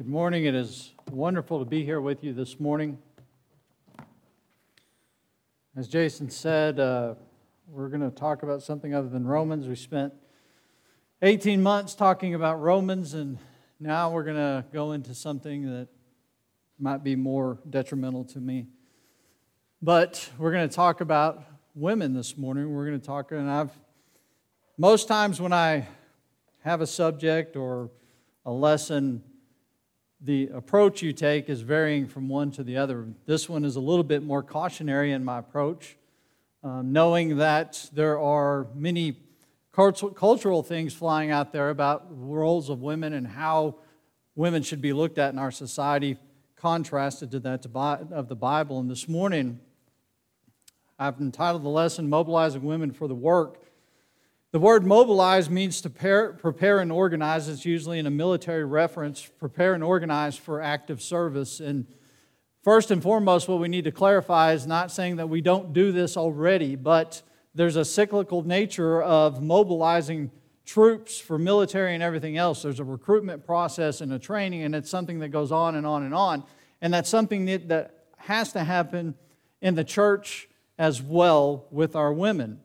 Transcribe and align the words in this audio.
Good 0.00 0.08
morning. 0.08 0.46
It 0.46 0.54
is 0.54 0.94
wonderful 1.10 1.58
to 1.58 1.66
be 1.66 1.84
here 1.84 2.00
with 2.00 2.24
you 2.24 2.32
this 2.32 2.58
morning. 2.58 2.96
As 5.76 5.88
Jason 5.88 6.30
said, 6.30 6.80
uh, 6.80 7.16
we're 7.68 7.90
going 7.90 8.00
to 8.00 8.10
talk 8.10 8.42
about 8.42 8.62
something 8.62 8.94
other 8.94 9.10
than 9.10 9.26
Romans. 9.26 9.68
We 9.68 9.74
spent 9.74 10.14
18 11.20 11.62
months 11.62 11.94
talking 11.94 12.34
about 12.34 12.62
Romans, 12.62 13.12
and 13.12 13.36
now 13.78 14.10
we're 14.10 14.22
going 14.22 14.38
to 14.38 14.64
go 14.72 14.92
into 14.92 15.14
something 15.14 15.66
that 15.66 15.88
might 16.78 17.04
be 17.04 17.14
more 17.14 17.58
detrimental 17.68 18.24
to 18.24 18.38
me. 18.38 18.68
But 19.82 20.30
we're 20.38 20.52
going 20.52 20.66
to 20.66 20.74
talk 20.74 21.02
about 21.02 21.44
women 21.74 22.14
this 22.14 22.38
morning. 22.38 22.72
We're 22.72 22.86
going 22.86 22.98
to 22.98 23.06
talk, 23.06 23.32
and 23.32 23.50
I've 23.50 23.78
most 24.78 25.08
times 25.08 25.42
when 25.42 25.52
I 25.52 25.86
have 26.60 26.80
a 26.80 26.86
subject 26.86 27.54
or 27.54 27.90
a 28.46 28.50
lesson 28.50 29.24
the 30.22 30.48
approach 30.48 31.02
you 31.02 31.12
take 31.12 31.48
is 31.48 31.62
varying 31.62 32.06
from 32.06 32.28
one 32.28 32.50
to 32.52 32.62
the 32.62 32.76
other. 32.76 33.06
This 33.26 33.48
one 33.48 33.64
is 33.64 33.76
a 33.76 33.80
little 33.80 34.04
bit 34.04 34.22
more 34.22 34.42
cautionary 34.42 35.12
in 35.12 35.24
my 35.24 35.38
approach, 35.38 35.96
um, 36.62 36.92
knowing 36.92 37.38
that 37.38 37.88
there 37.92 38.18
are 38.18 38.66
many 38.74 39.16
cultural 39.72 40.62
things 40.62 40.92
flying 40.92 41.30
out 41.30 41.52
there 41.52 41.70
about 41.70 42.06
roles 42.10 42.68
of 42.68 42.82
women 42.82 43.14
and 43.14 43.26
how 43.26 43.76
women 44.34 44.62
should 44.62 44.82
be 44.82 44.92
looked 44.92 45.16
at 45.16 45.32
in 45.32 45.38
our 45.38 45.50
society, 45.50 46.18
contrasted 46.56 47.30
to 47.30 47.40
that 47.40 47.64
of 48.12 48.28
the 48.28 48.36
Bible. 48.36 48.78
And 48.78 48.90
this 48.90 49.08
morning, 49.08 49.58
I've 50.98 51.18
entitled 51.18 51.62
the 51.62 51.70
lesson 51.70 52.10
Mobilizing 52.10 52.62
Women 52.62 52.92
for 52.92 53.08
the 53.08 53.14
Work. 53.14 53.62
The 54.52 54.58
word 54.58 54.84
mobilize 54.84 55.48
means 55.48 55.80
to 55.82 55.90
prepare, 55.90 56.32
prepare 56.32 56.80
and 56.80 56.90
organize. 56.90 57.48
It's 57.48 57.64
usually 57.64 58.00
in 58.00 58.06
a 58.06 58.10
military 58.10 58.64
reference, 58.64 59.24
prepare 59.24 59.74
and 59.74 59.84
organize 59.84 60.36
for 60.36 60.60
active 60.60 61.00
service. 61.00 61.60
And 61.60 61.86
first 62.64 62.90
and 62.90 63.00
foremost, 63.00 63.46
what 63.46 63.60
we 63.60 63.68
need 63.68 63.84
to 63.84 63.92
clarify 63.92 64.52
is 64.52 64.66
not 64.66 64.90
saying 64.90 65.16
that 65.16 65.28
we 65.28 65.40
don't 65.40 65.72
do 65.72 65.92
this 65.92 66.16
already, 66.16 66.74
but 66.74 67.22
there's 67.54 67.76
a 67.76 67.84
cyclical 67.84 68.42
nature 68.42 69.00
of 69.00 69.40
mobilizing 69.40 70.32
troops 70.64 71.16
for 71.16 71.38
military 71.38 71.94
and 71.94 72.02
everything 72.02 72.36
else. 72.36 72.62
There's 72.62 72.80
a 72.80 72.84
recruitment 72.84 73.46
process 73.46 74.00
and 74.00 74.12
a 74.12 74.18
training, 74.18 74.64
and 74.64 74.74
it's 74.74 74.90
something 74.90 75.20
that 75.20 75.28
goes 75.28 75.52
on 75.52 75.76
and 75.76 75.86
on 75.86 76.02
and 76.02 76.14
on. 76.14 76.42
And 76.80 76.92
that's 76.92 77.08
something 77.08 77.44
that, 77.44 77.68
that 77.68 78.06
has 78.16 78.52
to 78.54 78.64
happen 78.64 79.14
in 79.60 79.76
the 79.76 79.84
church 79.84 80.48
as 80.76 81.00
well 81.00 81.66
with 81.70 81.94
our 81.94 82.12
women. 82.12 82.58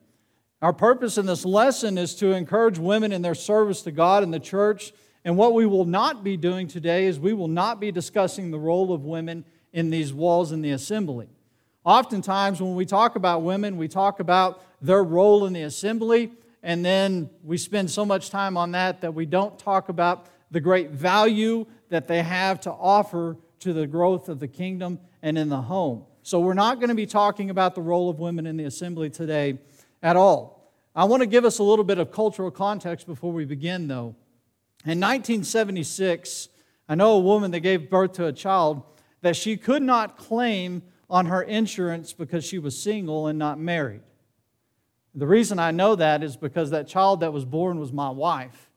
Our 0.62 0.72
purpose 0.72 1.18
in 1.18 1.26
this 1.26 1.44
lesson 1.44 1.98
is 1.98 2.14
to 2.16 2.32
encourage 2.32 2.78
women 2.78 3.12
in 3.12 3.20
their 3.20 3.34
service 3.34 3.82
to 3.82 3.90
God 3.90 4.22
and 4.22 4.32
the 4.32 4.40
church. 4.40 4.92
And 5.22 5.36
what 5.36 5.52
we 5.52 5.66
will 5.66 5.84
not 5.84 6.24
be 6.24 6.38
doing 6.38 6.66
today 6.66 7.04
is 7.04 7.20
we 7.20 7.34
will 7.34 7.48
not 7.48 7.78
be 7.78 7.92
discussing 7.92 8.50
the 8.50 8.58
role 8.58 8.92
of 8.92 9.04
women 9.04 9.44
in 9.74 9.90
these 9.90 10.14
walls 10.14 10.52
in 10.52 10.62
the 10.62 10.70
assembly. 10.70 11.28
Oftentimes, 11.84 12.62
when 12.62 12.74
we 12.74 12.86
talk 12.86 13.16
about 13.16 13.42
women, 13.42 13.76
we 13.76 13.86
talk 13.86 14.18
about 14.18 14.62
their 14.80 15.04
role 15.04 15.44
in 15.44 15.52
the 15.52 15.62
assembly, 15.62 16.32
and 16.62 16.82
then 16.82 17.28
we 17.44 17.58
spend 17.58 17.90
so 17.90 18.06
much 18.06 18.30
time 18.30 18.56
on 18.56 18.72
that 18.72 19.02
that 19.02 19.12
we 19.12 19.26
don't 19.26 19.58
talk 19.58 19.90
about 19.90 20.26
the 20.50 20.60
great 20.60 20.90
value 20.90 21.66
that 21.90 22.08
they 22.08 22.22
have 22.22 22.60
to 22.60 22.72
offer 22.72 23.36
to 23.60 23.72
the 23.74 23.86
growth 23.86 24.28
of 24.30 24.40
the 24.40 24.48
kingdom 24.48 24.98
and 25.22 25.36
in 25.36 25.50
the 25.50 25.60
home. 25.60 26.04
So, 26.22 26.40
we're 26.40 26.54
not 26.54 26.76
going 26.76 26.88
to 26.88 26.94
be 26.94 27.06
talking 27.06 27.50
about 27.50 27.74
the 27.74 27.82
role 27.82 28.08
of 28.08 28.18
women 28.18 28.46
in 28.46 28.56
the 28.56 28.64
assembly 28.64 29.10
today 29.10 29.58
at 30.06 30.14
all. 30.14 30.72
I 30.94 31.04
want 31.04 31.22
to 31.22 31.26
give 31.26 31.44
us 31.44 31.58
a 31.58 31.64
little 31.64 31.84
bit 31.84 31.98
of 31.98 32.12
cultural 32.12 32.52
context 32.52 33.08
before 33.08 33.32
we 33.32 33.44
begin, 33.44 33.88
though. 33.88 34.14
In 34.84 35.00
1976, 35.00 36.48
I 36.88 36.94
know 36.94 37.14
a 37.14 37.18
woman 37.18 37.50
that 37.50 37.60
gave 37.60 37.90
birth 37.90 38.12
to 38.12 38.26
a 38.26 38.32
child 38.32 38.84
that 39.22 39.34
she 39.34 39.56
could 39.56 39.82
not 39.82 40.16
claim 40.16 40.84
on 41.10 41.26
her 41.26 41.42
insurance 41.42 42.12
because 42.12 42.44
she 42.44 42.60
was 42.60 42.80
single 42.80 43.26
and 43.26 43.36
not 43.36 43.58
married. 43.58 44.02
The 45.12 45.26
reason 45.26 45.58
I 45.58 45.72
know 45.72 45.96
that 45.96 46.22
is 46.22 46.36
because 46.36 46.70
that 46.70 46.86
child 46.86 47.18
that 47.20 47.32
was 47.32 47.44
born 47.44 47.80
was 47.80 47.92
my 47.92 48.10
wife, 48.10 48.70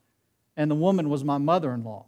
and 0.57 0.71
the 0.71 0.75
woman 0.75 1.09
was 1.09 1.23
my 1.23 1.37
mother 1.37 1.71
in 1.75 1.83
law. 1.83 2.07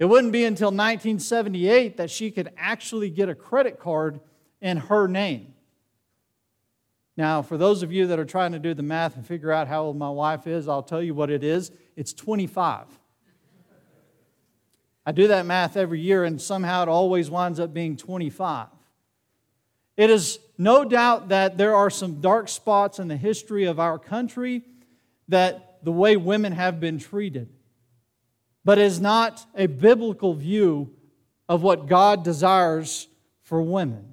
It 0.00 0.06
wouldn't 0.06 0.32
be 0.32 0.44
until 0.44 0.70
1978 0.70 1.96
that 1.96 2.10
she 2.10 2.32
could 2.32 2.50
actually 2.56 3.08
get 3.08 3.28
a 3.28 3.36
credit 3.36 3.78
card 3.78 4.18
in 4.60 4.78
her 4.78 5.06
name. 5.06 5.51
Now, 7.16 7.42
for 7.42 7.58
those 7.58 7.82
of 7.82 7.92
you 7.92 8.06
that 8.06 8.18
are 8.18 8.24
trying 8.24 8.52
to 8.52 8.58
do 8.58 8.72
the 8.72 8.82
math 8.82 9.16
and 9.16 9.26
figure 9.26 9.52
out 9.52 9.68
how 9.68 9.84
old 9.84 9.98
my 9.98 10.08
wife 10.08 10.46
is, 10.46 10.66
I'll 10.66 10.82
tell 10.82 11.02
you 11.02 11.14
what 11.14 11.30
it 11.30 11.44
is 11.44 11.70
it's 11.96 12.12
25. 12.12 12.86
I 15.04 15.12
do 15.12 15.28
that 15.28 15.46
math 15.46 15.76
every 15.76 16.00
year, 16.00 16.24
and 16.24 16.40
somehow 16.40 16.84
it 16.84 16.88
always 16.88 17.28
winds 17.28 17.58
up 17.58 17.74
being 17.74 17.96
25. 17.96 18.68
It 19.96 20.10
is 20.10 20.38
no 20.56 20.84
doubt 20.84 21.28
that 21.28 21.58
there 21.58 21.74
are 21.74 21.90
some 21.90 22.20
dark 22.20 22.48
spots 22.48 22.98
in 22.98 23.08
the 23.08 23.16
history 23.16 23.64
of 23.64 23.80
our 23.80 23.98
country 23.98 24.62
that 25.28 25.84
the 25.84 25.92
way 25.92 26.16
women 26.16 26.52
have 26.52 26.80
been 26.80 26.98
treated, 26.98 27.48
but 28.64 28.78
is 28.78 29.00
not 29.00 29.44
a 29.56 29.66
biblical 29.66 30.34
view 30.34 30.94
of 31.48 31.62
what 31.62 31.86
God 31.86 32.22
desires 32.22 33.08
for 33.42 33.60
women. 33.60 34.11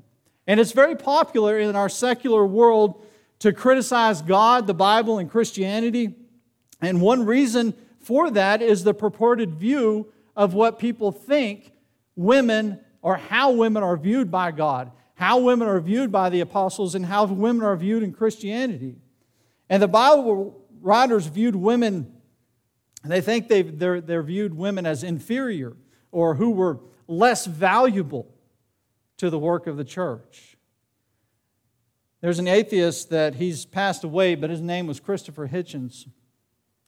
And 0.49 0.59
it's 0.59 0.71
very 0.71 0.95
popular 0.95 1.59
in 1.59 1.75
our 1.75 1.89
secular 1.89 2.43
world 2.43 3.05
to 3.37 3.53
criticize 3.53 4.23
God, 4.23 4.65
the 4.65 4.73
Bible, 4.73 5.19
and 5.19 5.29
Christianity. 5.29 6.15
And 6.81 7.01
one 7.01 7.23
reason 7.27 7.75
for 7.99 8.31
that 8.31 8.63
is 8.63 8.83
the 8.83 8.95
purported 8.95 9.53
view 9.53 10.11
of 10.35 10.55
what 10.55 10.79
people 10.79 11.11
think 11.11 11.71
women 12.15 12.79
or 13.03 13.17
how 13.17 13.51
women 13.51 13.83
are 13.83 13.95
viewed 13.95 14.31
by 14.31 14.49
God, 14.49 14.91
how 15.13 15.37
women 15.37 15.67
are 15.67 15.79
viewed 15.79 16.11
by 16.11 16.29
the 16.29 16.39
apostles, 16.39 16.95
and 16.95 17.05
how 17.05 17.25
women 17.25 17.63
are 17.63 17.75
viewed 17.75 18.01
in 18.01 18.11
Christianity. 18.11 18.95
And 19.69 19.83
the 19.83 19.87
Bible 19.87 20.65
writers 20.81 21.27
viewed 21.27 21.55
women, 21.55 22.11
they 23.05 23.21
think 23.21 23.49
they 23.49 23.61
they're, 23.61 24.01
they're 24.01 24.23
viewed 24.23 24.55
women 24.55 24.87
as 24.87 25.03
inferior 25.03 25.77
or 26.11 26.33
who 26.33 26.49
were 26.49 26.79
less 27.07 27.45
valuable 27.45 28.33
to 29.19 29.29
the 29.29 29.39
work 29.39 29.67
of 29.67 29.77
the 29.77 29.83
church. 29.83 30.57
There's 32.21 32.39
an 32.39 32.47
atheist 32.47 33.09
that 33.11 33.35
he's 33.35 33.65
passed 33.65 34.03
away, 34.03 34.35
but 34.35 34.49
his 34.49 34.61
name 34.61 34.87
was 34.87 34.99
Christopher 34.99 35.47
Hitchens. 35.47 36.07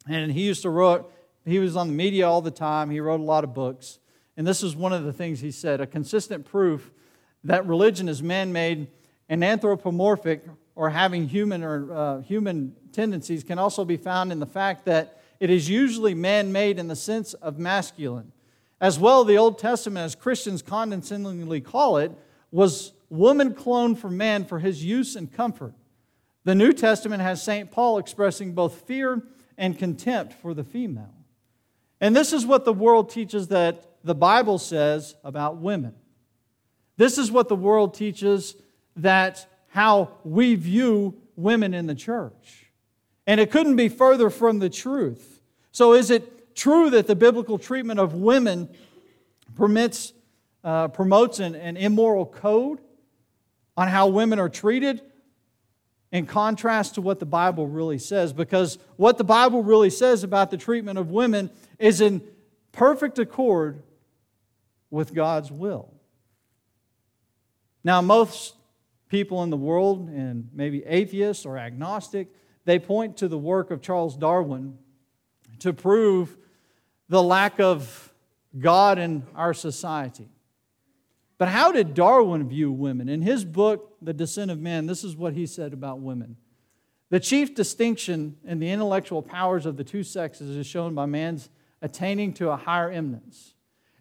And 0.09 0.31
he 0.31 0.41
used 0.41 0.63
to 0.63 0.69
write, 0.69 1.03
he 1.45 1.59
was 1.59 1.75
on 1.75 1.87
the 1.87 1.93
media 1.93 2.27
all 2.27 2.41
the 2.41 2.51
time. 2.51 2.89
He 2.89 2.99
wrote 2.99 3.19
a 3.19 3.23
lot 3.23 3.43
of 3.43 3.53
books. 3.53 3.99
And 4.35 4.47
this 4.47 4.63
is 4.63 4.75
one 4.75 4.93
of 4.93 5.03
the 5.03 5.13
things 5.13 5.39
he 5.39 5.51
said 5.51 5.81
a 5.81 5.87
consistent 5.87 6.45
proof 6.45 6.91
that 7.43 7.65
religion 7.65 8.07
is 8.07 8.21
man 8.21 8.51
made 8.51 8.87
and 9.29 9.43
anthropomorphic 9.43 10.45
or 10.75 10.89
having 10.89 11.27
human 11.27 11.63
or 11.63 11.93
uh, 11.93 12.21
human 12.21 12.75
tendencies 12.91 13.43
can 13.43 13.59
also 13.59 13.85
be 13.85 13.97
found 13.97 14.31
in 14.31 14.39
the 14.39 14.45
fact 14.45 14.85
that 14.85 15.21
it 15.39 15.49
is 15.49 15.69
usually 15.69 16.13
man 16.13 16.51
made 16.51 16.79
in 16.79 16.87
the 16.87 16.95
sense 16.95 17.33
of 17.35 17.57
masculine. 17.57 18.31
As 18.81 18.97
well, 18.97 19.23
the 19.23 19.37
Old 19.37 19.59
Testament, 19.59 20.03
as 20.03 20.15
Christians 20.15 20.63
condescendingly 20.63 21.61
call 21.61 21.97
it, 21.97 22.11
was 22.49 22.93
woman 23.09 23.53
cloned 23.53 23.99
from 23.99 24.17
man 24.17 24.43
for 24.43 24.57
his 24.57 24.83
use 24.83 25.15
and 25.15 25.31
comfort. 25.31 25.75
The 26.45 26.55
New 26.55 26.73
Testament 26.73 27.21
has 27.21 27.43
St. 27.43 27.69
Paul 27.69 27.99
expressing 27.99 28.53
both 28.53 28.81
fear 28.81 29.21
and 29.55 29.77
contempt 29.77 30.33
for 30.33 30.55
the 30.55 30.63
female. 30.63 31.13
And 31.99 32.15
this 32.15 32.33
is 32.33 32.43
what 32.43 32.65
the 32.65 32.73
world 32.73 33.11
teaches 33.11 33.49
that 33.49 33.85
the 34.03 34.15
Bible 34.15 34.57
says 34.57 35.13
about 35.23 35.57
women. 35.57 35.93
This 36.97 37.19
is 37.19 37.31
what 37.31 37.49
the 37.49 37.55
world 37.55 37.93
teaches 37.93 38.55
that 38.95 39.45
how 39.67 40.09
we 40.23 40.55
view 40.55 41.15
women 41.35 41.75
in 41.75 41.85
the 41.85 41.93
church. 41.93 42.71
And 43.27 43.39
it 43.39 43.51
couldn't 43.51 43.75
be 43.75 43.89
further 43.89 44.31
from 44.31 44.57
the 44.57 44.69
truth. 44.69 45.41
So, 45.71 45.93
is 45.93 46.09
it 46.09 46.40
true 46.61 46.91
that 46.91 47.07
the 47.07 47.15
biblical 47.15 47.57
treatment 47.57 47.99
of 47.99 48.13
women 48.13 48.69
permits, 49.55 50.13
uh, 50.63 50.87
promotes 50.89 51.39
an, 51.39 51.55
an 51.55 51.75
immoral 51.75 52.23
code 52.23 52.79
on 53.75 53.87
how 53.87 54.05
women 54.05 54.37
are 54.37 54.47
treated 54.47 55.01
in 56.11 56.27
contrast 56.27 56.93
to 56.93 57.01
what 57.01 57.19
the 57.19 57.25
Bible 57.25 57.65
really 57.65 57.97
says, 57.97 58.31
because 58.31 58.77
what 58.95 59.17
the 59.17 59.23
Bible 59.23 59.63
really 59.63 59.89
says 59.89 60.23
about 60.23 60.51
the 60.51 60.57
treatment 60.57 60.99
of 60.99 61.09
women 61.09 61.49
is 61.79 61.99
in 61.99 62.21
perfect 62.71 63.17
accord 63.17 63.81
with 64.91 65.15
God's 65.15 65.51
will. 65.51 65.91
Now, 67.83 68.01
most 68.01 68.53
people 69.09 69.41
in 69.41 69.49
the 69.49 69.57
world, 69.57 70.09
and 70.09 70.47
maybe 70.53 70.85
atheists 70.85 71.43
or 71.43 71.57
agnostic, 71.57 72.27
they 72.65 72.77
point 72.77 73.17
to 73.17 73.27
the 73.27 73.37
work 73.39 73.71
of 73.71 73.81
Charles 73.81 74.15
Darwin 74.15 74.77
to 75.57 75.73
prove 75.73 76.37
the 77.11 77.21
lack 77.21 77.59
of 77.59 78.13
God 78.57 78.97
in 78.97 79.23
our 79.35 79.53
society. 79.53 80.29
But 81.37 81.49
how 81.49 81.73
did 81.73 81.93
Darwin 81.93 82.47
view 82.47 82.71
women? 82.71 83.09
In 83.09 83.21
his 83.21 83.43
book, 83.43 83.97
The 84.01 84.13
Descent 84.13 84.49
of 84.49 84.61
Man, 84.61 84.85
this 84.85 85.03
is 85.03 85.17
what 85.17 85.33
he 85.33 85.45
said 85.45 85.73
about 85.73 85.99
women. 85.99 86.37
The 87.09 87.19
chief 87.19 87.53
distinction 87.53 88.37
in 88.45 88.59
the 88.59 88.71
intellectual 88.71 89.21
powers 89.21 89.65
of 89.65 89.75
the 89.75 89.83
two 89.83 90.03
sexes 90.03 90.55
is 90.55 90.65
shown 90.65 90.95
by 90.95 91.05
man's 91.05 91.49
attaining 91.81 92.31
to 92.35 92.49
a 92.49 92.55
higher 92.55 92.89
eminence. 92.89 93.55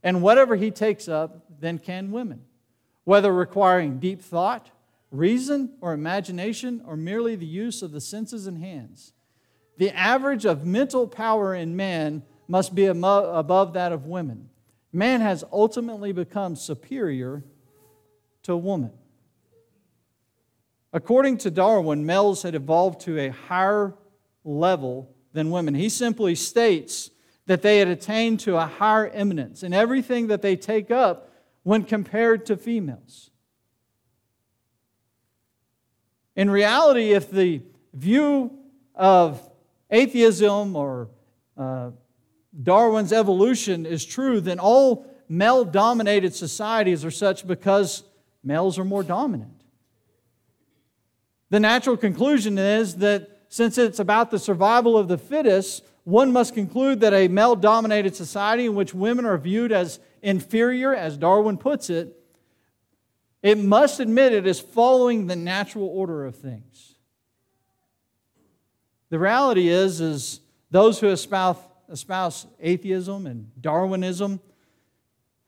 And 0.05 0.23
whatever 0.23 0.55
he 0.55 0.71
takes 0.71 1.09
up, 1.09 1.47
then 1.59 1.81
can 1.81 2.13
women, 2.13 2.43
whether 3.03 3.35
requiring 3.35 3.99
deep 3.99 4.23
thought, 4.23 4.71
reason, 5.11 5.73
or 5.81 5.95
imagination, 5.95 6.81
or 6.87 6.97
merely 6.97 7.35
the 7.35 7.45
use 7.45 7.83
of 7.83 7.91
the 7.91 8.01
senses 8.01 8.47
and 8.47 8.59
hands. 8.59 9.15
The 9.79 9.91
average 9.91 10.45
of 10.45 10.65
mental 10.65 11.09
power 11.09 11.57
in 11.57 11.75
man 11.75 12.23
must 12.51 12.75
be 12.75 12.87
above 12.87 13.75
that 13.75 13.93
of 13.93 14.07
women. 14.07 14.49
Man 14.93 15.21
has 15.21 15.45
ultimately 15.53 16.11
become 16.11 16.57
superior 16.57 17.45
to 18.43 18.57
woman. 18.57 18.91
According 20.93 21.39
to 21.39 21.51
Darwin, 21.53 22.05
males 22.05 22.43
had 22.43 22.57
evolved 22.57 23.03
to 23.03 23.17
a 23.21 23.29
higher 23.29 23.95
level 24.43 25.15
than 25.33 25.53
women. 25.53 25.77
He 25.77 25.89
simply 25.89 26.35
states 26.35 27.11
that 27.47 27.63
they 27.63 27.79
had 27.79 27.87
attained 27.87 28.41
to 28.41 28.57
a 28.57 28.67
higher 28.67 29.07
eminence 29.07 29.63
in 29.63 29.73
everything 29.73 30.27
that 30.27 30.43
they 30.43 30.57
take 30.57 30.91
up 30.91 31.31
when 31.63 31.85
compared 31.85 32.47
to 32.47 32.57
females. 32.57 33.31
In 36.35 36.51
reality, 36.51 37.13
if 37.13 37.31
the 37.31 37.63
view 37.95 38.59
of 38.97 39.41
atheism 39.89 40.75
or 40.75 41.11
uh, 41.57 41.91
Darwin's 42.63 43.13
evolution 43.13 43.87
is 43.87 44.05
true, 44.05 44.41
then 44.41 44.59
all 44.59 45.07
male 45.29 45.65
dominated 45.65 46.35
societies 46.35 47.05
are 47.05 47.11
such 47.11 47.47
because 47.47 48.03
males 48.43 48.79
are 48.79 48.85
more 48.85 49.03
dominant. 49.03 49.63
The 51.51 51.61
natural 51.61 51.97
conclusion 51.97 52.59
is 52.59 52.97
that 52.97 53.29
since 53.49 53.79
it's 53.79 53.99
about 53.99 54.31
the 54.31 54.39
survival 54.39 54.97
of 54.97 55.09
the 55.09 55.19
fittest, 55.19 55.85
one 56.05 56.33
must 56.33 56.55
conclude 56.55 57.01
that 57.01 57.13
a 57.13 57.29
male 57.29 57.57
dominated 57.57 58.17
society 58.17 58.67
in 58.67 58.75
which 58.75 58.95
women 58.95 59.25
are 59.25 59.39
viewed 59.39 59.73
as 59.73 60.01
inferior, 60.23 60.95
as 60.95 61.17
Darwin 61.17 61.57
puts 61.57 61.91
it, 61.91 62.17
it 63.43 63.59
must 63.59 64.01
admit 64.01 64.33
it 64.33 64.47
is 64.47 64.61
following 64.61 65.27
the 65.27 65.37
natural 65.37 65.87
order 65.87 66.27
of 66.27 66.37
things. 66.37 66.95
The 69.09 69.19
reality 69.19 69.69
is, 69.69 70.01
is 70.01 70.41
those 70.71 71.01
who 71.01 71.09
espouse, 71.09 71.57
espouse 71.91 72.47
atheism 72.61 73.27
and 73.27 73.51
Darwinism 73.61 74.41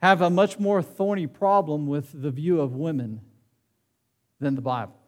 have 0.01 0.21
a 0.21 0.31
much 0.31 0.59
more 0.59 0.83
thorny 0.83 1.27
problem 1.27 1.87
with 1.87 2.23
the 2.23 2.31
view 2.31 2.61
of 2.61 2.75
women 2.75 3.21
than 4.41 4.57
the 4.57 4.61
Bible. 4.61 4.99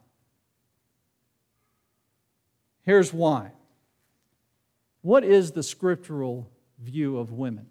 Here's 2.83 3.11
why. 3.13 3.51
What 5.01 5.23
is 5.23 5.51
the 5.51 5.63
scriptural 5.63 6.49
view 6.79 7.17
of 7.17 7.31
women? 7.31 7.67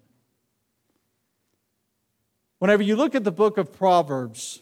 Whenever 2.59 2.83
you 2.83 2.95
look 2.95 3.15
at 3.15 3.23
the 3.23 3.31
book 3.31 3.57
of 3.57 3.73
Proverbs, 3.73 4.61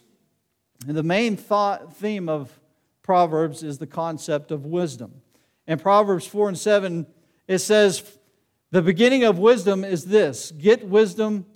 the 0.86 1.02
main 1.02 1.36
thought 1.36 1.96
theme 1.96 2.28
of 2.28 2.58
Proverbs 3.02 3.62
is 3.62 3.78
the 3.78 3.86
concept 3.86 4.50
of 4.50 4.64
wisdom. 4.64 5.22
In 5.66 5.78
Proverbs 5.78 6.26
4 6.26 6.48
and 6.48 6.58
7, 6.58 7.06
it 7.46 7.58
says, 7.58 8.18
The 8.74 8.82
beginning 8.82 9.22
of 9.22 9.38
wisdom 9.38 9.84
is 9.84 10.06
this 10.06 10.50
get 10.50 10.88
wisdom, 10.88 11.46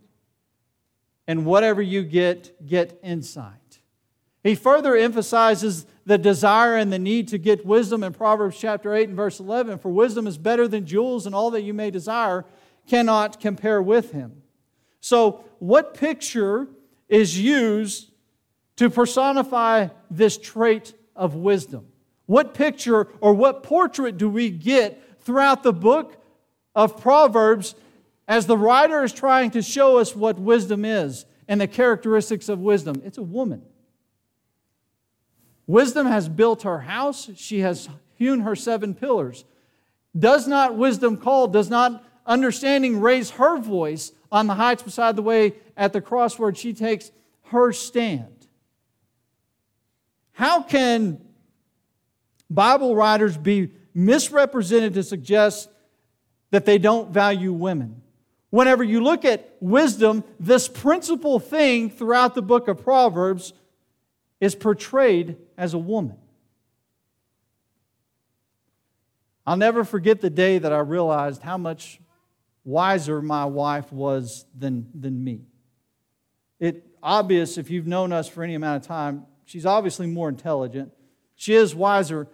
and 1.26 1.44
whatever 1.44 1.82
you 1.82 2.04
get, 2.04 2.64
get 2.64 2.96
insight. 3.02 3.80
He 4.44 4.54
further 4.54 4.94
emphasizes 4.94 5.84
the 6.06 6.16
desire 6.16 6.76
and 6.76 6.92
the 6.92 6.98
need 7.00 7.26
to 7.28 7.38
get 7.38 7.66
wisdom 7.66 8.04
in 8.04 8.12
Proverbs 8.12 8.56
chapter 8.56 8.94
8 8.94 9.08
and 9.08 9.16
verse 9.16 9.40
11. 9.40 9.78
For 9.78 9.88
wisdom 9.88 10.28
is 10.28 10.38
better 10.38 10.68
than 10.68 10.86
jewels, 10.86 11.26
and 11.26 11.34
all 11.34 11.50
that 11.50 11.62
you 11.62 11.74
may 11.74 11.90
desire 11.90 12.44
cannot 12.86 13.40
compare 13.40 13.82
with 13.82 14.12
him. 14.12 14.40
So, 15.00 15.44
what 15.58 15.94
picture 15.94 16.68
is 17.08 17.36
used 17.36 18.12
to 18.76 18.88
personify 18.88 19.88
this 20.08 20.38
trait 20.38 20.94
of 21.16 21.34
wisdom? 21.34 21.88
What 22.26 22.54
picture 22.54 23.08
or 23.20 23.34
what 23.34 23.64
portrait 23.64 24.18
do 24.18 24.28
we 24.28 24.50
get 24.50 25.20
throughout 25.20 25.64
the 25.64 25.72
book 25.72 26.14
of 26.74 27.00
Proverbs 27.00 27.74
as 28.26 28.46
the 28.46 28.56
writer 28.56 29.02
is 29.02 29.12
trying 29.12 29.50
to 29.52 29.62
show 29.62 29.98
us 29.98 30.14
what 30.14 30.38
wisdom 30.38 30.84
is 30.84 31.24
and 31.48 31.60
the 31.60 31.66
characteristics 31.66 32.48
of 32.48 32.60
wisdom? 32.60 33.02
It's 33.04 33.18
a 33.18 33.22
woman. 33.22 33.62
Wisdom 35.66 36.06
has 36.06 36.28
built 36.28 36.62
her 36.62 36.80
house, 36.80 37.30
she 37.36 37.60
has 37.60 37.88
hewn 38.14 38.40
her 38.40 38.56
seven 38.56 38.94
pillars. 38.94 39.44
Does 40.18 40.48
not 40.48 40.76
wisdom 40.76 41.16
call, 41.16 41.46
does 41.48 41.70
not 41.70 42.04
understanding 42.26 43.00
raise 43.00 43.30
her 43.30 43.58
voice 43.58 44.12
on 44.32 44.46
the 44.46 44.54
heights 44.54 44.82
beside 44.82 45.16
the 45.16 45.22
way 45.22 45.54
at 45.76 45.92
the 45.92 46.00
crossword? 46.00 46.56
She 46.56 46.72
takes 46.72 47.10
her 47.44 47.72
stand. 47.72 48.46
How 50.32 50.62
can 50.62 51.20
Bible 52.48 52.94
writers 52.94 53.36
be 53.36 53.72
misrepresented 53.92 54.94
to 54.94 55.02
suggest 55.02 55.68
that 56.50 56.64
they 56.64 56.78
don't 56.78 57.10
value 57.10 57.52
women? 57.52 58.02
Whenever 58.50 58.82
you 58.82 59.02
look 59.02 59.24
at 59.24 59.56
wisdom, 59.60 60.24
this 60.40 60.68
principal 60.68 61.38
thing 61.38 61.90
throughout 61.90 62.34
the 62.34 62.42
book 62.42 62.68
of 62.68 62.82
Proverbs 62.82 63.52
is 64.40 64.54
portrayed 64.54 65.36
as 65.56 65.74
a 65.74 65.78
woman. 65.78 66.16
I'll 69.46 69.56
never 69.56 69.84
forget 69.84 70.20
the 70.20 70.30
day 70.30 70.58
that 70.58 70.72
I 70.72 70.78
realized 70.80 71.42
how 71.42 71.58
much 71.58 72.00
wiser 72.64 73.22
my 73.22 73.46
wife 73.46 73.90
was 73.92 74.44
than, 74.56 74.88
than 74.94 75.24
me. 75.24 75.40
It 76.60 76.86
obvious 77.02 77.56
if 77.56 77.70
you've 77.70 77.86
known 77.86 78.12
us 78.12 78.28
for 78.28 78.42
any 78.42 78.54
amount 78.54 78.82
of 78.82 78.86
time, 78.86 79.24
she's 79.44 79.64
obviously 79.64 80.06
more 80.06 80.28
intelligent. 80.28 80.92
She 81.34 81.54
is 81.54 81.74
wiser, 81.74 82.28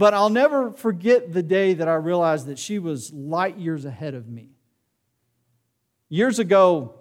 but 0.00 0.14
I'll 0.14 0.30
never 0.30 0.70
forget 0.70 1.30
the 1.30 1.42
day 1.42 1.74
that 1.74 1.86
I 1.86 1.92
realized 1.96 2.46
that 2.46 2.58
she 2.58 2.78
was 2.78 3.12
light 3.12 3.58
years 3.58 3.84
ahead 3.84 4.14
of 4.14 4.26
me. 4.26 4.48
Years 6.08 6.38
ago, 6.38 6.94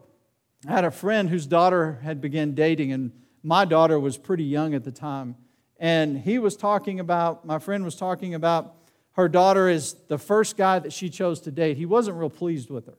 I 0.68 0.74
had 0.74 0.84
a 0.84 0.92
friend 0.92 1.30
whose 1.30 1.48
daughter 1.48 2.02
had 2.04 2.20
begun 2.20 2.56
dating 2.56 2.92
and 2.92 3.14
my 3.42 3.64
daughter 3.64 3.98
was 3.98 4.18
pretty 4.18 4.44
young 4.44 4.74
at 4.74 4.84
the 4.84 4.92
time. 4.92 5.38
And 5.80 6.18
he 6.18 6.40
was 6.40 6.58
talking 6.58 7.00
about, 7.00 7.46
my 7.46 7.58
friend 7.58 7.86
was 7.86 7.96
talking 7.96 8.34
about 8.34 8.76
her 9.14 9.30
daughter 9.30 9.70
is 9.70 9.94
the 10.10 10.18
first 10.18 10.58
guy 10.58 10.80
that 10.80 10.92
she 10.92 11.10
chose 11.10 11.40
to 11.42 11.52
date. 11.52 11.78
He 11.78 11.86
wasn't 11.86 12.18
real 12.18 12.30
pleased 12.30 12.70
with 12.70 12.88
her. 12.88 12.98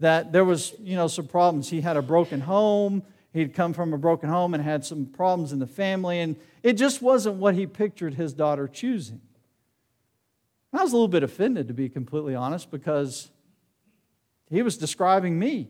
That 0.00 0.32
there 0.32 0.44
was, 0.44 0.74
you 0.80 0.96
know, 0.96 1.06
some 1.06 1.28
problems. 1.28 1.70
He 1.70 1.80
had 1.80 1.96
a 1.96 2.02
broken 2.02 2.40
home. 2.40 3.04
He'd 3.32 3.54
come 3.54 3.72
from 3.72 3.92
a 3.94 3.98
broken 3.98 4.28
home 4.28 4.52
and 4.54 4.62
had 4.62 4.84
some 4.84 5.06
problems 5.06 5.52
in 5.52 5.58
the 5.58 5.66
family. 5.66 6.20
And 6.20 6.36
it 6.62 6.74
just 6.74 7.00
wasn't 7.00 7.36
what 7.36 7.54
he 7.54 7.66
pictured 7.66 8.14
his 8.14 8.32
daughter 8.32 8.68
choosing. 8.68 9.20
I 10.72 10.82
was 10.82 10.92
a 10.92 10.96
little 10.96 11.08
bit 11.08 11.22
offended, 11.22 11.68
to 11.68 11.74
be 11.74 11.88
completely 11.88 12.34
honest, 12.34 12.70
because 12.70 13.30
he 14.50 14.62
was 14.62 14.76
describing 14.76 15.38
me. 15.38 15.68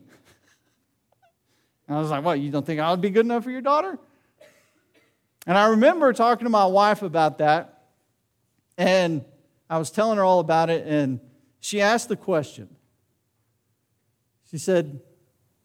And 1.87 1.97
I 1.97 1.99
was 2.01 2.09
like, 2.09 2.23
What, 2.23 2.39
you 2.39 2.51
don't 2.51 2.65
think 2.65 2.79
I 2.79 2.91
would 2.91 3.01
be 3.01 3.09
good 3.09 3.25
enough 3.25 3.43
for 3.43 3.51
your 3.51 3.61
daughter? 3.61 3.99
And 5.45 5.57
I 5.57 5.69
remember 5.69 6.13
talking 6.13 6.45
to 6.45 6.49
my 6.49 6.65
wife 6.65 7.01
about 7.01 7.39
that, 7.39 7.83
and 8.77 9.25
I 9.69 9.77
was 9.77 9.91
telling 9.91 10.17
her 10.17 10.23
all 10.23 10.39
about 10.39 10.69
it, 10.69 10.87
and 10.87 11.19
she 11.59 11.81
asked 11.81 12.07
the 12.07 12.15
question. 12.15 12.69
She 14.49 14.57
said, 14.57 15.01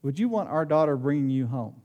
Would 0.02 0.18
you 0.18 0.28
want 0.28 0.48
our 0.48 0.64
daughter 0.64 0.96
bringing 0.96 1.30
you 1.30 1.46
home? 1.46 1.82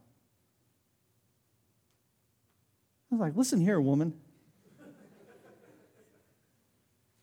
I 2.96 3.01
was 3.13 3.22
like, 3.22 3.36
Listen 3.36 3.62
here, 3.62 3.79
woman. 3.79 4.13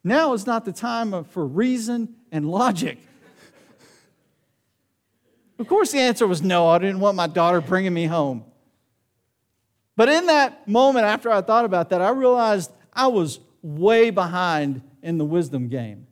Now 0.02 0.32
is 0.32 0.46
not 0.46 0.64
the 0.64 0.72
time 0.72 1.24
for 1.24 1.46
reason 1.46 2.16
and 2.32 2.50
logic. 2.50 2.98
Of 5.58 5.68
course, 5.68 5.92
the 5.92 5.98
answer 5.98 6.26
was 6.26 6.40
no. 6.40 6.68
I 6.68 6.78
didn't 6.78 7.00
want 7.00 7.16
my 7.16 7.26
daughter 7.26 7.60
bringing 7.60 7.92
me 7.92 8.06
home. 8.06 8.44
But 9.94 10.08
in 10.08 10.24
that 10.26 10.66
moment, 10.66 11.04
after 11.04 11.30
I 11.30 11.42
thought 11.42 11.66
about 11.66 11.90
that, 11.90 12.00
I 12.00 12.08
realized 12.08 12.70
I 12.94 13.08
was 13.08 13.40
way 13.60 14.08
behind 14.08 14.80
in 15.02 15.18
the 15.18 15.24
wisdom 15.26 15.68
game. 15.68 16.06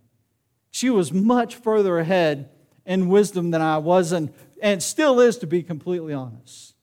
She 0.71 0.91
was 0.91 1.15
much 1.15 1.55
further 1.55 1.99
ahead 1.99 2.51
in 2.85 3.09
wisdom 3.09 3.51
than 3.51 3.63
I 3.63 3.79
was, 3.79 4.13
and, 4.13 4.35
and 4.61 4.83
still 4.83 5.19
is, 5.19 5.39
to 5.39 5.47
be 5.47 5.63
completely 5.63 6.13
honest. 6.13 6.75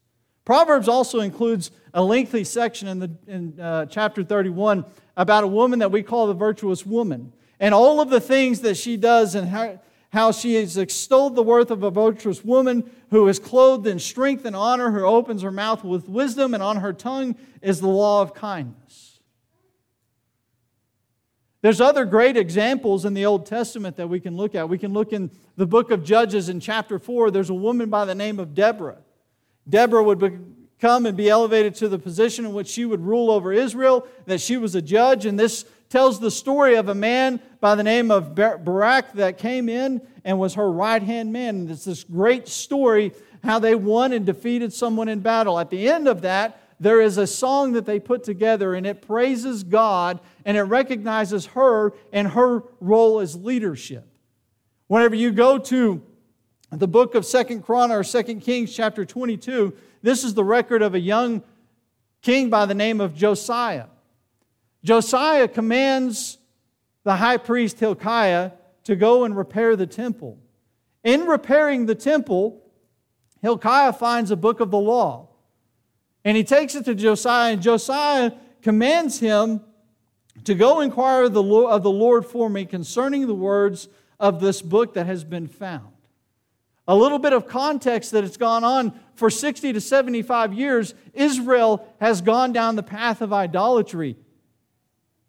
Proverbs 0.43 0.87
also 0.87 1.19
includes 1.19 1.69
a 1.95 2.03
lengthy 2.03 2.43
section 2.43 2.89
in, 2.89 2.99
the, 2.99 3.11
in 3.25 3.59
uh, 3.59 3.85
chapter 3.85 4.21
31 4.21 4.85
about 5.15 5.45
a 5.45 5.47
woman 5.47 5.79
that 5.79 5.91
we 5.91 6.03
call 6.03 6.27
the 6.27 6.33
virtuous 6.33 6.85
woman 6.85 7.31
and 7.57 7.73
all 7.73 8.01
of 8.01 8.09
the 8.09 8.19
things 8.19 8.59
that 8.59 8.75
she 8.75 8.97
does 8.97 9.33
and 9.33 9.47
how, 9.47 9.79
how 10.11 10.31
she 10.33 10.55
has 10.55 10.77
extolled 10.77 11.35
the 11.35 11.41
worth 11.41 11.71
of 11.71 11.83
a 11.83 11.89
virtuous 11.89 12.43
woman 12.43 12.91
who 13.11 13.29
is 13.29 13.39
clothed 13.39 13.87
in 13.87 13.97
strength 13.97 14.43
and 14.43 14.57
honor, 14.57 14.91
who 14.91 15.05
opens 15.05 15.41
her 15.41 15.51
mouth 15.51 15.85
with 15.85 16.09
wisdom, 16.09 16.53
and 16.53 16.61
on 16.61 16.77
her 16.77 16.91
tongue 16.91 17.33
is 17.61 17.79
the 17.79 17.87
law 17.87 18.21
of 18.21 18.33
kindness. 18.33 19.19
There's 21.61 21.79
other 21.79 22.03
great 22.03 22.35
examples 22.35 23.05
in 23.05 23.13
the 23.13 23.25
Old 23.25 23.45
Testament 23.45 23.95
that 23.95 24.07
we 24.07 24.19
can 24.19 24.35
look 24.35 24.53
at. 24.53 24.67
We 24.67 24.77
can 24.77 24.91
look 24.91 25.13
in 25.13 25.31
the 25.55 25.65
book 25.65 25.91
of 25.91 26.03
Judges 26.03 26.49
in 26.49 26.59
chapter 26.59 26.99
4. 26.99 27.31
There's 27.31 27.49
a 27.49 27.55
woman 27.55 27.89
by 27.89 28.03
the 28.03 28.13
name 28.13 28.37
of 28.37 28.53
Deborah. 28.53 28.97
Deborah 29.67 30.03
would 30.03 30.19
come 30.79 31.05
and 31.05 31.15
be 31.15 31.29
elevated 31.29 31.75
to 31.75 31.87
the 31.87 31.99
position 31.99 32.45
in 32.45 32.53
which 32.53 32.67
she 32.67 32.85
would 32.85 33.01
rule 33.01 33.31
over 33.31 33.53
Israel, 33.53 34.07
that 34.25 34.41
she 34.41 34.57
was 34.57 34.75
a 34.75 34.81
judge. 34.81 35.25
And 35.25 35.39
this 35.39 35.65
tells 35.89 36.19
the 36.19 36.31
story 36.31 36.75
of 36.75 36.89
a 36.89 36.95
man 36.95 37.39
by 37.59 37.75
the 37.75 37.83
name 37.83 38.11
of 38.11 38.35
Barak 38.35 39.13
that 39.13 39.37
came 39.37 39.69
in 39.69 40.01
and 40.23 40.39
was 40.39 40.55
her 40.55 40.71
right 40.71 41.01
hand 41.01 41.31
man. 41.31 41.55
And 41.55 41.71
it's 41.71 41.85
this 41.85 42.03
great 42.03 42.47
story 42.47 43.13
how 43.43 43.59
they 43.59 43.75
won 43.75 44.11
and 44.11 44.25
defeated 44.25 44.73
someone 44.73 45.07
in 45.07 45.19
battle. 45.19 45.59
At 45.59 45.69
the 45.69 45.87
end 45.87 46.07
of 46.07 46.21
that, 46.23 46.59
there 46.79 46.99
is 46.99 47.17
a 47.17 47.27
song 47.27 47.73
that 47.73 47.85
they 47.85 47.99
put 47.99 48.23
together 48.23 48.73
and 48.73 48.85
it 48.85 49.01
praises 49.01 49.63
God 49.63 50.19
and 50.43 50.57
it 50.57 50.63
recognizes 50.63 51.45
her 51.47 51.93
and 52.11 52.27
her 52.29 52.63
role 52.81 53.19
as 53.19 53.35
leadership. 53.35 54.05
Whenever 54.87 55.15
you 55.15 55.31
go 55.31 55.57
to 55.57 56.03
the 56.71 56.87
book 56.87 57.15
of 57.15 57.25
Second 57.25 57.61
Chron 57.61 57.91
or 57.91 58.03
Second 58.03 58.41
Kings 58.41 58.75
chapter 58.75 59.05
22, 59.05 59.73
this 60.05 60.23
is 60.23 60.35
the 60.35 60.43
record 60.43 60.83
of 60.83 60.93
a 60.93 60.99
young 60.99 61.41
king 62.21 62.51
by 62.51 62.67
the 62.67 62.75
name 62.75 63.01
of 63.01 63.15
Josiah. 63.15 63.87
Josiah 64.83 65.47
commands 65.47 66.37
the 67.03 67.15
high 67.15 67.37
priest 67.37 67.79
Hilkiah 67.79 68.51
to 68.83 68.95
go 68.95 69.23
and 69.23 69.35
repair 69.35 69.75
the 69.75 69.87
temple. 69.87 70.37
In 71.03 71.25
repairing 71.25 71.87
the 71.87 71.95
temple, 71.95 72.61
Hilkiah 73.41 73.93
finds 73.93 74.29
a 74.29 74.35
book 74.35 74.59
of 74.59 74.69
the 74.69 74.77
law. 74.77 75.29
And 76.23 76.37
he 76.37 76.43
takes 76.43 76.75
it 76.75 76.85
to 76.85 76.93
Josiah, 76.93 77.53
and 77.53 77.61
Josiah 77.63 78.31
commands 78.61 79.19
him 79.19 79.61
to 80.43 80.53
go 80.53 80.81
inquire 80.81 81.23
of 81.23 81.33
the 81.33 81.91
Lord 81.91 82.27
for 82.27 82.47
me 82.47 82.65
concerning 82.65 83.25
the 83.25 83.33
words 83.33 83.87
of 84.19 84.39
this 84.39 84.61
book 84.61 84.93
that 84.93 85.07
has 85.07 85.23
been 85.23 85.47
found. 85.47 85.94
A 86.87 86.95
little 86.95 87.19
bit 87.19 87.33
of 87.33 87.47
context 87.47 88.11
that 88.11 88.23
it's 88.23 88.37
gone 88.37 88.63
on 88.63 88.99
for 89.15 89.29
60 89.29 89.73
to 89.73 89.81
75 89.81 90.53
years, 90.53 90.93
Israel 91.13 91.87
has 91.99 92.21
gone 92.21 92.53
down 92.53 92.75
the 92.75 92.83
path 92.83 93.21
of 93.21 93.33
idolatry. 93.33 94.17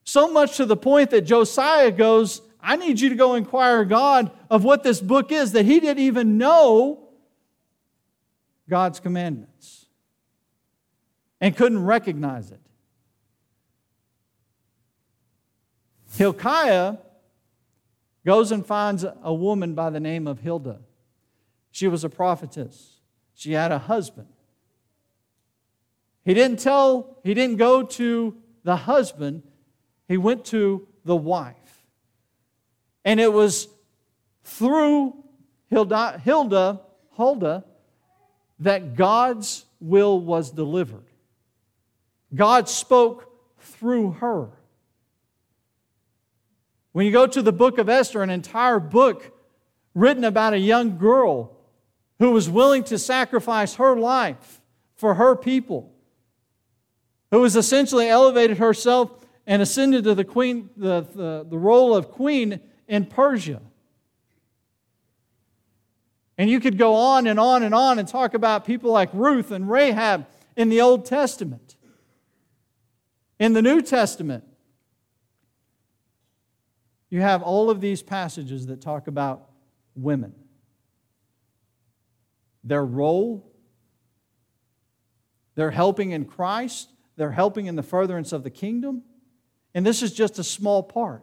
So 0.05 0.31
much 0.31 0.57
to 0.59 0.67
the 0.67 0.77
point 0.77 1.11
that 1.11 1.23
Josiah 1.23 1.91
goes, 1.91 2.43
I 2.61 2.77
need 2.77 3.01
you 3.01 3.09
to 3.09 3.15
go 3.15 3.35
inquire 3.35 3.85
God 3.85 4.31
of 4.51 4.65
what 4.65 4.83
this 4.83 5.01
book 5.01 5.33
is, 5.33 5.53
that 5.53 5.65
he 5.65 5.81
didn't 5.81 6.03
even 6.03 6.37
know 6.37 7.09
God's 8.69 9.01
commandments 9.01 9.87
and 11.41 11.57
couldn't 11.57 11.85
recognize 11.85 12.51
it. 12.51 12.61
Hilkiah 16.17 16.97
goes 18.25 18.51
and 18.51 18.67
finds 18.67 19.05
a 19.23 19.33
woman 19.33 19.75
by 19.75 19.91
the 19.91 20.01
name 20.01 20.27
of 20.27 20.41
Hilda. 20.41 20.81
She 21.77 21.89
was 21.89 22.05
a 22.05 22.09
prophetess. 22.09 23.01
She 23.35 23.53
had 23.53 23.71
a 23.71 23.79
husband. 23.79 24.29
He 26.25 26.33
didn't 26.33 26.59
tell, 26.59 27.19
he 27.23 27.35
didn't 27.35 27.59
go 27.59 27.83
to 27.83 28.35
the 28.65 28.77
husband, 28.77 29.43
he 30.09 30.17
went 30.17 30.47
to 30.47 30.89
the 31.05 31.15
wife. 31.15 31.85
And 33.05 33.21
it 33.21 33.31
was 33.31 33.69
through 34.43 35.23
Hilda, 35.69 36.19
Hilda, 36.25 36.81
Huldah, 37.11 37.63
that 38.61 38.97
God's 38.97 39.67
will 39.79 40.19
was 40.19 40.51
delivered. 40.51 41.05
God 42.35 42.71
spoke 42.71 43.31
through 43.59 44.13
her. 44.13 44.49
When 46.93 47.05
you 47.05 47.13
go 47.13 47.27
to 47.27 47.43
the 47.43 47.53
book 47.53 47.77
of 47.77 47.91
Esther, 47.91 48.23
an 48.23 48.31
entire 48.31 48.81
book 48.81 49.31
written 49.95 50.25
about 50.25 50.55
a 50.55 50.59
young 50.59 50.97
girl 50.97 51.53
who 52.19 52.31
was 52.31 52.49
willing 52.49 52.85
to 52.85 52.99
sacrifice 52.99 53.75
her 53.75 53.97
life 53.97 54.61
for 54.97 55.15
her 55.15 55.37
people, 55.37 55.93
who 57.31 57.41
was 57.41 57.57
essentially 57.57 58.09
elevated 58.09 58.59
herself 58.59 59.11
and 59.47 59.63
ascended 59.63 60.05
to 60.05 60.15
the, 60.15 60.25
queen, 60.25 60.71
the, 60.77 61.03
the, 61.15 61.47
the 61.49 61.59
role 61.59 61.95
of 61.95 62.11
queen 62.11 62.61
in 62.89 63.05
Persia. 63.05 63.61
And 66.39 66.51
you 66.51 66.61
could 66.61 66.77
go 66.77 66.95
on 66.95 67.27
and 67.27 67.41
on 67.41 67.63
and 67.63 67.75
on 67.75 67.99
and 67.99 68.07
talk 68.07 68.35
about 68.35 68.65
people 68.65 68.93
like 68.93 69.09
Ruth 69.13 69.51
and 69.51 69.71
Rahab 69.71 70.27
in 70.57 70.69
the 70.69 70.81
Old 70.81 71.07
Testament. 71.07 71.77
In 73.39 73.53
the 73.53 73.63
New 73.63 73.83
Testament, 73.83 74.45
you 77.11 77.21
have 77.21 77.43
all 77.43 77.71
of 77.71 77.81
these 77.81 78.03
passages 78.03 78.67
that 78.67 78.81
talk 78.81 79.07
about 79.07 79.51
women, 79.95 80.35
their 82.67 82.85
role, 82.85 83.51
they're 85.55 85.71
helping 85.71 86.11
in 86.11 86.25
Christ, 86.25 86.91
they're 87.17 87.31
helping 87.31 87.67
in 87.67 87.77
the 87.77 87.83
furtherance 87.83 88.33
of 88.33 88.43
the 88.43 88.51
kingdom, 88.51 89.03
and 89.73 89.87
this 89.87 90.03
is 90.03 90.13
just 90.13 90.39
a 90.39 90.45
small 90.45 90.83
part. 90.83 91.23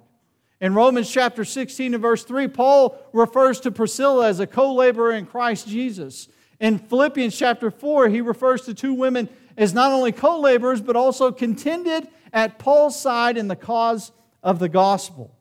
In 0.62 0.74
Romans 0.74 1.12
chapter 1.12 1.44
16 1.44 1.94
and 1.94 2.02
verse 2.02 2.24
3, 2.24 2.48
Paul 2.48 2.98
refers 3.12 3.60
to 3.62 3.72
Priscilla 3.72 4.28
as 4.28 4.40
a 4.40 4.48
co 4.48 4.74
laborer 4.74 5.12
in 5.12 5.26
Christ 5.26 5.68
Jesus. 5.68 6.30
In 6.60 6.80
Philippians 6.80 7.38
chapter 7.38 7.70
4, 7.70 8.08
he 8.08 8.22
refers 8.22 8.62
to 8.62 8.74
two 8.74 8.94
women 8.94 9.28
as 9.58 9.74
not 9.74 9.92
only 9.92 10.14
co 10.14 10.40
laborers, 10.40 10.82
but 10.82 10.96
also 10.96 11.32
contended 11.32 12.08
at 12.32 12.60
Paul's 12.60 13.00
side 13.00 13.38
in 13.38 13.50
the 13.50 13.56
cause 13.56 14.14
of 14.42 14.60
the 14.60 14.70
gospel. 14.70 15.36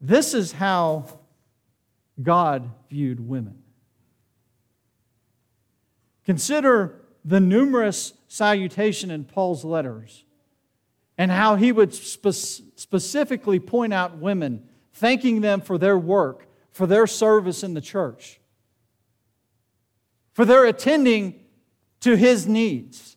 This 0.00 0.34
is 0.34 0.52
how 0.52 1.20
God 2.22 2.70
viewed 2.90 3.26
women. 3.26 3.62
Consider 6.24 7.00
the 7.24 7.40
numerous 7.40 8.14
salutation 8.28 9.10
in 9.10 9.24
Paul's 9.24 9.64
letters 9.64 10.24
and 11.18 11.30
how 11.30 11.56
he 11.56 11.72
would 11.72 11.94
spe- 11.94 12.62
specifically 12.76 13.60
point 13.60 13.92
out 13.92 14.18
women, 14.18 14.66
thanking 14.92 15.40
them 15.40 15.60
for 15.60 15.78
their 15.78 15.98
work, 15.98 16.46
for 16.70 16.86
their 16.86 17.06
service 17.06 17.62
in 17.62 17.74
the 17.74 17.80
church 17.80 18.40
for 20.34 20.44
their 20.44 20.66
attending 20.66 21.40
to 22.00 22.16
his 22.16 22.46
needs. 22.46 23.16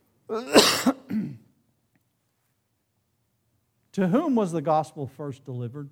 to 0.28 0.88
whom 4.08 4.34
was 4.34 4.50
the 4.50 4.62
gospel 4.62 5.06
first 5.06 5.44
delivered? 5.44 5.90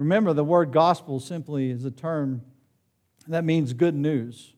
Remember, 0.00 0.32
the 0.32 0.42
word 0.42 0.72
gospel 0.72 1.20
simply 1.20 1.70
is 1.70 1.84
a 1.84 1.90
term 1.90 2.40
that 3.28 3.44
means 3.44 3.74
good 3.74 3.94
news. 3.94 4.54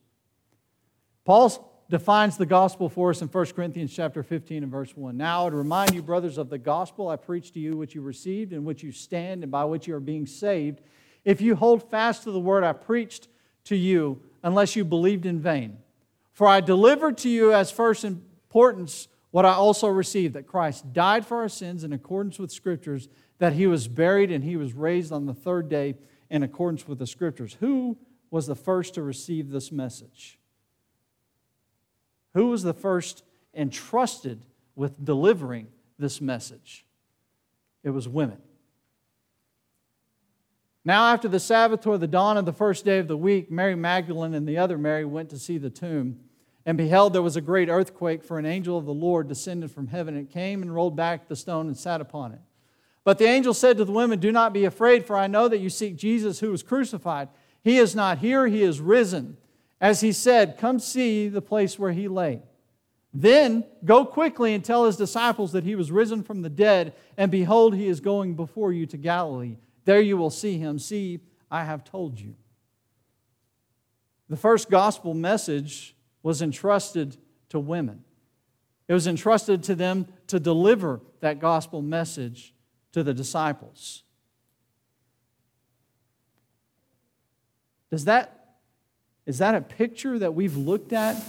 Paul 1.25 1.85
defines 1.91 2.37
the 2.37 2.47
gospel 2.47 2.89
for 2.89 3.11
us 3.11 3.23
in 3.23 3.29
1 3.29 3.47
Corinthians 3.47 3.93
chapter 3.93 4.23
15 4.23 4.63
and 4.63 4.71
verse 4.71 4.97
1. 4.97 5.17
Now 5.17 5.45
would 5.45 5.53
remind 5.53 5.95
you, 5.95 6.01
brothers, 6.01 6.39
of 6.39 6.49
the 6.49 6.59
gospel 6.59 7.09
I 7.09 7.17
preached 7.17 7.55
to 7.55 7.61
you, 7.61 7.77
which 7.77 7.93
you 7.93 8.03
received, 8.03 8.53
in 8.53 8.65
which 8.65 8.85
you 8.85 8.93
stand, 8.93 9.43
and 9.43 9.51
by 9.51 9.65
which 9.65 9.89
you 9.89 9.97
are 9.97 10.01
being 10.01 10.27
saved 10.27 10.81
if 11.25 11.41
you 11.41 11.57
hold 11.57 11.91
fast 11.91 12.23
to 12.23 12.31
the 12.31 12.41
word 12.41 12.63
I 12.63 12.73
preached 12.73 13.27
to 13.65 13.75
you, 13.75 14.23
unless 14.45 14.77
you 14.77 14.85
believed 14.85 15.27
in 15.27 15.41
vain. 15.41 15.79
For 16.33 16.47
I 16.47 16.61
delivered 16.61 17.19
to 17.19 17.29
you 17.29 17.53
as 17.53 17.73
first 17.73 18.05
importance 18.05 19.09
what 19.33 19.45
I 19.45 19.55
also 19.55 19.89
received 19.89 20.35
that 20.35 20.47
Christ 20.47 20.93
died 20.93 21.27
for 21.27 21.39
our 21.39 21.49
sins 21.49 21.83
in 21.83 21.93
accordance 21.93 22.39
with 22.39 22.53
Scriptures, 22.53 23.09
that 23.39 23.55
he 23.55 23.67
was 23.67 23.89
buried 23.89 24.31
and 24.31 24.45
he 24.45 24.57
was 24.57 24.75
raised 24.75 25.11
on 25.11 25.27
the 25.27 25.35
third 25.35 25.69
day 25.69 25.97
in 26.31 26.43
accordance 26.43 26.87
with 26.87 26.99
the 26.99 27.07
Scriptures. 27.07 27.57
Who 27.59 27.99
was 28.31 28.47
the 28.47 28.55
first 28.55 28.95
to 28.95 29.03
receive 29.03 29.51
this 29.51 29.73
message? 29.73 30.39
Who 32.35 32.49
was 32.49 32.63
the 32.63 32.75
first 32.75 33.25
entrusted 33.55 34.45
with 34.77 35.03
delivering 35.03 35.69
this 35.99 36.21
message? 36.21 36.85
It 37.83 37.91
was 37.91 38.07
women. 38.07 38.39
Now, 40.85 41.13
after 41.13 41.29
the 41.29 41.41
Sabbath 41.41 41.87
or 41.87 41.97
the 41.97 42.07
dawn 42.07 42.37
of 42.37 42.45
the 42.45 42.53
first 42.53 42.85
day 42.85 42.99
of 42.99 43.09
the 43.09 43.17
week, 43.17 43.51
Mary 43.51 43.77
Magdalene 43.77 44.35
and 44.35 44.47
the 44.47 44.59
other 44.59 44.77
Mary 44.77 45.05
went 45.05 45.31
to 45.31 45.39
see 45.39 45.57
the 45.57 45.71
tomb. 45.71 46.21
And 46.65 46.79
beheld, 46.79 47.13
there 47.13 47.23
was 47.23 47.37
a 47.37 47.41
great 47.41 47.69
earthquake, 47.69 48.23
for 48.23 48.39
an 48.39 48.47
angel 48.47 48.79
of 48.79 48.85
the 48.85 48.95
Lord 48.95 49.29
descended 49.29 49.71
from 49.71 49.89
heaven 49.89 50.17
and 50.17 50.31
came 50.31 50.63
and 50.63 50.75
rolled 50.75 50.95
back 50.95 51.27
the 51.27 51.37
stone 51.37 51.67
and 51.67 51.77
sat 51.77 52.01
upon 52.01 52.33
it. 52.33 52.41
But 53.05 53.19
the 53.19 53.27
angel 53.27 53.53
said 53.53 53.79
to 53.79 53.85
the 53.85 53.93
women, 53.93 54.21
Do 54.21 54.31
not 54.31 54.53
be 54.53 54.65
afraid, 54.65 55.05
for 55.05 55.17
I 55.17 55.27
know 55.27 55.49
that 55.49 55.59
you 55.59 55.69
seek 55.69 55.97
Jesus 55.97 56.39
who 56.39 56.51
was 56.51 56.63
crucified. 56.63 57.29
He 57.63 57.79
is 57.79 57.97
not 57.97 58.19
here, 58.19 58.47
he 58.47 58.63
is 58.63 58.81
risen. 58.81 59.39
As 59.81 60.01
he 60.01 60.13
said, 60.13 60.57
Come 60.59 60.79
see 60.79 61.29
the 61.29 61.43
place 61.43 61.79
where 61.79 61.93
he 61.93 62.07
lay. 62.07 62.43
Then 63.13 63.65
go 63.85 64.05
quickly 64.05 64.55
and 64.55 64.65
tell 64.65 64.87
his 64.87 64.97
disciples 64.97 65.53
that 65.53 65.65
he 65.65 65.75
was 65.75 65.91
risen 65.91 66.23
from 66.23 66.43
the 66.43 66.49
dead, 66.49 66.95
and 67.17 67.31
behold, 67.31 67.75
he 67.75 67.89
is 67.89 68.01
going 68.01 68.35
before 68.35 68.73
you 68.73 68.87
to 68.87 68.97
Galilee. 68.97 69.57
There 69.85 70.01
you 70.01 70.17
will 70.17 70.31
see 70.31 70.59
him. 70.59 70.79
See, 70.79 71.21
I 71.51 71.65
have 71.65 71.85
told 71.85 72.21
you. 72.21 72.37
The 74.29 74.37
first 74.37 74.71
gospel 74.71 75.13
message 75.13 75.95
was 76.23 76.43
entrusted 76.43 77.17
to 77.49 77.59
women. 77.59 78.05
It 78.89 78.95
was 78.95 79.07
entrusted 79.07 79.63
to 79.65 79.75
them 79.75 80.07
to 80.27 80.39
deliver 80.39 81.01
that 81.21 81.39
gospel 81.39 81.83
message 81.83 82.55
to 82.93 83.03
the 83.03 83.15
disciples. 83.15 84.03
Does 87.91 88.05
that, 88.07 88.57
is 89.27 89.39
that 89.39 89.55
a 89.55 89.61
picture 89.61 90.19
that 90.19 90.35
we've 90.35 90.57
looked 90.57 90.93
at 90.93 91.23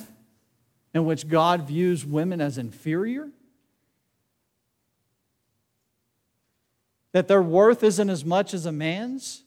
in 0.94 1.06
which 1.06 1.28
God 1.28 1.68
views 1.68 2.06
women 2.06 2.40
as 2.40 2.58
inferior? 2.58 3.30
That 7.12 7.28
their 7.28 7.42
worth 7.42 7.84
isn't 7.84 8.10
as 8.10 8.26
much 8.26 8.54
as 8.54 8.66
a 8.66 8.72
man's? 8.72 9.44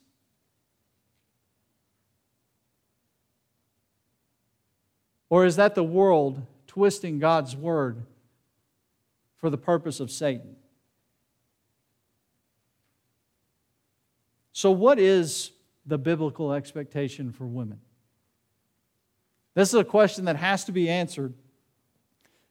Or 5.29 5.45
is 5.45 5.55
that 5.57 5.75
the 5.75 5.83
world 5.83 6.41
twisting 6.67 7.19
God's 7.19 7.55
word 7.55 8.03
for 9.37 9.49
the 9.49 9.57
purpose 9.57 9.99
of 9.99 10.09
Satan? 10.09 10.55
So, 14.53 14.71
what 14.71 14.99
is 14.99 15.51
the 15.85 15.97
biblical 15.97 16.53
expectation 16.53 17.31
for 17.31 17.45
women? 17.45 17.79
This 19.53 19.69
is 19.69 19.75
a 19.75 19.83
question 19.83 20.25
that 20.25 20.35
has 20.35 20.65
to 20.65 20.71
be 20.71 20.89
answered 20.89 21.33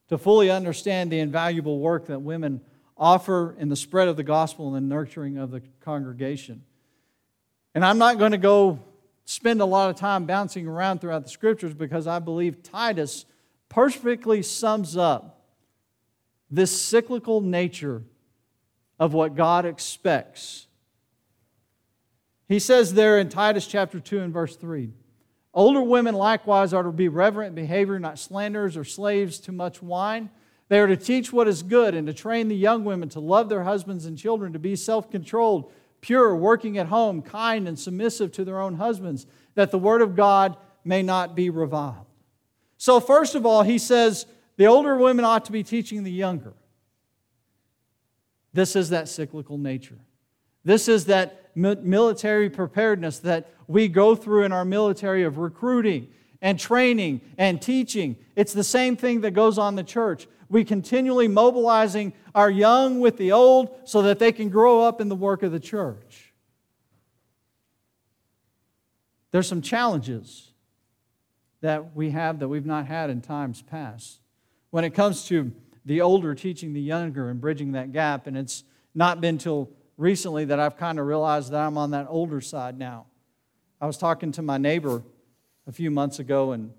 to 0.09 0.19
fully 0.19 0.51
understand 0.51 1.11
the 1.11 1.19
invaluable 1.19 1.79
work 1.79 2.07
that 2.07 2.21
women 2.21 2.61
offer 2.97 3.55
in 3.59 3.69
the 3.69 3.77
spread 3.77 4.09
of 4.09 4.17
the 4.17 4.23
gospel 4.23 4.67
and 4.67 4.77
the 4.77 4.81
nurturing 4.81 5.37
of 5.37 5.51
the 5.51 5.63
congregation. 5.81 6.63
And 7.75 7.85
I'm 7.85 7.99
not 7.99 8.19
going 8.19 8.33
to 8.33 8.39
go 8.39 8.81
spend 9.27 9.61
a 9.61 9.67
lot 9.67 9.91
of 9.91 9.97
time 9.97 10.25
bouncing 10.25 10.67
around 10.67 11.01
throughout 11.01 11.25
the 11.25 11.29
scriptures 11.29 11.75
because 11.75 12.07
I 12.07 12.21
believe 12.21 12.63
Titus 12.63 13.27
perfectly 13.69 14.41
sums 14.41 14.97
up 14.97 15.45
this 16.49 16.81
cyclical 16.81 17.41
nature 17.41 18.05
of 18.99 19.13
what 19.13 19.35
God 19.35 19.67
expects. 19.67 20.69
He 22.49 22.61
says 22.61 22.95
there 22.95 23.19
in 23.19 23.29
Titus 23.29 23.67
chapter 23.67 23.99
2 23.99 24.21
and 24.21 24.33
verse 24.33 24.57
3 24.57 24.93
Older 25.53 25.83
women 25.83 26.15
likewise 26.15 26.73
are 26.73 26.85
to 26.85 26.93
be 26.93 27.09
reverent 27.09 27.49
in 27.49 27.55
behavior, 27.55 27.99
not 27.99 28.19
slanderers 28.19 28.77
or 28.77 28.85
slaves 28.85 29.39
to 29.41 29.53
much 29.53 29.83
wine. 29.83 30.31
They 30.69 30.79
are 30.79 30.87
to 30.87 30.97
teach 30.97 31.33
what 31.33 31.49
is 31.49 31.63
good 31.63 31.95
and 31.95 32.07
to 32.07 32.13
train 32.13 32.49
the 32.49 32.57
young 32.57 32.85
women 32.85 33.09
to 33.11 33.21
love 33.21 33.49
their 33.49 33.65
husbands 33.65 34.05
and 34.05 34.19
children, 34.19 34.53
to 34.53 34.59
be 34.59 34.77
self 34.77 35.11
controlled 35.11 35.73
pure, 36.07 36.37
working 36.37 36.79
at 36.79 36.87
home, 36.87 37.21
kind, 37.21 37.67
and 37.67 37.77
submissive 37.77 38.31
to 38.31 38.45
their 38.45 38.61
own 38.61 38.77
husbands, 38.77 39.27
that 39.57 39.73
the 39.73 39.79
word 39.79 40.01
of 40.01 40.15
God 40.15 40.57
may 40.85 41.03
not 41.03 41.35
be 41.35 41.51
reviled. 41.51 42.07
So, 42.79 43.01
first 43.01 43.35
of 43.35 43.45
all, 43.45 43.65
he 43.65 43.77
says 43.77 44.25
the 44.57 44.67
older 44.67 44.97
women 44.97 45.25
ought 45.25 45.45
to 45.47 45.53
be 45.53 45.65
teaching 45.65 46.05
the 46.05 46.13
younger. 46.13 46.53
This 48.53 48.77
is 48.77 48.91
that 48.91 49.09
cyclical 49.09 49.59
nature. 49.59 49.99
This 50.65 50.87
is 50.87 51.07
that 51.07 51.51
military 51.57 52.51
preparedness 52.51 53.19
that 53.21 53.51
we 53.67 53.89
go 53.89 54.15
through 54.15 54.45
in 54.45 54.53
our 54.53 54.65
military 54.65 55.25
of 55.25 55.39
recruiting 55.39 56.07
and 56.41 56.57
training 56.57 57.21
and 57.37 57.61
teaching. 57.61 58.17
It's 58.37 58.53
the 58.53 58.63
same 58.63 58.97
thing 58.97 59.23
that 59.23 59.33
goes 59.33 59.59
on 59.59 59.73
in 59.73 59.77
the 59.77 59.83
church 59.83 60.29
we 60.49 60.65
continually 60.65 61.29
mobilizing 61.29 62.13
our 62.35 62.51
young 62.51 63.01
with 63.01 63.17
the 63.17 63.33
old 63.33 63.71
so 63.85 64.03
that 64.03 64.19
they 64.19 64.33
can 64.33 64.49
grow 64.49 64.83
up 64.83 65.01
in 65.01 65.09
the 65.09 65.17
work 65.17 65.43
of 65.43 65.53
the 65.53 65.61
church. 65.61 66.33
There's 69.31 69.49
some 69.49 69.63
challenges 69.63 70.53
that 71.61 71.97
we 71.97 72.11
have 72.11 72.39
that 72.39 72.49
we've 72.49 72.67
not 72.67 72.87
had 72.87 73.11
in 73.11 73.21
times 73.21 73.63
past. 73.63 74.21
When 74.71 74.85
it 74.85 74.95
comes 74.95 75.27
to 75.27 75.53
the 75.85 76.01
older 76.01 76.35
teaching 76.35 76.73
the 76.73 76.81
younger 76.81 77.29
and 77.31 77.41
bridging 77.41 77.73
that 77.73 77.93
gap, 77.93 78.27
and 78.27 78.37
it's 78.37 78.65
not 78.95 79.21
been 79.21 79.39
till 79.39 79.71
recently 79.97 80.45
that 80.47 80.61
I've 80.61 80.77
kind 80.77 80.99
of 80.99 81.07
realized 81.07 81.53
that 81.53 81.61
I'm 81.61 81.79
on 81.79 81.91
that 81.91 82.07
older 82.09 82.41
side 82.41 82.79
now. 82.79 83.07
I 83.81 83.87
was 83.87 83.99
talking 83.99 84.33
to 84.33 84.43
my 84.43 84.59
neighbor 84.59 85.03
a 85.67 85.73
few 85.73 85.91
months 85.91 86.19
ago, 86.19 86.53
and 86.53 86.73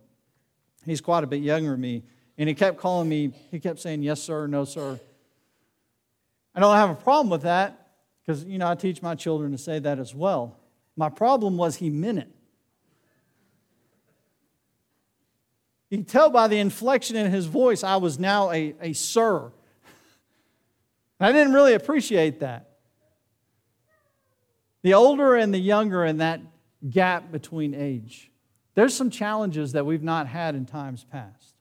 he's 0.85 1.01
quite 1.01 1.23
a 1.23 1.27
bit 1.27 1.41
younger 1.41 1.71
than 1.71 1.81
me. 1.81 2.03
And 2.37 2.47
he 2.47 2.53
kept 2.53 2.77
calling 2.77 3.09
me, 3.09 3.33
he 3.51 3.59
kept 3.59 3.79
saying, 3.79 4.03
Yes, 4.03 4.21
sir, 4.21 4.47
no, 4.47 4.63
sir. 4.63 4.99
I 6.53 6.59
don't 6.59 6.75
have 6.75 6.89
a 6.89 6.95
problem 6.95 7.29
with 7.29 7.43
that 7.43 7.89
because, 8.21 8.43
you 8.43 8.57
know, 8.57 8.67
I 8.67 8.75
teach 8.75 9.01
my 9.01 9.15
children 9.15 9.51
to 9.51 9.57
say 9.57 9.79
that 9.79 9.99
as 9.99 10.13
well. 10.13 10.57
My 10.95 11.09
problem 11.09 11.57
was 11.57 11.77
he 11.77 11.89
meant 11.89 12.19
it. 12.19 12.29
You 15.89 15.99
can 15.99 16.05
tell 16.05 16.29
by 16.29 16.47
the 16.47 16.59
inflection 16.59 17.15
in 17.15 17.31
his 17.31 17.45
voice, 17.45 17.83
I 17.83 17.95
was 17.97 18.19
now 18.19 18.51
a, 18.51 18.75
a 18.81 18.93
sir. 18.93 19.51
I 21.19 21.31
didn't 21.31 21.53
really 21.53 21.73
appreciate 21.73 22.41
that. 22.41 22.69
The 24.83 24.93
older 24.93 25.35
and 25.35 25.53
the 25.53 25.59
younger, 25.59 26.03
and 26.03 26.21
that 26.21 26.41
gap 26.89 27.31
between 27.31 27.73
age. 27.73 28.31
There's 28.75 28.93
some 28.93 29.09
challenges 29.09 29.71
that 29.71 29.85
we've 29.85 30.03
not 30.03 30.27
had 30.27 30.55
in 30.55 30.65
times 30.65 31.03
past 31.03 31.56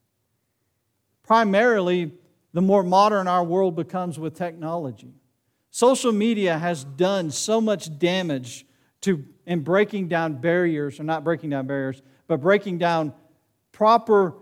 primarily 1.27 2.12
the 2.53 2.62
more 2.62 2.83
modern 2.83 3.29
our 3.29 3.45
world 3.45 3.77
becomes 3.77 4.19
with 4.19 4.35
technology. 4.35 5.12
Social 5.71 6.12
media 6.12 6.57
has 6.59 6.85
done 6.85 7.31
so 7.31 7.61
much 7.61 7.99
damage 7.99 8.65
to 9.03 9.25
in 9.45 9.61
breaking 9.61 10.09
down 10.09 10.35
barriers, 10.35 10.99
or 10.99 11.05
not 11.05 11.23
breaking 11.23 11.51
down 11.51 11.67
barriers, 11.67 12.03
but 12.27 12.41
breaking 12.41 12.79
down 12.79 13.12
proper 13.71 14.35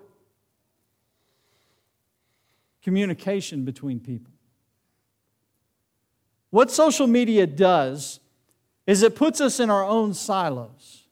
communication 2.82 3.64
between 3.64 4.00
people. 4.00 4.32
What 6.50 6.70
social 6.70 7.06
media 7.06 7.46
does 7.46 8.20
is 8.86 9.02
it 9.02 9.16
puts 9.16 9.40
us 9.40 9.58
in 9.58 9.70
our 9.70 9.84
own 9.84 10.14
silos 10.14 11.08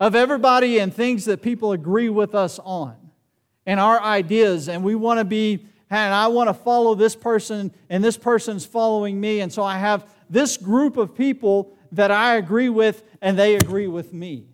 of 0.00 0.14
everybody 0.14 0.78
and 0.78 0.92
things 0.92 1.26
that 1.26 1.42
people 1.42 1.72
agree 1.72 2.08
with 2.08 2.34
us 2.34 2.58
on 2.64 3.05
and 3.66 3.80
our 3.80 4.00
ideas, 4.00 4.68
and 4.68 4.82
we 4.84 4.94
want 4.94 5.18
to 5.18 5.24
be, 5.24 5.66
and 5.90 6.14
I 6.14 6.28
want 6.28 6.48
to 6.48 6.54
follow 6.54 6.94
this 6.94 7.16
person, 7.16 7.72
and 7.90 8.02
this 8.02 8.16
person's 8.16 8.64
following 8.64 9.20
me, 9.20 9.40
and 9.40 9.52
so 9.52 9.62
I 9.62 9.78
have 9.78 10.08
this 10.30 10.56
group 10.56 10.96
of 10.96 11.14
people 11.14 11.76
that 11.92 12.10
I 12.10 12.36
agree 12.36 12.68
with, 12.68 13.02
and 13.20 13.38
they 13.38 13.56
agree 13.56 13.88
with 13.88 14.12
me. 14.12 14.46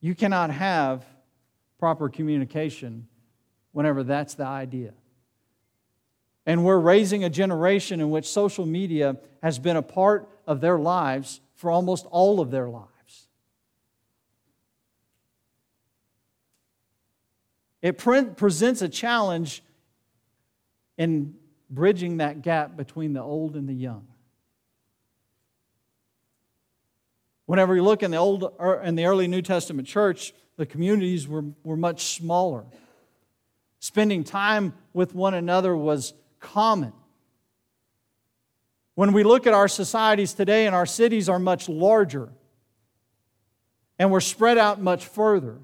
You 0.00 0.14
cannot 0.14 0.50
have 0.50 1.04
proper 1.78 2.08
communication 2.08 3.06
whenever 3.72 4.02
that's 4.02 4.34
the 4.34 4.46
idea. 4.46 4.94
And 6.46 6.64
we're 6.64 6.78
raising 6.78 7.22
a 7.24 7.30
generation 7.30 8.00
in 8.00 8.10
which 8.10 8.26
social 8.26 8.64
media 8.64 9.16
has 9.42 9.58
been 9.58 9.76
a 9.76 9.82
part 9.82 10.28
of 10.46 10.60
their 10.60 10.78
lives 10.78 11.40
for 11.54 11.70
almost 11.70 12.06
all 12.06 12.40
of 12.40 12.50
their 12.50 12.68
lives. 12.68 12.89
It 17.82 17.98
pre- 17.98 18.24
presents 18.24 18.82
a 18.82 18.88
challenge 18.88 19.62
in 20.98 21.34
bridging 21.70 22.18
that 22.18 22.42
gap 22.42 22.76
between 22.76 23.12
the 23.12 23.22
old 23.22 23.56
and 23.56 23.68
the 23.68 23.74
young. 23.74 24.06
Whenever 27.46 27.74
you 27.74 27.82
look 27.82 28.02
in 28.02 28.10
the 28.10 28.16
old 28.16 28.52
er, 28.60 28.80
in 28.82 28.94
the 28.94 29.06
early 29.06 29.26
New 29.26 29.42
Testament 29.42 29.88
church, 29.88 30.32
the 30.56 30.66
communities 30.66 31.26
were, 31.26 31.44
were 31.64 31.76
much 31.76 32.14
smaller. 32.14 32.64
Spending 33.78 34.24
time 34.24 34.74
with 34.92 35.14
one 35.14 35.34
another 35.34 35.74
was 35.74 36.12
common. 36.38 36.92
When 38.94 39.12
we 39.12 39.24
look 39.24 39.46
at 39.46 39.54
our 39.54 39.68
societies 39.68 40.34
today 40.34 40.66
and 40.66 40.74
our 40.74 40.84
cities 40.84 41.28
are 41.28 41.38
much 41.38 41.68
larger 41.68 42.28
and 43.98 44.10
we're 44.10 44.20
spread 44.20 44.58
out 44.58 44.80
much 44.80 45.06
further. 45.06 45.58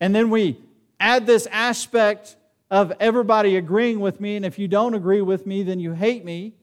And 0.00 0.14
then 0.14 0.30
we 0.30 0.58
add 1.00 1.26
this 1.26 1.48
aspect 1.50 2.36
of 2.70 2.92
everybody 3.00 3.56
agreeing 3.56 3.98
with 3.98 4.20
me, 4.20 4.36
and 4.36 4.44
if 4.44 4.58
you 4.58 4.68
don't 4.68 4.94
agree 4.94 5.22
with 5.22 5.46
me, 5.46 5.64
then 5.64 5.80
you 5.80 5.92
hate 5.92 6.24
me. 6.24 6.54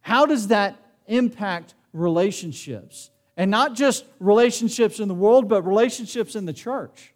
How 0.00 0.26
does 0.26 0.48
that 0.48 0.76
impact 1.06 1.74
relationships? 1.92 3.10
And 3.36 3.50
not 3.50 3.74
just 3.74 4.04
relationships 4.18 5.00
in 5.00 5.08
the 5.08 5.14
world, 5.14 5.48
but 5.48 5.62
relationships 5.62 6.34
in 6.34 6.44
the 6.44 6.52
church. 6.52 7.14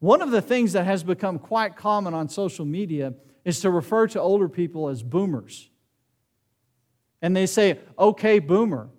One 0.00 0.20
of 0.20 0.30
the 0.30 0.42
things 0.42 0.74
that 0.74 0.84
has 0.84 1.02
become 1.02 1.38
quite 1.38 1.76
common 1.76 2.14
on 2.14 2.28
social 2.28 2.64
media 2.64 3.14
is 3.44 3.60
to 3.60 3.70
refer 3.70 4.06
to 4.08 4.20
older 4.20 4.48
people 4.48 4.88
as 4.88 5.02
boomers. 5.02 5.70
And 7.22 7.34
they 7.34 7.46
say, 7.46 7.78
okay, 7.98 8.38
boomer. 8.38 8.90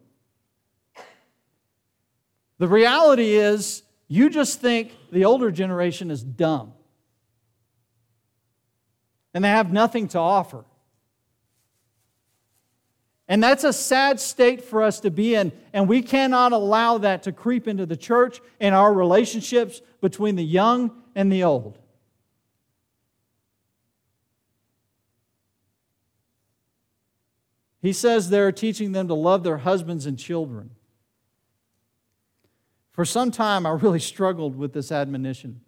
The 2.60 2.68
reality 2.68 3.32
is, 3.32 3.84
you 4.08 4.30
just 4.30 4.62
think 4.62 4.92
the 5.12 5.26
older 5.26 5.50
generation 5.50 6.12
is 6.12 6.24
dumb 6.24 6.74
and 9.34 9.44
they 9.44 9.50
have 9.50 9.72
nothing 9.72 10.08
to 10.10 10.20
offer. 10.20 10.66
And 13.28 13.44
that's 13.44 13.64
a 13.64 13.72
sad 13.72 14.20
state 14.20 14.64
for 14.64 14.82
us 14.82 15.00
to 15.02 15.12
be 15.12 15.36
in, 15.36 15.52
and 15.72 15.88
we 15.88 16.02
cannot 16.02 16.52
allow 16.52 16.98
that 16.98 17.24
to 17.24 17.32
creep 17.32 17.68
into 17.68 17.86
the 17.86 17.96
church 17.96 18.42
and 18.60 18.74
our 18.74 18.92
relationships 18.92 19.82
between 20.02 20.36
the 20.36 20.44
young 20.44 20.92
and 21.14 21.32
the 21.32 21.44
old. 21.44 21.78
He 27.84 27.94
says 27.94 28.30
they're 28.30 28.52
teaching 28.52 28.92
them 28.94 29.08
to 29.08 29.14
love 29.14 29.44
their 29.44 29.60
husbands 29.60 30.08
and 30.08 30.18
children. 30.18 30.72
For 33.00 33.06
some 33.06 33.32
time, 33.32 33.66
I 33.66 33.70
really 33.70 34.02
struggled 34.02 34.58
with 34.58 34.74
this 34.74 34.92
admonition. 34.92 35.62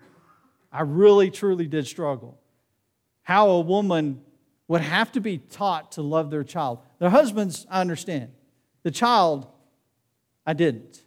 I 0.70 0.82
really, 0.82 1.32
truly 1.32 1.66
did 1.66 1.88
struggle. 1.88 2.38
How 3.22 3.52
a 3.52 3.62
woman 3.62 4.22
would 4.68 4.82
have 4.82 5.14
to 5.14 5.22
be 5.22 5.38
taught 5.38 5.94
to 5.94 6.02
love 6.02 6.30
their 6.30 6.44
child. 6.44 6.80
Their 7.00 7.10
husbands, 7.10 7.66
I 7.70 7.80
understand. 7.80 8.34
The 8.84 8.92
child, 8.92 9.48
I 10.46 10.52
didn't. 10.52 11.04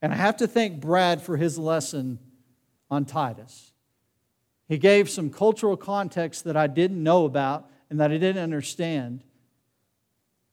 And 0.00 0.14
I 0.14 0.16
have 0.16 0.38
to 0.38 0.46
thank 0.46 0.80
Brad 0.80 1.20
for 1.20 1.36
his 1.36 1.58
lesson 1.58 2.20
on 2.90 3.04
Titus. 3.04 3.72
He 4.66 4.78
gave 4.78 5.10
some 5.10 5.28
cultural 5.28 5.76
context 5.76 6.44
that 6.44 6.56
I 6.56 6.68
didn't 6.68 7.02
know 7.02 7.26
about 7.26 7.68
and 7.90 8.00
that 8.00 8.10
I 8.10 8.16
didn't 8.16 8.42
understand 8.42 9.22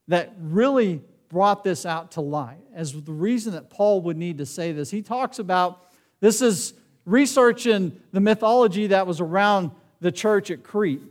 that 0.09 0.33
really 0.37 1.01
brought 1.31 1.63
this 1.63 1.85
out 1.85 2.11
to 2.11 2.21
light 2.21 2.59
as 2.75 2.91
the 2.91 3.11
reason 3.11 3.53
that 3.53 3.69
Paul 3.69 4.01
would 4.01 4.17
need 4.17 4.39
to 4.39 4.45
say 4.45 4.73
this. 4.73 4.91
He 4.91 5.01
talks 5.01 5.39
about 5.39 5.89
this 6.19 6.41
is 6.41 6.73
research 7.05 7.65
in 7.65 7.97
the 8.11 8.19
mythology 8.19 8.87
that 8.87 9.07
was 9.07 9.21
around 9.21 9.71
the 10.01 10.11
church 10.11 10.51
at 10.51 10.61
Crete 10.61 11.01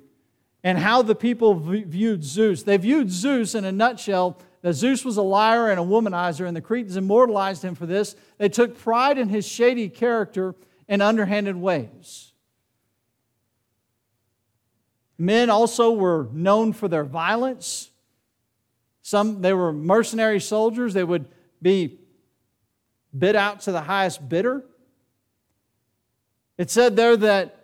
and 0.63 0.77
how 0.77 1.01
the 1.01 1.15
people 1.15 1.55
viewed 1.55 2.23
Zeus. 2.23 2.63
They 2.63 2.77
viewed 2.77 3.11
Zeus 3.11 3.55
in 3.55 3.65
a 3.65 3.73
nutshell 3.73 4.39
that 4.61 4.75
Zeus 4.75 5.07
was 5.07 5.17
a 5.17 5.23
liar 5.23 5.71
and 5.71 5.81
a 5.81 5.83
womanizer, 5.83 6.47
and 6.47 6.55
the 6.55 6.61
Cretans 6.61 6.97
immortalized 6.97 7.65
him 7.65 7.75
for 7.75 7.87
this. 7.87 8.15
They 8.37 8.51
took 8.51 8.79
pride 8.79 9.17
in 9.17 9.31
his 9.31 9.49
shady 9.49 9.89
character 9.89 10.55
and 10.87 11.01
underhanded 11.01 11.57
ways. 11.57 12.33
Men 15.17 15.49
also 15.49 15.93
were 15.93 16.29
known 16.33 16.75
for 16.75 16.89
their 16.89 17.05
violence 17.05 17.90
some, 19.03 19.43
they 19.43 19.53
were 19.53 19.73
mercenary 19.73 20.41
soldiers. 20.41 20.95
They 20.95 21.05
would 21.05 21.27
be 21.63 21.99
bid 23.17 23.37
out 23.37 23.61
to 23.61 23.73
the 23.73 23.83
highest 23.83 24.29
bidder. 24.29 24.65
It 26.59 26.71
said 26.71 26.97
there 26.97 27.17
that 27.17 27.57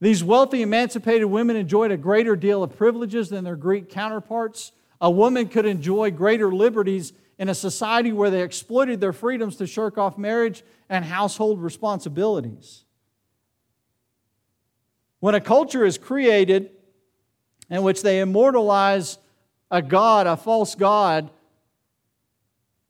these 0.00 0.24
wealthy, 0.24 0.62
emancipated 0.62 1.26
women 1.26 1.56
enjoyed 1.56 1.90
a 1.90 1.96
greater 1.96 2.34
deal 2.34 2.62
of 2.62 2.76
privileges 2.76 3.28
than 3.28 3.44
their 3.44 3.56
Greek 3.56 3.90
counterparts. 3.90 4.72
A 5.00 5.10
woman 5.10 5.48
could 5.48 5.66
enjoy 5.66 6.10
greater 6.10 6.52
liberties 6.52 7.12
in 7.38 7.48
a 7.48 7.54
society 7.54 8.12
where 8.12 8.30
they 8.30 8.42
exploited 8.42 9.00
their 9.00 9.12
freedoms 9.12 9.56
to 9.56 9.66
shirk 9.66 9.98
off 9.98 10.18
marriage 10.18 10.62
and 10.88 11.04
household 11.04 11.62
responsibilities. 11.62 12.84
When 15.20 15.34
a 15.34 15.40
culture 15.40 15.84
is 15.84 15.98
created 15.98 16.70
in 17.68 17.82
which 17.82 18.02
they 18.02 18.20
immortalize 18.20 19.18
a 19.70 19.82
God, 19.82 20.26
a 20.26 20.36
false 20.36 20.74
God, 20.74 21.30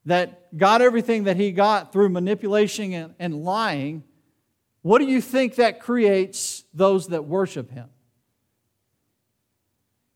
that 0.07 0.57
got 0.57 0.83
everything 0.83 1.25
that 1.25 1.37
he 1.37 1.53
got 1.53 1.93
through 1.93 2.09
manipulation 2.09 2.93
and, 2.93 3.15
and 3.19 3.45
lying, 3.45 4.03
what 4.83 4.99
do 4.99 5.07
you 5.07 5.21
think 5.21 5.57
that 5.57 5.81
creates 5.81 6.65
those 6.73 7.09
that 7.09 7.27
worship 7.27 7.71
him? 7.71 7.89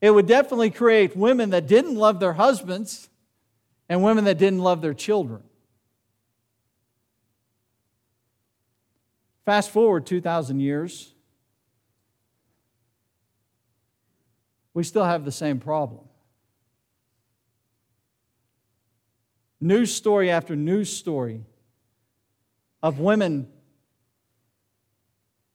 It 0.01 0.11
would 0.11 0.27
definitely 0.27 0.71
create 0.71 1.17
women 1.17 1.51
that 1.51 1.67
didn't 1.67 1.95
love 1.95 2.21
their 2.21 2.35
husbands 2.35 3.09
and 3.89 4.03
women 4.03 4.25
that 4.25 4.39
didn't 4.39 4.61
love 4.61 4.81
their 4.81 4.95
children. 4.95 5.43
Fast 9.45 9.71
forward 9.71 10.07
2,000 10.07 10.61
years, 10.61 11.13
we 14.73 14.83
still 14.83 15.05
have 15.05 15.25
the 15.25 15.33
same 15.33 15.61
problem. 15.61 16.01
News 19.65 19.95
story 19.95 20.31
after 20.31 20.55
news 20.55 20.95
story 20.95 21.41
of 22.83 22.99
women 22.99 23.49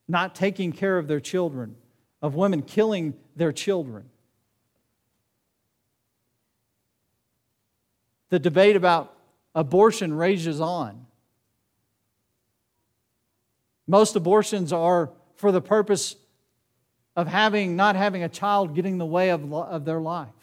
not 0.08 0.34
taking 0.34 0.72
care 0.72 0.98
of 0.98 1.06
their 1.06 1.20
children, 1.20 1.76
of 2.20 2.34
women 2.34 2.60
killing 2.60 3.14
their 3.36 3.52
children. 3.52 4.10
The 8.30 8.40
debate 8.40 8.74
about 8.74 9.16
abortion 9.54 10.12
rages 10.12 10.60
on. 10.60 11.06
Most 13.86 14.16
abortions 14.16 14.72
are 14.72 15.10
for 15.36 15.52
the 15.52 15.60
purpose 15.60 16.16
of 17.14 17.28
having, 17.28 17.76
not 17.76 17.94
having 17.94 18.24
a 18.24 18.28
child 18.28 18.74
getting 18.74 18.94
in 18.94 18.98
the 18.98 19.06
way 19.06 19.30
of, 19.30 19.52
of 19.54 19.84
their 19.84 20.00
life. 20.00 20.39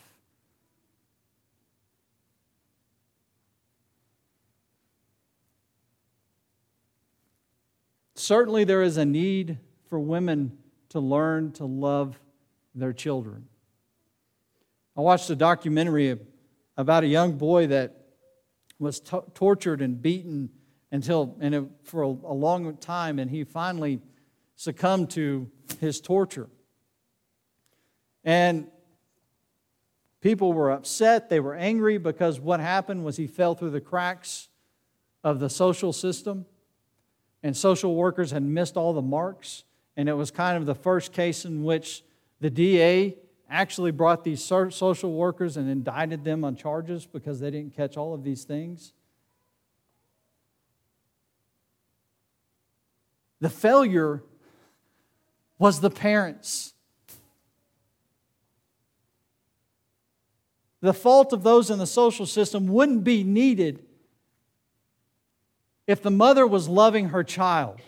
Certainly, 8.19 8.63
there 8.63 8.82
is 8.82 8.97
a 8.97 9.06
need 9.06 9.60
for 9.89 9.99
women 9.99 10.58
to 10.89 10.99
learn 10.99 11.51
to 11.53 11.65
love 11.65 12.19
their 12.73 12.91
children. 12.91 13.45
I 14.97 15.01
watched 15.01 15.30
a 15.30 15.36
documentary 15.36 16.17
about 16.77 17.03
a 17.03 17.08
young 17.08 17.38
boy 17.38 17.67
that 17.67 17.95
was 18.80 18.99
tortured 18.99 19.84
and 19.84 20.01
beaten 20.01 20.49
until 20.91 21.38
and 21.39 21.53
it, 21.53 21.63
for 21.84 22.01
a, 22.01 22.08
a 22.08 22.34
long 22.34 22.77
time, 22.77 23.19
and 23.19 23.30
he 23.30 23.43
finally 23.43 24.01
succumbed 24.56 25.12
to 25.12 25.51
his 25.80 26.01
torture. 26.01 26.49
And 28.23 28.67
people 30.21 30.53
were 30.53 30.71
upset, 30.71 31.30
they 31.30 31.39
were 31.39 31.53
angry 31.53 31.99
because 31.99 32.39
what 32.39 32.62
happened 32.62 33.06
was 33.06 33.17
he 33.17 33.27
fell 33.27 33.53
through 33.53 33.69
the 33.69 33.82
cracks 33.82 34.49
of 35.23 35.39
the 35.39 35.51
social 35.51 35.93
system 35.93 36.47
and 37.43 37.56
social 37.56 37.95
workers 37.95 38.32
had 38.32 38.43
missed 38.43 38.78
all 38.78 38.93
the 38.93 39.02
marks. 39.02 39.63
And 39.95 40.08
it 40.10 40.13
was 40.13 40.32
kind 40.32 40.58
of 40.58 40.65
the 40.65 40.76
first 40.76 41.12
case 41.12 41.45
in 41.45 41.63
which 41.63 42.04
the 42.39 42.50
DA 42.50 43.15
actually 43.50 43.91
brought 43.91 44.23
these 44.23 44.43
social 44.43 45.13
workers 45.13 45.58
and 45.58 45.69
indicted 45.69 46.23
them 46.23 46.43
on 46.43 46.56
charges 46.56 47.06
because 47.06 47.39
they 47.39 47.50
didn't 47.50 47.76
catch 47.76 47.97
all 47.97 48.13
of 48.13 48.23
these 48.23 48.43
things. 48.43 48.93
The 53.39 53.50
failure 53.50 54.23
was 55.60 55.80
the 55.80 55.89
parents. 55.89 56.73
The 60.82 60.93
fault 60.93 61.34
of 61.34 61.43
those 61.43 61.69
in 61.69 61.80
the 61.80 61.88
social 61.88 62.26
system 62.26 62.67
wouldn't 62.67 63.04
be 63.04 63.23
needed 63.23 63.84
if 65.88 66.04
the 66.04 66.12
mother 66.12 66.45
was 66.45 66.67
loving 66.67 67.10
her 67.10 67.23
child. 67.23 67.80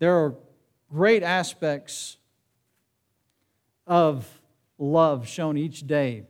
There 0.00 0.16
are 0.16 0.34
great 0.90 1.22
aspects 1.22 2.16
of 3.86 4.26
love 4.78 5.28
shown 5.28 5.56
each 5.56 5.86
day. 5.86 6.24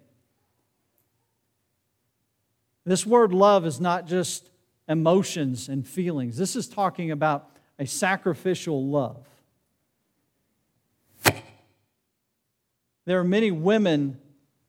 This 2.85 3.07
word 3.07 3.33
love 3.33 3.65
is 3.65 3.81
not 3.81 4.07
just 4.07 4.51
emotions 4.89 5.69
and 5.69 5.87
feelings, 5.87 6.37
this 6.37 6.57
is 6.57 6.69
talking 6.69 7.11
about 7.11 7.49
a 7.79 7.87
sacrificial 7.87 8.85
love. 8.87 9.27
There 13.05 13.19
are 13.19 13.25
many 13.25 13.51
women 13.51 14.19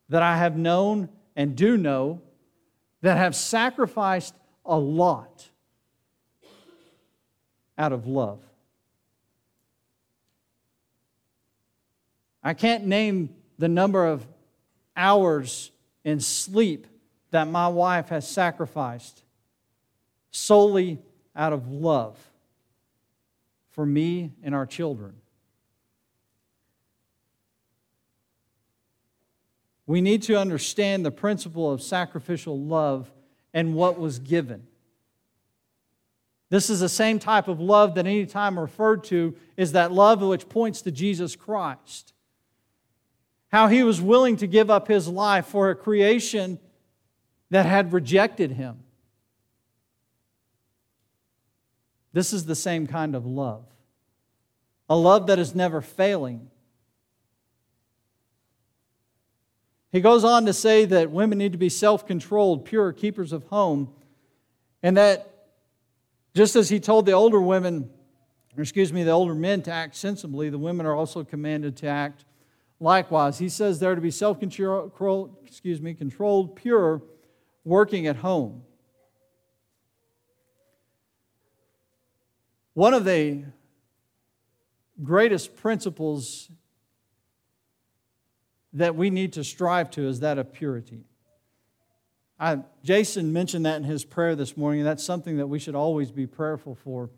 that 0.08 0.22
I 0.22 0.36
have 0.36 0.56
known 0.56 1.08
and 1.36 1.56
do 1.56 1.76
know 1.76 2.20
that 3.00 3.16
have 3.16 3.34
sacrificed 3.34 4.34
a 4.64 4.78
lot 4.78 5.48
out 7.76 7.92
of 7.92 8.06
love. 8.06 8.40
I 12.42 12.54
can't 12.54 12.86
name 12.86 13.34
the 13.58 13.68
number 13.68 14.06
of 14.06 14.26
hours 14.96 15.70
in 16.04 16.20
sleep 16.20 16.86
that 17.30 17.48
my 17.48 17.68
wife 17.68 18.08
has 18.08 18.28
sacrificed 18.28 19.22
solely 20.30 20.98
out 21.34 21.52
of 21.52 21.70
love 21.70 22.18
for 23.70 23.86
me 23.86 24.32
and 24.42 24.54
our 24.54 24.66
children. 24.66 25.14
We 29.92 30.00
need 30.00 30.22
to 30.22 30.38
understand 30.38 31.04
the 31.04 31.10
principle 31.10 31.70
of 31.70 31.82
sacrificial 31.82 32.58
love 32.58 33.12
and 33.52 33.74
what 33.74 33.98
was 33.98 34.18
given. 34.20 34.66
This 36.48 36.70
is 36.70 36.80
the 36.80 36.88
same 36.88 37.18
type 37.18 37.46
of 37.46 37.60
love 37.60 37.96
that 37.96 38.06
any 38.06 38.24
time 38.24 38.58
referred 38.58 39.04
to 39.04 39.36
is 39.54 39.72
that 39.72 39.92
love 39.92 40.22
which 40.22 40.48
points 40.48 40.80
to 40.80 40.90
Jesus 40.90 41.36
Christ. 41.36 42.14
How 43.48 43.68
he 43.68 43.82
was 43.82 44.00
willing 44.00 44.38
to 44.38 44.46
give 44.46 44.70
up 44.70 44.88
his 44.88 45.08
life 45.08 45.44
for 45.44 45.68
a 45.68 45.74
creation 45.74 46.58
that 47.50 47.66
had 47.66 47.92
rejected 47.92 48.52
him. 48.52 48.78
This 52.14 52.32
is 52.32 52.46
the 52.46 52.56
same 52.56 52.86
kind 52.86 53.14
of 53.14 53.26
love. 53.26 53.66
A 54.88 54.96
love 54.96 55.26
that 55.26 55.38
is 55.38 55.54
never 55.54 55.82
failing. 55.82 56.48
He 59.92 60.00
goes 60.00 60.24
on 60.24 60.46
to 60.46 60.54
say 60.54 60.86
that 60.86 61.10
women 61.10 61.36
need 61.36 61.52
to 61.52 61.58
be 61.58 61.68
self 61.68 62.06
controlled, 62.06 62.64
pure, 62.64 62.92
keepers 62.92 63.32
of 63.32 63.44
home, 63.44 63.92
and 64.82 64.96
that 64.96 65.28
just 66.34 66.56
as 66.56 66.70
he 66.70 66.80
told 66.80 67.04
the 67.04 67.12
older 67.12 67.40
women, 67.40 67.90
or 68.56 68.62
excuse 68.62 68.90
me, 68.90 69.04
the 69.04 69.10
older 69.10 69.34
men 69.34 69.60
to 69.62 69.70
act 69.70 69.94
sensibly, 69.94 70.48
the 70.48 70.58
women 70.58 70.86
are 70.86 70.94
also 70.94 71.22
commanded 71.24 71.76
to 71.76 71.86
act 71.86 72.24
likewise. 72.80 73.38
He 73.38 73.50
says 73.50 73.78
they're 73.78 73.94
to 73.94 74.00
be 74.00 74.10
self 74.10 74.40
controlled, 74.40 75.36
excuse 75.46 75.80
me, 75.82 75.92
controlled, 75.92 76.56
pure, 76.56 77.02
working 77.64 78.06
at 78.06 78.16
home. 78.16 78.62
One 82.72 82.94
of 82.94 83.04
the 83.04 83.44
greatest 85.02 85.54
principles 85.54 86.48
that 88.72 88.96
we 88.96 89.10
need 89.10 89.34
to 89.34 89.44
strive 89.44 89.90
to 89.90 90.06
is 90.06 90.20
that 90.20 90.38
of 90.38 90.52
purity. 90.52 91.04
I, 92.38 92.58
Jason 92.82 93.32
mentioned 93.32 93.66
that 93.66 93.76
in 93.76 93.84
his 93.84 94.04
prayer 94.04 94.34
this 94.34 94.56
morning, 94.56 94.80
and 94.80 94.88
that's 94.88 95.04
something 95.04 95.36
that 95.36 95.46
we 95.46 95.58
should 95.58 95.74
always 95.74 96.10
be 96.10 96.26
prayerful 96.26 96.74
for. 96.74 97.10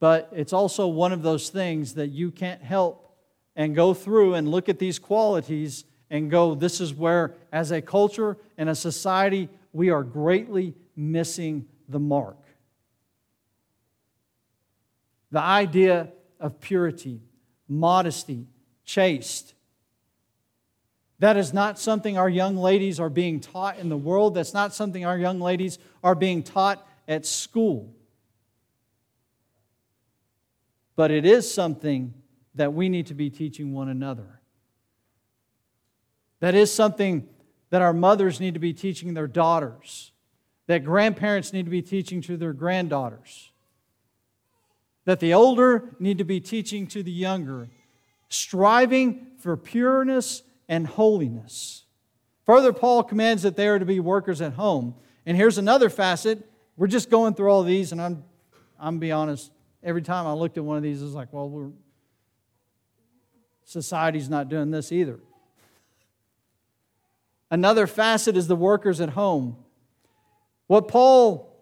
But 0.00 0.30
it's 0.32 0.52
also 0.52 0.86
one 0.86 1.12
of 1.12 1.22
those 1.22 1.50
things 1.50 1.94
that 1.94 2.08
you 2.08 2.30
can't 2.30 2.62
help 2.62 3.16
and 3.56 3.74
go 3.74 3.92
through 3.92 4.34
and 4.34 4.48
look 4.48 4.68
at 4.68 4.78
these 4.78 4.98
qualities 4.98 5.84
and 6.10 6.30
go, 6.30 6.54
this 6.54 6.80
is 6.80 6.94
where, 6.94 7.34
as 7.52 7.70
a 7.70 7.82
culture 7.82 8.36
and 8.56 8.68
a 8.68 8.74
society, 8.74 9.48
we 9.72 9.90
are 9.90 10.02
greatly 10.02 10.74
missing 10.96 11.66
the 11.88 11.98
mark. 11.98 12.38
The 15.30 15.40
idea 15.40 16.08
of 16.40 16.60
purity, 16.60 17.20
modesty, 17.68 18.46
chaste, 18.84 19.52
that 21.20 21.36
is 21.36 21.52
not 21.52 21.78
something 21.78 22.16
our 22.16 22.28
young 22.28 22.56
ladies 22.56 23.00
are 23.00 23.10
being 23.10 23.40
taught 23.40 23.78
in 23.78 23.88
the 23.88 23.96
world. 23.96 24.34
That's 24.34 24.54
not 24.54 24.72
something 24.72 25.04
our 25.04 25.18
young 25.18 25.40
ladies 25.40 25.78
are 26.02 26.14
being 26.14 26.42
taught 26.42 26.86
at 27.08 27.26
school. 27.26 27.92
But 30.94 31.10
it 31.10 31.26
is 31.26 31.52
something 31.52 32.14
that 32.54 32.72
we 32.72 32.88
need 32.88 33.06
to 33.06 33.14
be 33.14 33.30
teaching 33.30 33.72
one 33.72 33.88
another. 33.88 34.40
That 36.40 36.54
is 36.54 36.72
something 36.72 37.28
that 37.70 37.82
our 37.82 37.92
mothers 37.92 38.40
need 38.40 38.54
to 38.54 38.60
be 38.60 38.72
teaching 38.72 39.14
their 39.14 39.26
daughters, 39.26 40.12
that 40.66 40.84
grandparents 40.84 41.52
need 41.52 41.64
to 41.64 41.70
be 41.70 41.82
teaching 41.82 42.20
to 42.22 42.36
their 42.36 42.52
granddaughters, 42.52 43.50
that 45.04 45.20
the 45.20 45.34
older 45.34 45.96
need 45.98 46.18
to 46.18 46.24
be 46.24 46.40
teaching 46.40 46.86
to 46.88 47.02
the 47.02 47.10
younger, 47.10 47.68
striving 48.28 49.26
for 49.38 49.56
pureness 49.56 50.42
and 50.68 50.86
holiness. 50.86 51.84
Further, 52.46 52.72
Paul 52.72 53.02
commands 53.02 53.42
that 53.42 53.56
they 53.56 53.68
are 53.68 53.78
to 53.78 53.84
be 53.84 54.00
workers 54.00 54.40
at 54.40 54.54
home. 54.54 54.94
And 55.26 55.36
here's 55.36 55.58
another 55.58 55.90
facet. 55.90 56.48
We're 56.76 56.86
just 56.86 57.10
going 57.10 57.34
through 57.34 57.50
all 57.50 57.62
these, 57.62 57.92
and 57.92 58.00
I'm, 58.00 58.24
I'm 58.78 58.98
be 58.98 59.12
honest, 59.12 59.50
every 59.82 60.02
time 60.02 60.26
I 60.26 60.32
looked 60.32 60.56
at 60.56 60.64
one 60.64 60.76
of 60.76 60.82
these, 60.82 61.02
it's 61.02 61.12
like, 61.12 61.32
well, 61.32 61.48
we're, 61.48 61.70
society's 63.64 64.30
not 64.30 64.48
doing 64.48 64.70
this 64.70 64.92
either. 64.92 65.18
Another 67.50 67.86
facet 67.86 68.36
is 68.36 68.46
the 68.46 68.56
workers 68.56 69.00
at 69.00 69.10
home. 69.10 69.56
What 70.66 70.88
Paul, 70.88 71.54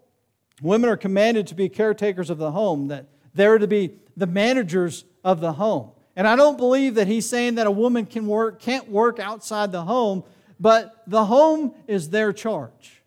women 0.61 0.89
are 0.89 0.97
commanded 0.97 1.47
to 1.47 1.55
be 1.55 1.69
caretakers 1.69 2.29
of 2.29 2.37
the 2.37 2.51
home, 2.51 2.87
that 2.89 3.07
they're 3.33 3.57
to 3.57 3.67
be 3.67 3.99
the 4.15 4.27
managers 4.27 5.05
of 5.23 5.39
the 5.39 5.53
home. 5.53 5.91
And 6.17 6.27
I 6.27 6.35
don't 6.35 6.57
believe 6.57 6.95
that 6.95 7.05
he's 7.05 7.29
saying 7.29 7.55
that 7.55 7.67
a 7.67 7.71
woman 7.71 8.07
can 8.07 8.25
work, 8.25 8.59
can't 8.59 8.89
work 8.89 9.19
outside 9.19 9.71
the 9.71 9.83
home, 9.83 10.23
but 10.59 11.03
the 11.05 11.23
home 11.25 11.75
is 11.87 12.09
their 12.09 12.33
charge. 12.33 13.03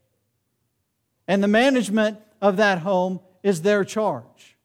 And 1.26 1.42
the 1.42 1.48
management 1.48 2.18
of 2.40 2.58
that 2.58 2.78
home 2.78 3.18
is 3.42 3.62
their 3.62 3.84
charge. 3.84 4.56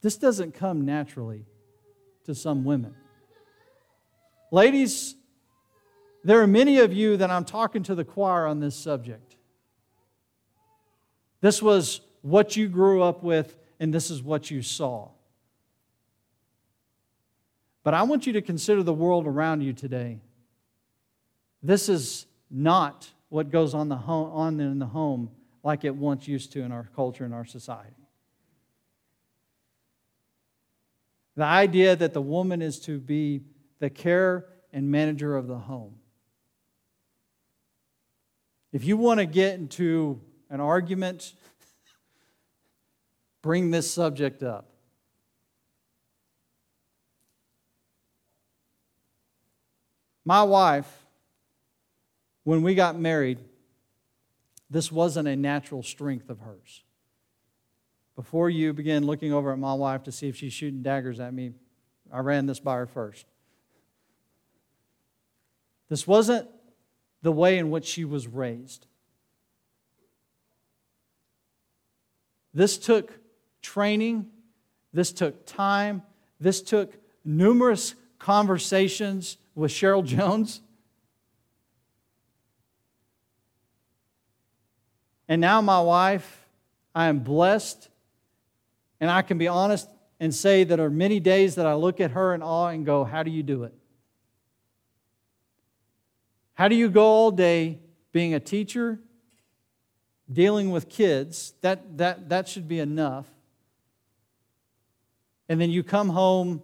This 0.00 0.16
doesn't 0.16 0.54
come 0.54 0.86
naturally 0.86 1.44
to 2.24 2.34
some 2.34 2.64
women. 2.64 2.94
Ladies, 4.50 5.14
there 6.24 6.40
are 6.40 6.46
many 6.46 6.78
of 6.78 6.94
you 6.94 7.18
that 7.18 7.30
I'm 7.30 7.44
talking 7.44 7.82
to 7.82 7.94
the 7.94 8.04
choir 8.04 8.46
on 8.46 8.60
this 8.60 8.76
subject. 8.76 9.36
This 11.42 11.60
was 11.60 12.00
what 12.22 12.56
you 12.56 12.68
grew 12.68 13.02
up 13.02 13.22
with 13.22 13.58
and 13.84 13.92
this 13.92 14.10
is 14.10 14.22
what 14.22 14.50
you 14.50 14.62
saw. 14.62 15.10
But 17.82 17.92
I 17.92 18.02
want 18.04 18.26
you 18.26 18.32
to 18.32 18.40
consider 18.40 18.82
the 18.82 18.94
world 18.94 19.26
around 19.26 19.60
you 19.60 19.74
today. 19.74 20.22
This 21.62 21.90
is 21.90 22.24
not 22.50 23.10
what 23.28 23.50
goes 23.50 23.74
on, 23.74 23.90
the 23.90 23.96
home, 23.96 24.32
on 24.32 24.58
in 24.58 24.78
the 24.78 24.86
home 24.86 25.28
like 25.62 25.84
it 25.84 25.94
once 25.94 26.26
used 26.26 26.50
to 26.52 26.62
in 26.62 26.72
our 26.72 26.88
culture 26.96 27.26
and 27.26 27.34
our 27.34 27.44
society. 27.44 28.08
The 31.36 31.44
idea 31.44 31.94
that 31.94 32.14
the 32.14 32.22
woman 32.22 32.62
is 32.62 32.80
to 32.80 32.98
be 32.98 33.42
the 33.80 33.90
care 33.90 34.46
and 34.72 34.90
manager 34.90 35.36
of 35.36 35.46
the 35.46 35.58
home. 35.58 35.96
If 38.72 38.84
you 38.84 38.96
want 38.96 39.20
to 39.20 39.26
get 39.26 39.56
into 39.56 40.22
an 40.48 40.60
argument 40.60 41.34
bring 43.44 43.70
this 43.70 43.92
subject 43.92 44.42
up. 44.42 44.70
My 50.24 50.42
wife, 50.42 50.90
when 52.44 52.62
we 52.62 52.74
got 52.74 52.98
married, 52.98 53.38
this 54.70 54.90
wasn't 54.90 55.28
a 55.28 55.36
natural 55.36 55.82
strength 55.82 56.30
of 56.30 56.40
hers. 56.40 56.84
Before 58.16 58.48
you 58.48 58.72
begin 58.72 59.04
looking 59.04 59.34
over 59.34 59.52
at 59.52 59.58
my 59.58 59.74
wife 59.74 60.04
to 60.04 60.12
see 60.12 60.30
if 60.30 60.36
she's 60.36 60.54
shooting 60.54 60.82
daggers 60.82 61.20
at 61.20 61.34
me, 61.34 61.52
I 62.10 62.20
ran 62.20 62.46
this 62.46 62.60
by 62.60 62.76
her 62.76 62.86
first. 62.86 63.26
This 65.90 66.06
wasn't 66.06 66.48
the 67.20 67.30
way 67.30 67.58
in 67.58 67.70
which 67.70 67.84
she 67.84 68.06
was 68.06 68.26
raised. 68.26 68.86
This 72.54 72.78
took 72.78 73.12
training, 73.64 74.26
this 74.92 75.10
took 75.10 75.46
time, 75.46 76.02
this 76.38 76.62
took 76.62 76.92
numerous 77.24 77.94
conversations 78.20 79.38
with 79.56 79.72
Cheryl 79.72 80.04
Jones. 80.14 80.60
And 85.26 85.40
now, 85.40 85.60
my 85.62 85.80
wife, 85.80 86.46
I 86.94 87.06
am 87.06 87.20
blessed, 87.20 87.88
and 89.00 89.10
I 89.10 89.22
can 89.22 89.38
be 89.38 89.48
honest 89.48 89.88
and 90.20 90.32
say 90.32 90.62
that 90.64 90.76
there 90.76 90.86
are 90.86 90.90
many 90.90 91.18
days 91.18 91.54
that 91.54 91.66
I 91.66 91.74
look 91.74 91.98
at 92.00 92.12
her 92.12 92.34
in 92.34 92.42
awe 92.42 92.68
and 92.68 92.84
go, 92.84 93.04
How 93.04 93.22
do 93.22 93.30
you 93.30 93.42
do 93.42 93.64
it? 93.64 93.74
How 96.52 96.68
do 96.68 96.76
you 96.76 96.88
go 96.88 97.04
all 97.04 97.30
day 97.30 97.80
being 98.12 98.34
a 98.34 98.38
teacher, 98.38 99.00
dealing 100.30 100.70
with 100.70 100.88
kids? 100.88 101.54
That, 101.62 101.96
that, 101.98 102.28
that 102.28 102.46
should 102.46 102.68
be 102.68 102.78
enough 102.78 103.33
and 105.48 105.60
then 105.60 105.70
you 105.70 105.82
come 105.82 106.08
home 106.08 106.62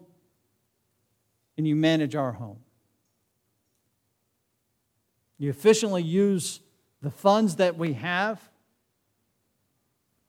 and 1.57 1.67
you 1.67 1.77
manage 1.77 2.15
our 2.15 2.33
home. 2.33 2.59
You 5.39 5.51
efficiently 5.51 6.03
use 6.03 6.61
the 7.03 7.11
funds 7.11 7.57
that 7.57 7.77
we 7.77 7.95
have. 7.95 8.41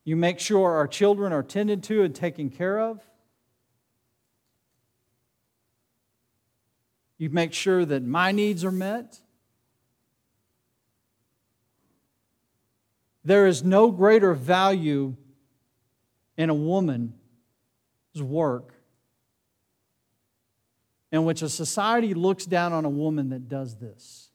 You 0.04 0.16
make 0.16 0.40
sure 0.40 0.72
our 0.72 0.88
children 0.88 1.32
are 1.34 1.44
tended 1.44 1.84
to 1.84 2.04
and 2.04 2.16
taken 2.16 2.50
care 2.50 2.80
of. 2.80 3.02
You 7.18 7.30
make 7.30 7.54
sure 7.54 7.86
that 7.86 8.04
my 8.04 8.32
needs 8.32 8.66
are 8.66 8.72
met. 8.72 9.20
There 13.24 13.46
is 13.46 13.64
no 13.64 13.92
greater 13.92 14.34
value 14.34 15.16
in 16.36 16.50
a 16.50 16.56
woman 16.56 17.14
work 18.20 18.74
in 21.12 21.26
which 21.26 21.42
a 21.42 21.50
society 21.50 22.14
looks 22.14 22.46
down 22.46 22.74
on 22.74 22.86
a 22.86 22.90
woman 22.90 23.30
that 23.30 23.48
does 23.48 23.76
this. 23.76 24.30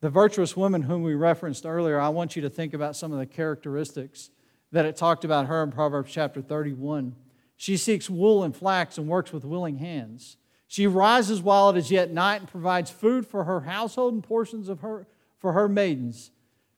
The 0.00 0.10
virtuous 0.10 0.56
woman 0.56 0.82
whom 0.82 1.02
we 1.02 1.14
referenced 1.14 1.66
earlier, 1.66 2.00
I 2.00 2.08
want 2.08 2.34
you 2.34 2.42
to 2.42 2.50
think 2.50 2.74
about 2.74 2.96
some 2.96 3.12
of 3.12 3.18
the 3.18 3.26
characteristics 3.26 4.30
that 4.72 4.86
it 4.86 4.96
talked 4.96 5.24
about 5.24 5.46
her 5.46 5.62
in 5.62 5.70
Proverbs 5.70 6.10
chapter 6.10 6.40
31. 6.40 7.14
She 7.56 7.76
seeks 7.76 8.10
wool 8.10 8.42
and 8.42 8.56
flax 8.56 8.98
and 8.98 9.06
works 9.06 9.32
with 9.32 9.44
willing 9.44 9.78
hands. 9.78 10.38
She 10.66 10.86
rises 10.86 11.42
while 11.42 11.70
it 11.70 11.76
is 11.76 11.90
yet 11.90 12.10
night 12.10 12.40
and 12.40 12.48
provides 12.48 12.90
food 12.90 13.26
for 13.26 13.44
her 13.44 13.60
household 13.60 14.14
and 14.14 14.24
portions 14.24 14.68
of 14.68 14.80
her 14.80 15.06
for 15.38 15.52
her 15.52 15.68
maidens. 15.68 16.30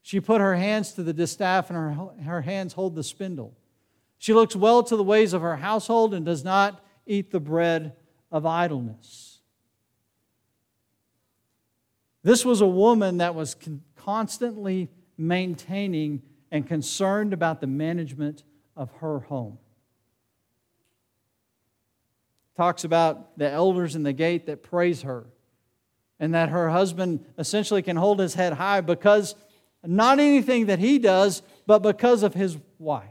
She 0.04 0.20
put 0.20 0.42
her 0.42 0.54
hands 0.54 0.92
to 0.92 1.02
the 1.02 1.14
distaff 1.14 1.70
and 1.70 1.78
her, 1.78 2.22
her 2.24 2.42
hands 2.42 2.74
hold 2.74 2.94
the 2.94 3.02
spindle. 3.02 3.56
She 4.18 4.34
looks 4.34 4.54
well 4.54 4.82
to 4.82 4.96
the 4.96 5.02
ways 5.02 5.32
of 5.32 5.40
her 5.40 5.56
household 5.56 6.12
and 6.12 6.26
does 6.26 6.44
not 6.44 6.84
eat 7.06 7.30
the 7.30 7.40
bread 7.40 7.96
of 8.30 8.44
idleness. 8.44 9.40
This 12.22 12.44
was 12.44 12.60
a 12.60 12.66
woman 12.66 13.16
that 13.16 13.34
was 13.34 13.56
constantly 13.96 14.90
maintaining 15.16 16.20
and 16.50 16.66
concerned 16.66 17.32
about 17.32 17.62
the 17.62 17.66
management 17.66 18.44
of 18.76 18.90
her 19.00 19.20
home. 19.20 19.56
Talks 22.58 22.84
about 22.84 23.38
the 23.38 23.50
elders 23.50 23.96
in 23.96 24.02
the 24.02 24.12
gate 24.12 24.44
that 24.46 24.62
praise 24.62 25.00
her, 25.00 25.24
and 26.20 26.34
that 26.34 26.50
her 26.50 26.68
husband 26.68 27.24
essentially 27.38 27.80
can 27.80 27.96
hold 27.96 28.20
his 28.20 28.34
head 28.34 28.52
high 28.52 28.82
because 28.82 29.34
not 29.86 30.18
anything 30.18 30.66
that 30.66 30.78
he 30.78 30.98
does, 30.98 31.42
but 31.66 31.80
because 31.80 32.22
of 32.22 32.34
his 32.34 32.56
wife. 32.78 33.08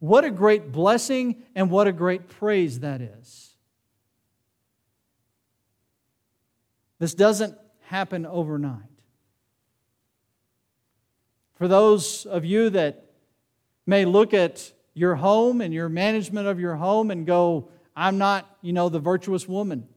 What 0.00 0.24
a 0.24 0.30
great 0.30 0.70
blessing 0.70 1.42
and 1.54 1.70
what 1.70 1.88
a 1.88 1.92
great 1.92 2.28
praise 2.28 2.80
that 2.80 3.00
is. 3.00 3.56
This 6.98 7.14
doesn't 7.14 7.56
happen 7.82 8.26
overnight. 8.26 8.82
For 11.56 11.66
those 11.66 12.26
of 12.26 12.44
you 12.44 12.70
that 12.70 13.04
may 13.86 14.04
look 14.04 14.34
at 14.34 14.72
your 14.94 15.16
home 15.16 15.60
and 15.60 15.74
your 15.74 15.88
management 15.88 16.46
of 16.46 16.60
your 16.60 16.76
home 16.76 17.10
and 17.10 17.26
go, 17.26 17.68
I'm 17.96 18.18
not, 18.18 18.48
you 18.62 18.72
know, 18.72 18.88
the 18.88 19.00
virtuous 19.00 19.48
woman. 19.48 19.88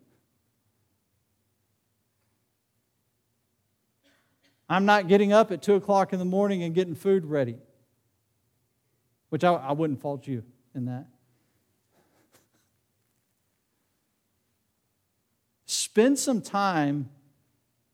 I'm 4.72 4.86
not 4.86 5.10
getting 5.10 5.34
up 5.34 5.52
at 5.52 5.62
2 5.62 5.76
o'clock 5.76 6.14
in 6.14 6.20
the 6.20 6.24
morning 6.24 6.64
and 6.64 6.74
getting 6.74 6.96
food 6.96 7.26
ready, 7.26 7.58
which 9.28 9.44
I, 9.44 9.52
I 9.52 9.74
wouldn't 9.74 10.00
fault 10.00 10.28
you 10.28 10.44
in 10.74 10.86
that. 10.86 11.08
Spend 15.66 16.18
some 16.18 16.42
time 16.42 17.10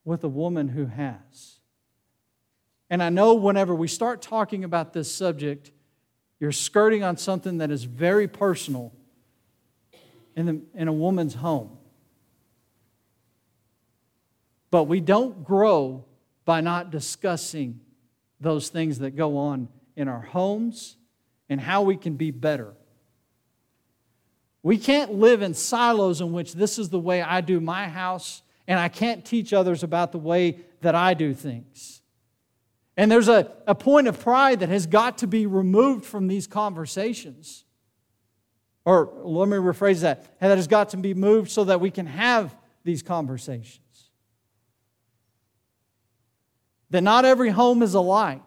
with 0.06 0.24
a 0.24 0.28
woman 0.28 0.68
who 0.68 0.86
has. 0.86 1.58
And 2.92 3.02
I 3.02 3.10
know 3.10 3.34
whenever 3.34 3.74
we 3.74 3.88
start 3.88 4.22
talking 4.22 4.63
about 4.63 4.94
this 4.94 5.12
subject, 5.12 5.72
you're 6.40 6.52
skirting 6.52 7.04
on 7.04 7.18
something 7.18 7.58
that 7.58 7.72
is 7.72 7.86
very 7.86 8.28
personal 8.28 8.94
in, 10.36 10.46
the, 10.46 10.62
in 10.76 10.88
a 10.88 10.94
woman's 10.94 11.34
home. 11.34 11.76
But 14.70 14.84
we 14.84 15.02
don't 15.02 15.44
grow 15.44 16.06
by 16.48 16.62
not 16.62 16.92
discussing 16.92 17.78
those 18.40 18.70
things 18.70 19.00
that 19.00 19.18
go 19.18 19.38
on 19.38 19.68
in 19.98 20.08
our 20.08 20.22
homes 20.22 20.96
and 21.50 21.60
how 21.60 21.82
we 21.82 21.98
can 21.98 22.16
be 22.16 22.32
better. 22.32 22.74
We 24.64 24.78
can't 24.78 25.16
live 25.16 25.42
in 25.42 25.54
silos 25.54 26.22
in 26.22 26.32
which 26.32 26.54
this 26.54 26.80
is 26.80 26.88
the 26.88 27.02
way 27.02 27.22
I 27.22 27.42
do 27.42 27.60
my 27.60 27.90
house, 27.90 28.44
and 28.66 28.80
I 28.80 28.88
can't 28.88 29.26
teach 29.26 29.52
others 29.52 29.84
about 29.84 30.14
the 30.14 30.20
way 30.20 30.62
that 30.80 30.96
I 30.96 31.16
do 31.16 31.34
things. 31.34 32.02
And 32.96 33.12
there's 33.12 33.28
a, 33.28 33.52
a 33.68 33.76
point 33.76 34.08
of 34.08 34.18
pride 34.18 34.62
that 34.62 34.70
has 34.70 34.88
got 34.88 35.18
to 35.18 35.28
be 35.28 35.48
removed 35.48 36.06
from 36.06 36.28
these 36.28 36.48
conversations. 36.48 37.66
Or 38.86 39.12
let 39.22 39.50
me 39.50 39.58
rephrase 39.58 40.00
that, 40.00 40.40
that 40.40 40.56
has 40.56 40.68
got 40.68 40.90
to 40.92 40.98
be 40.98 41.14
moved 41.14 41.52
so 41.52 41.66
that 41.66 41.82
we 41.82 41.92
can 41.92 42.06
have 42.06 42.56
these 42.86 43.04
conversations 43.04 43.82
that 46.89 47.02
not 47.02 47.26
every 47.26 47.50
home 47.50 47.82
is 47.82 47.93
alike. 47.93 48.41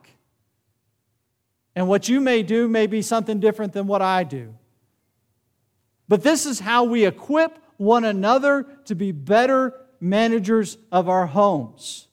And 1.74 1.88
what 1.88 2.09
you 2.09 2.20
may 2.20 2.42
do 2.42 2.68
may 2.68 2.87
be 2.87 3.03
something 3.03 3.40
different 3.40 3.72
than 3.72 3.87
what 3.87 4.03
I 4.03 4.24
do. 4.24 4.55
But 6.09 6.22
this 6.22 6.44
is 6.44 6.61
how 6.61 6.85
we 6.85 7.07
equip 7.07 7.59
one 7.76 8.05
another 8.05 8.66
to 8.87 8.94
be 8.94 9.12
better 9.12 9.74
managers 10.00 10.76
of 10.90 11.09
our 11.09 11.26
homes. 11.26 12.09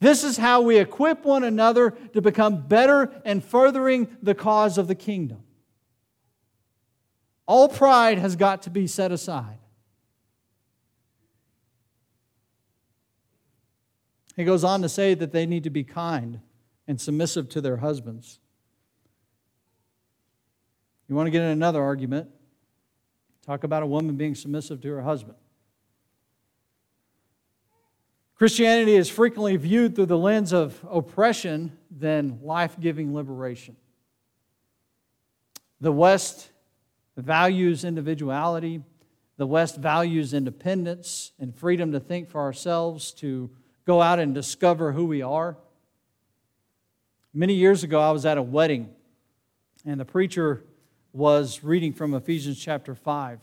This 0.00 0.24
is 0.24 0.38
how 0.38 0.62
we 0.62 0.78
equip 0.78 1.24
one 1.24 1.44
another 1.44 1.90
to 2.14 2.22
become 2.22 2.66
better 2.66 3.12
and 3.24 3.44
furthering 3.44 4.08
the 4.22 4.34
cause 4.34 4.78
of 4.78 4.88
the 4.88 4.94
kingdom. 4.94 5.42
All 7.46 7.68
pride 7.68 8.18
has 8.18 8.34
got 8.34 8.62
to 8.62 8.70
be 8.70 8.86
set 8.86 9.12
aside. 9.12 9.59
He 14.40 14.46
goes 14.46 14.64
on 14.64 14.80
to 14.80 14.88
say 14.88 15.12
that 15.12 15.32
they 15.32 15.44
need 15.44 15.64
to 15.64 15.70
be 15.70 15.84
kind 15.84 16.40
and 16.88 16.98
submissive 16.98 17.50
to 17.50 17.60
their 17.60 17.76
husbands. 17.76 18.38
You 21.10 21.14
want 21.14 21.26
to 21.26 21.30
get 21.30 21.42
in 21.42 21.48
another 21.48 21.82
argument? 21.82 22.30
Talk 23.44 23.64
about 23.64 23.82
a 23.82 23.86
woman 23.86 24.16
being 24.16 24.34
submissive 24.34 24.80
to 24.80 24.88
her 24.92 25.02
husband. 25.02 25.36
Christianity 28.34 28.96
is 28.96 29.10
frequently 29.10 29.58
viewed 29.58 29.94
through 29.94 30.06
the 30.06 30.16
lens 30.16 30.54
of 30.54 30.82
oppression 30.90 31.76
than 31.90 32.38
life 32.42 32.80
giving 32.80 33.14
liberation. 33.14 33.76
The 35.82 35.92
West 35.92 36.50
values 37.14 37.84
individuality, 37.84 38.82
the 39.36 39.46
West 39.46 39.76
values 39.76 40.32
independence 40.32 41.32
and 41.38 41.54
freedom 41.54 41.92
to 41.92 42.00
think 42.00 42.30
for 42.30 42.40
ourselves, 42.40 43.12
to 43.12 43.50
go 43.90 44.00
out 44.00 44.20
and 44.20 44.32
discover 44.32 44.92
who 44.92 45.04
we 45.04 45.20
are. 45.20 45.56
Many 47.34 47.54
years 47.54 47.82
ago, 47.82 48.00
I 48.00 48.12
was 48.12 48.24
at 48.24 48.38
a 48.38 48.42
wedding, 48.42 48.88
and 49.84 49.98
the 49.98 50.04
preacher 50.04 50.62
was 51.12 51.64
reading 51.64 51.92
from 51.92 52.14
Ephesians 52.14 52.56
chapter 52.56 52.94
5. 52.94 53.40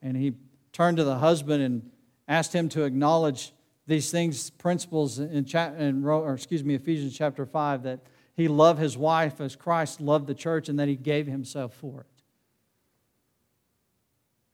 And 0.00 0.16
he 0.16 0.32
turned 0.72 0.96
to 0.96 1.04
the 1.04 1.18
husband 1.18 1.62
and 1.62 1.90
asked 2.26 2.54
him 2.54 2.70
to 2.70 2.84
acknowledge 2.84 3.52
these 3.86 4.10
things, 4.10 4.48
principles 4.48 5.18
in, 5.18 5.46
in 5.54 6.04
or 6.06 6.32
excuse 6.32 6.64
me, 6.64 6.74
Ephesians 6.74 7.14
chapter 7.14 7.44
5, 7.44 7.82
that 7.82 8.00
he 8.34 8.48
loved 8.48 8.80
his 8.80 8.96
wife 8.96 9.42
as 9.42 9.56
Christ 9.56 10.00
loved 10.00 10.26
the 10.26 10.34
church 10.34 10.70
and 10.70 10.78
that 10.78 10.88
he 10.88 10.96
gave 10.96 11.26
himself 11.26 11.74
for 11.74 12.00
it. 12.00 12.22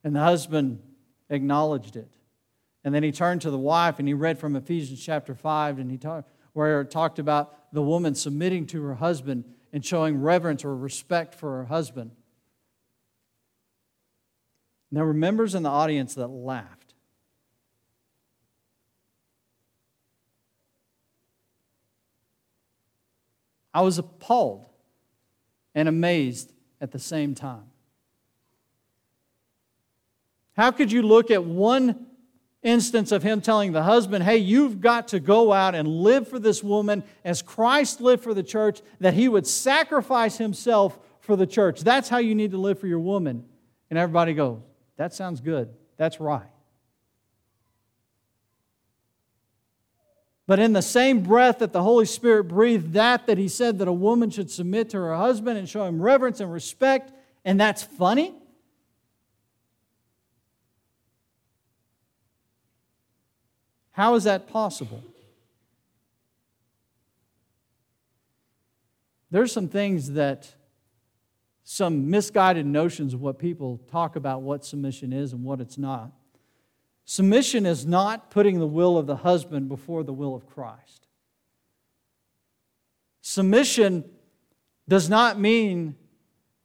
And 0.02 0.16
the 0.16 0.20
husband 0.24 0.82
acknowledged 1.30 1.94
it. 1.94 2.08
And 2.84 2.94
then 2.94 3.02
he 3.02 3.12
turned 3.12 3.42
to 3.42 3.50
the 3.50 3.58
wife 3.58 3.98
and 3.98 4.08
he 4.08 4.14
read 4.14 4.38
from 4.38 4.56
Ephesians 4.56 5.04
chapter 5.04 5.34
5, 5.34 5.78
and 5.78 5.90
he 5.90 5.98
where 6.52 6.80
it 6.80 6.90
talked 6.90 7.18
about 7.18 7.72
the 7.72 7.82
woman 7.82 8.14
submitting 8.14 8.66
to 8.66 8.82
her 8.82 8.94
husband 8.94 9.44
and 9.72 9.84
showing 9.84 10.20
reverence 10.20 10.64
or 10.64 10.76
respect 10.76 11.34
for 11.34 11.58
her 11.58 11.64
husband. 11.64 12.10
There 14.90 15.06
were 15.06 15.14
members 15.14 15.54
in 15.54 15.62
the 15.62 15.70
audience 15.70 16.14
that 16.16 16.26
laughed. 16.26 16.92
I 23.72 23.80
was 23.80 23.98
appalled 23.98 24.66
and 25.74 25.88
amazed 25.88 26.52
at 26.78 26.90
the 26.90 26.98
same 26.98 27.34
time. 27.34 27.70
How 30.54 30.70
could 30.70 30.92
you 30.92 31.02
look 31.02 31.30
at 31.30 31.42
one 31.42 32.06
instance 32.62 33.12
of 33.12 33.22
him 33.22 33.40
telling 33.40 33.72
the 33.72 33.82
husband, 33.82 34.24
hey, 34.24 34.36
you've 34.36 34.80
got 34.80 35.08
to 35.08 35.20
go 35.20 35.52
out 35.52 35.74
and 35.74 35.88
live 35.88 36.28
for 36.28 36.38
this 36.38 36.62
woman 36.62 37.02
as 37.24 37.42
Christ 37.42 38.00
lived 38.00 38.22
for 38.22 38.34
the 38.34 38.42
church, 38.42 38.80
that 39.00 39.14
he 39.14 39.28
would 39.28 39.46
sacrifice 39.46 40.38
himself 40.38 40.98
for 41.20 41.36
the 41.36 41.46
church. 41.46 41.80
That's 41.80 42.08
how 42.08 42.18
you 42.18 42.34
need 42.34 42.52
to 42.52 42.58
live 42.58 42.78
for 42.78 42.86
your 42.86 43.00
woman. 43.00 43.44
And 43.90 43.98
everybody 43.98 44.34
goes, 44.34 44.60
that 44.96 45.12
sounds 45.12 45.40
good. 45.40 45.70
That's 45.96 46.20
right. 46.20 46.46
But 50.46 50.58
in 50.58 50.72
the 50.72 50.82
same 50.82 51.22
breath 51.22 51.60
that 51.60 51.72
the 51.72 51.82
Holy 51.82 52.04
Spirit 52.04 52.44
breathed 52.44 52.92
that, 52.94 53.26
that 53.26 53.38
he 53.38 53.48
said 53.48 53.78
that 53.78 53.88
a 53.88 53.92
woman 53.92 54.30
should 54.30 54.50
submit 54.50 54.90
to 54.90 54.98
her 54.98 55.14
husband 55.14 55.58
and 55.58 55.68
show 55.68 55.84
him 55.84 56.02
reverence 56.02 56.40
and 56.40 56.52
respect, 56.52 57.12
and 57.44 57.60
that's 57.60 57.82
funny? 57.82 58.34
How 63.92 64.14
is 64.14 64.24
that 64.24 64.48
possible? 64.48 65.02
There's 69.30 69.52
some 69.52 69.68
things 69.68 70.12
that, 70.12 70.54
some 71.64 72.10
misguided 72.10 72.66
notions 72.66 73.14
of 73.14 73.22
what 73.22 73.38
people 73.38 73.80
talk 73.90 74.16
about 74.16 74.42
what 74.42 74.64
submission 74.64 75.12
is 75.12 75.32
and 75.32 75.44
what 75.44 75.60
it's 75.60 75.78
not. 75.78 76.12
Submission 77.04 77.66
is 77.66 77.86
not 77.86 78.30
putting 78.30 78.58
the 78.58 78.66
will 78.66 78.96
of 78.96 79.06
the 79.06 79.16
husband 79.16 79.68
before 79.68 80.04
the 80.04 80.12
will 80.12 80.34
of 80.34 80.46
Christ. 80.46 81.06
Submission 83.22 84.04
does 84.88 85.08
not 85.08 85.38
mean 85.38 85.96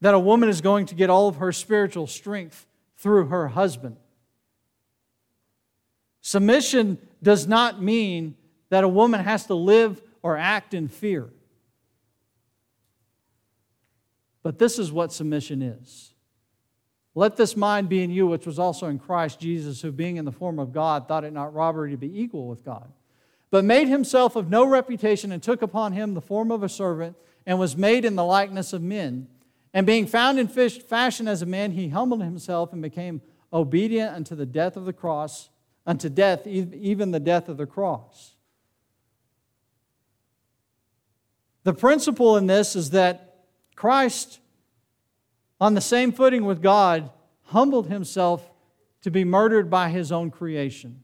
that 0.02 0.14
a 0.14 0.20
woman 0.20 0.50
is 0.50 0.62
going 0.62 0.86
to 0.88 0.96
get 0.96 1.10
all 1.10 1.28
of 1.28 1.38
her 1.38 1.52
spiritual 1.52 2.08
strength 2.08 2.66
through 2.98 3.28
her 3.28 3.50
husband. 3.50 3.98
Submission 6.28 6.98
does 7.24 7.48
not 7.48 7.82
mean 7.82 8.36
that 8.68 8.84
a 8.84 8.88
woman 8.90 9.24
has 9.24 9.46
to 9.46 9.54
live 9.54 10.02
or 10.22 10.36
act 10.36 10.74
in 10.74 10.90
fear. 10.90 11.30
But 14.44 14.60
this 14.60 14.78
is 14.78 14.92
what 14.92 15.14
submission 15.14 15.62
is. 15.62 16.12
Let 17.16 17.38
this 17.38 17.56
mind 17.56 17.88
be 17.88 18.04
in 18.04 18.12
you, 18.12 18.28
which 18.28 18.46
was 18.46 18.60
also 18.60 18.88
in 18.88 19.00
Christ 19.00 19.40
Jesus, 19.40 19.82
who 19.82 19.90
being 19.94 20.18
in 20.18 20.26
the 20.26 20.34
form 20.34 20.60
of 20.60 20.74
God, 20.74 21.08
thought 21.08 21.24
it 21.24 21.32
not 21.32 21.54
robbery 21.54 21.92
to 21.92 21.98
be 21.98 22.22
equal 22.22 22.50
with 22.50 22.66
God, 22.66 22.92
but 23.50 23.64
made 23.64 23.88
himself 23.88 24.36
of 24.36 24.50
no 24.50 24.66
reputation 24.68 25.32
and 25.32 25.42
took 25.42 25.62
upon 25.62 25.94
him 25.94 26.14
the 26.14 26.20
form 26.20 26.52
of 26.52 26.62
a 26.62 26.68
servant 26.68 27.16
and 27.46 27.58
was 27.58 27.78
made 27.78 28.04
in 28.04 28.18
the 28.18 28.26
likeness 28.26 28.74
of 28.74 28.82
men. 28.82 29.30
And 29.74 29.88
being 29.88 30.06
found 30.06 30.40
in 30.40 30.50
fashion 30.50 31.30
as 31.30 31.42
a 31.42 31.46
man, 31.46 31.72
he 31.72 31.88
humbled 31.88 32.22
himself 32.22 32.74
and 32.74 32.82
became 32.82 33.22
obedient 33.54 34.14
unto 34.14 34.36
the 34.36 34.46
death 34.46 34.76
of 34.76 34.84
the 34.84 34.92
cross, 34.92 35.52
unto 35.88 36.10
death, 36.10 36.46
even 36.46 37.10
the 37.10 37.20
death 37.20 37.50
of 37.50 37.58
the 37.58 37.66
cross. 37.66 38.36
The 41.64 41.74
principle 41.74 42.38
in 42.38 42.46
this 42.46 42.76
is 42.76 42.92
that 42.92 43.46
Christ 43.76 44.40
on 45.60 45.74
the 45.74 45.82
same 45.82 46.12
footing 46.12 46.46
with 46.46 46.62
God, 46.62 47.10
humbled 47.46 47.88
himself 47.88 48.52
to 49.02 49.12
be 49.12 49.24
murdered 49.24 49.70
by 49.70 49.90
his 49.90 50.12
own 50.12 50.30
creation. 50.30 51.04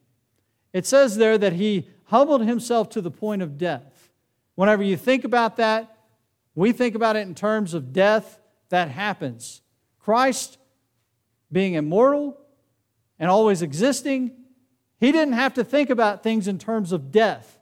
It 0.72 0.86
says 0.86 1.18
there 1.18 1.38
that 1.38 1.54
he 1.54 1.88
humbled 2.06 2.46
himself 2.46 2.90
to 2.90 3.02
the 3.02 3.12
point 3.12 3.42
of 3.42 3.58
death. 3.58 4.12
Whenever 4.56 4.84
you 4.84 4.98
think 4.98 5.24
about 5.24 5.58
that, 5.58 5.98
we 6.56 6.72
think 6.72 6.96
about 6.96 7.16
it 7.16 7.22
in 7.22 7.34
terms 7.34 7.74
of 7.74 7.94
death 7.94 8.40
that 8.70 8.90
happens. 8.90 9.62
Christ, 10.00 10.58
being 11.52 11.74
immortal 11.74 12.38
and 13.18 13.30
always 13.30 13.62
existing, 13.62 14.32
he 15.04 15.12
didn't 15.12 15.34
have 15.34 15.56
to 15.56 15.66
think 15.66 15.90
about 15.90 16.24
things 16.24 16.48
in 16.48 16.58
terms 16.58 16.94
of 16.94 17.12
death. 17.12 17.60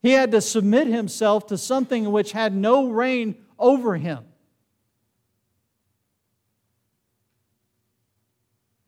He 0.00 0.12
had 0.12 0.30
to 0.30 0.40
submit 0.40 0.86
himself 0.86 1.48
to 1.48 1.58
something 1.58 2.10
which 2.10 2.32
had 2.32 2.54
no 2.54 2.88
reign 2.88 3.34
over 3.58 3.96
him. 3.96 4.24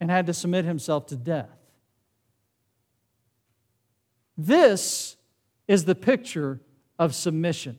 and 0.00 0.10
had 0.10 0.26
to 0.26 0.32
submit 0.34 0.64
himself 0.64 1.06
to 1.06 1.16
death. 1.16 1.50
This 4.38 5.16
is 5.66 5.84
the 5.84 5.94
picture 5.94 6.60
of 6.98 7.14
submission. 7.14 7.78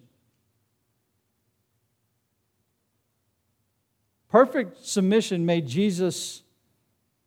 Perfect 4.29 4.85
submission 4.85 5.45
made 5.45 5.67
Jesus 5.67 6.43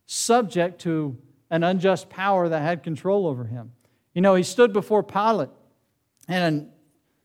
subject 0.07 0.81
to 0.83 1.17
an 1.51 1.65
unjust 1.65 2.09
power 2.09 2.49
that 2.49 2.63
had 2.63 2.83
control 2.83 3.27
over 3.27 3.45
him. 3.45 3.73
You 4.15 4.23
know, 4.23 4.35
he 4.35 4.43
stood 4.43 4.73
before 4.73 5.03
Pilate, 5.03 5.51
and 6.29 6.71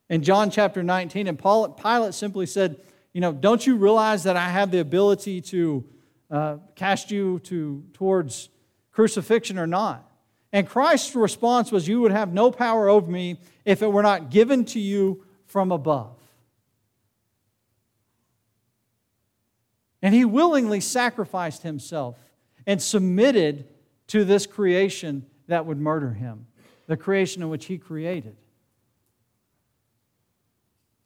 in, 0.10 0.24
John 0.24 0.50
chapter 0.50 0.84
19, 0.84 1.28
and 1.28 1.38
Pilate 1.38 2.14
simply 2.14 2.46
said, 2.46 2.78
You 3.14 3.22
know, 3.22 3.32
don't 3.32 3.66
you 3.66 3.76
realize 3.76 4.24
that 4.24 4.36
I 4.36 4.50
have 4.50 4.72
the 4.72 4.80
ability 4.80 5.42
to 5.42 5.86
uh, 6.30 6.58
cast 6.76 7.12
you 7.12 7.40
to, 7.40 7.84
towards 7.94 8.50
crucifixion 8.92 9.60
or 9.60 9.68
not. 9.68 10.10
And 10.52 10.68
Christ's 10.68 11.16
response 11.16 11.72
was, 11.72 11.88
You 11.88 12.02
would 12.02 12.12
have 12.12 12.34
no 12.34 12.52
power 12.52 12.88
over 12.88 13.10
me 13.10 13.40
if 13.66 13.82
it 13.82 13.92
were 13.92 14.04
not 14.04 14.30
given 14.30 14.66
to 14.66 14.80
you 14.80 15.24
from 15.46 15.72
above. 15.72 16.18
And 20.02 20.14
he 20.14 20.24
willingly 20.24 20.82
sacrificed 20.82 21.64
himself 21.64 22.18
and 22.68 22.82
submitted 22.82 23.68
to 24.08 24.24
this 24.24 24.46
creation 24.46 25.26
that 25.48 25.66
would 25.66 25.80
murder 25.80 26.12
him, 26.12 26.48
the 26.88 26.98
creation 26.98 27.42
in 27.42 27.50
which 27.50 27.66
he 27.66 27.78
created. 27.78 28.36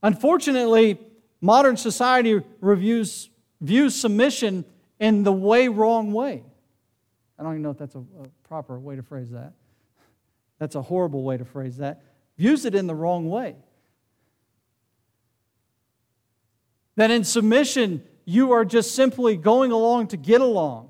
Unfortunately, 0.02 0.98
modern 1.42 1.78
society 1.78 2.42
reviews, 2.62 3.30
views 3.62 3.96
submission 3.96 4.66
in 5.00 5.24
the 5.24 5.32
way 5.32 5.68
wrong 5.68 6.14
way. 6.14 6.44
I 7.38 7.44
don't 7.44 7.54
even 7.54 7.62
know 7.62 7.72
if 7.72 7.78
that's 7.78 7.96
a, 7.96 8.00
a 8.00 8.28
proper 8.48 8.80
way 8.80 8.96
to 8.96 9.04
phrase 9.04 9.30
that. 9.32 9.54
That's 10.58 10.76
a 10.76 10.82
horrible 10.82 11.24
way 11.24 11.38
to 11.38 11.46
phrase 11.46 11.78
that. 11.78 12.04
Views 12.38 12.66
it 12.66 12.76
in 12.76 12.88
the 12.88 12.96
wrong 12.96 13.30
way. 13.30 13.56
That 16.98 17.12
in 17.12 17.24
submission, 17.24 18.04
you 18.26 18.52
are 18.52 18.66
just 18.66 18.94
simply 18.94 19.38
going 19.38 19.72
along 19.72 20.08
to 20.08 20.18
get 20.18 20.42
along. 20.42 20.89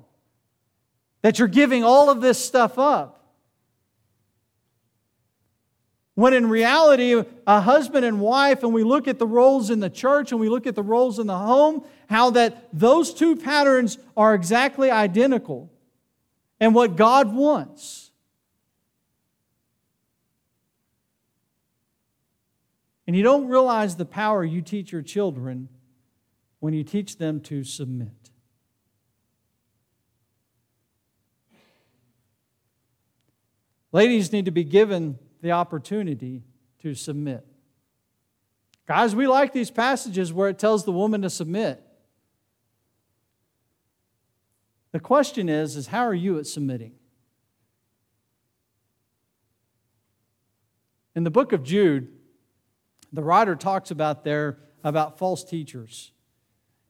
That 1.22 1.38
you're 1.38 1.48
giving 1.48 1.84
all 1.84 2.10
of 2.10 2.20
this 2.20 2.42
stuff 2.42 2.78
up. 2.78 3.20
When 6.14 6.34
in 6.34 6.50
reality, 6.50 7.22
a 7.46 7.60
husband 7.60 8.04
and 8.04 8.20
wife, 8.20 8.62
and 8.62 8.74
we 8.74 8.84
look 8.84 9.08
at 9.08 9.18
the 9.18 9.26
roles 9.26 9.70
in 9.70 9.80
the 9.80 9.88
church 9.88 10.32
and 10.32 10.40
we 10.40 10.48
look 10.48 10.66
at 10.66 10.74
the 10.74 10.82
roles 10.82 11.18
in 11.18 11.26
the 11.26 11.38
home, 11.38 11.84
how 12.08 12.30
that 12.30 12.68
those 12.72 13.14
two 13.14 13.36
patterns 13.36 13.96
are 14.16 14.34
exactly 14.34 14.90
identical 14.90 15.72
and 16.58 16.74
what 16.74 16.96
God 16.96 17.34
wants. 17.34 18.10
And 23.06 23.16
you 23.16 23.22
don't 23.22 23.48
realize 23.48 23.96
the 23.96 24.04
power 24.04 24.44
you 24.44 24.62
teach 24.62 24.92
your 24.92 25.02
children 25.02 25.68
when 26.60 26.74
you 26.74 26.84
teach 26.84 27.16
them 27.16 27.40
to 27.40 27.64
submit. 27.64 28.30
Ladies 33.92 34.32
need 34.32 34.44
to 34.44 34.50
be 34.50 34.64
given 34.64 35.18
the 35.42 35.52
opportunity 35.52 36.42
to 36.82 36.94
submit. 36.94 37.46
Guys, 38.86 39.14
we 39.14 39.26
like 39.26 39.52
these 39.52 39.70
passages 39.70 40.32
where 40.32 40.48
it 40.48 40.58
tells 40.58 40.84
the 40.84 40.92
woman 40.92 41.22
to 41.22 41.30
submit. 41.30 41.82
The 44.92 45.00
question 45.00 45.48
is, 45.48 45.76
is 45.76 45.88
how 45.88 46.04
are 46.04 46.14
you 46.14 46.38
at 46.38 46.46
submitting? 46.46 46.92
In 51.14 51.24
the 51.24 51.30
book 51.30 51.52
of 51.52 51.62
Jude, 51.62 52.08
the 53.12 53.22
writer 53.22 53.56
talks 53.56 53.90
about 53.90 54.24
there 54.24 54.58
about 54.82 55.18
false 55.18 55.44
teachers. 55.44 56.12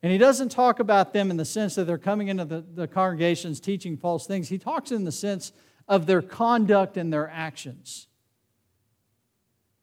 And 0.03 0.13
he 0.13 0.19
doesn't 0.19 0.51
talk 0.51 0.81
about 0.81 1.13
them 1.13 1.31
in 1.31 1.37
the 1.37 1.45
sense 1.45 1.75
that 1.75 1.85
they're 1.85 1.99
coming 1.99 2.29
into 2.29 2.45
the, 2.45 2.65
the 2.75 2.89
congregations 2.89 3.61
teaching 3.61 3.97
false 3.97 4.27
things. 4.27 4.49
He 4.49 4.59
talks 4.59 4.93
in 4.93 5.05
the 5.05 5.13
sense 5.13 5.53
of 5.91 6.07
their 6.07 6.23
conduct 6.23 6.97
and 6.97 7.13
their 7.13 7.29
actions 7.29 8.07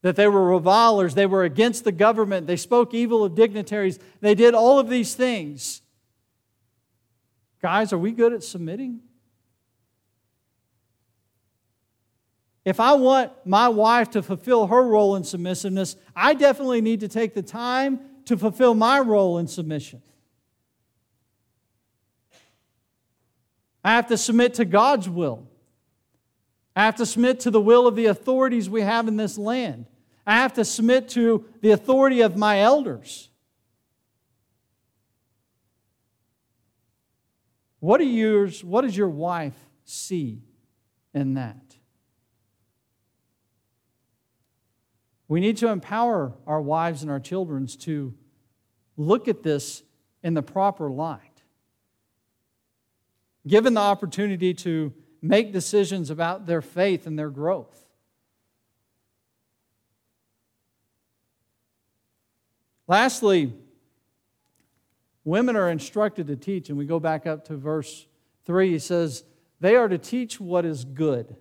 that 0.01 0.15
they 0.15 0.27
were 0.27 0.45
revilers, 0.45 1.15
they 1.15 1.25
were 1.25 1.43
against 1.43 1.83
the 1.83 1.91
government, 1.91 2.47
they 2.47 2.55
spoke 2.55 2.93
evil 2.93 3.25
of 3.25 3.35
dignitaries, 3.35 3.99
they 4.21 4.33
did 4.33 4.53
all 4.53 4.79
of 4.79 4.89
these 4.89 5.15
things. 5.15 5.81
Guys, 7.61 7.91
are 7.91 7.97
we 7.97 8.11
good 8.11 8.31
at 8.31 8.41
submitting? 8.41 9.01
If 12.63 12.79
I 12.79 12.93
want 12.93 13.31
my 13.45 13.67
wife 13.67 14.11
to 14.11 14.23
fulfill 14.23 14.67
her 14.67 14.81
role 14.81 15.15
in 15.17 15.23
submissiveness, 15.23 15.97
I 16.15 16.33
definitely 16.33 16.81
need 16.81 17.01
to 17.01 17.07
take 17.09 17.33
the 17.33 17.41
time 17.41 17.99
to 18.25 18.37
fulfill 18.37 18.75
my 18.75 18.99
role 18.99 19.39
in 19.39 19.47
submission. 19.47 20.01
I 23.83 23.91
have 23.91 24.07
to 24.07 24.17
submit 24.17 24.53
to 24.55 24.65
God's 24.65 25.09
will. 25.09 25.47
I 26.77 26.85
have 26.85 26.97
to 26.97 27.07
submit 27.07 27.39
to 27.39 27.49
the 27.49 27.59
will 27.59 27.87
of 27.87 27.95
the 27.95 28.05
authorities 28.05 28.69
we 28.69 28.81
have 28.81 29.07
in 29.07 29.17
this 29.17 29.35
land. 29.35 29.87
I 30.27 30.35
have 30.35 30.53
to 30.53 30.63
submit 30.63 31.09
to 31.09 31.43
the 31.61 31.71
authority 31.71 32.21
of 32.21 32.37
my 32.37 32.59
elders. 32.59 33.29
What, 37.79 37.99
are 37.99 38.03
yours, 38.03 38.63
what 38.63 38.81
does 38.81 38.95
your 38.95 39.09
wife 39.09 39.57
see 39.85 40.43
in 41.15 41.33
that? 41.33 41.77
We 45.27 45.39
need 45.39 45.57
to 45.57 45.69
empower 45.69 46.35
our 46.45 46.61
wives 46.61 47.01
and 47.01 47.09
our 47.09 47.19
children 47.19 47.65
to 47.65 48.13
look 48.97 49.27
at 49.27 49.41
this 49.41 49.81
in 50.21 50.35
the 50.35 50.43
proper 50.43 50.91
light. 50.91 51.41
Given 53.47 53.73
the 53.73 53.81
opportunity 53.81 54.53
to 54.53 54.93
make 55.21 55.51
decisions 55.51 56.09
about 56.09 56.45
their 56.45 56.61
faith 56.61 57.07
and 57.07 57.17
their 57.17 57.29
growth. 57.29 57.85
Lastly, 62.87 63.53
women 65.25 65.57
are 65.57 65.69
instructed 65.69 66.27
to 66.27 66.35
teach, 66.37 66.69
and 66.69 66.77
we 66.77 66.85
go 66.85 66.99
back 66.99 67.27
up 67.27 67.45
to 67.45 67.57
verse 67.57 68.05
3. 68.45 68.71
He 68.71 68.79
says, 68.79 69.23
They 69.59 69.75
are 69.75 69.89
to 69.89 69.97
teach 69.97 70.39
what 70.39 70.65
is 70.65 70.85
good. 70.85 71.35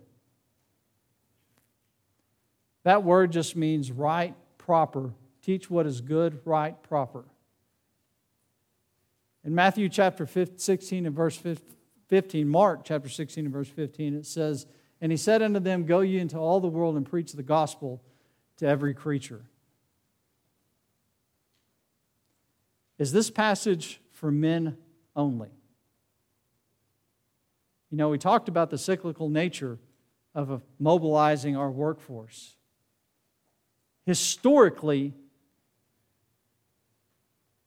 That 2.83 3.03
word 3.03 3.31
just 3.31 3.55
means 3.55 3.91
right, 3.91 4.35
proper. 4.57 5.13
Teach 5.41 5.69
what 5.69 5.85
is 5.85 6.01
good, 6.01 6.41
right, 6.43 6.81
proper. 6.83 7.23
In 9.45 9.55
Matthew 9.55 9.87
chapter 9.87 10.27
16 10.27 11.05
and 11.05 11.15
verse 11.15 11.37
15, 11.37 11.76
Mark 12.45 12.81
chapter 12.83 13.09
16 13.09 13.45
and 13.45 13.53
verse 13.53 13.69
15, 13.69 14.15
it 14.15 14.25
says, 14.25 14.65
And 15.01 15.11
he 15.11 15.17
said 15.17 15.41
unto 15.41 15.59
them, 15.59 15.85
Go 15.85 16.01
ye 16.01 16.19
into 16.19 16.37
all 16.37 16.59
the 16.59 16.67
world 16.67 16.95
and 16.95 17.05
preach 17.05 17.33
the 17.33 17.43
gospel 17.43 18.01
to 18.57 18.67
every 18.67 18.93
creature. 18.93 19.43
Is 22.97 23.11
this 23.11 23.29
passage 23.29 24.01
for 24.11 24.31
men 24.31 24.77
only? 25.15 25.49
You 27.91 27.97
know, 27.97 28.09
we 28.09 28.17
talked 28.17 28.49
about 28.49 28.69
the 28.69 28.77
cyclical 28.77 29.29
nature 29.29 29.77
of 30.33 30.61
mobilizing 30.79 31.55
our 31.55 31.71
workforce. 31.71 32.55
Historically, 34.05 35.13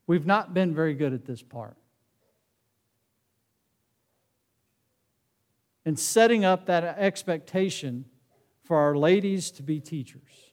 we've 0.07 0.27
not 0.27 0.55
been 0.55 0.75
very 0.75 0.95
good 0.95 1.13
at 1.13 1.25
this 1.25 1.43
part. 1.43 1.77
And 5.85 5.99
setting 5.99 6.45
up 6.45 6.67
that 6.67 6.85
expectation 6.85 8.05
for 8.65 8.77
our 8.77 8.97
ladies 8.97 9.51
to 9.53 9.63
be 9.63 9.81
teachers. 9.81 10.51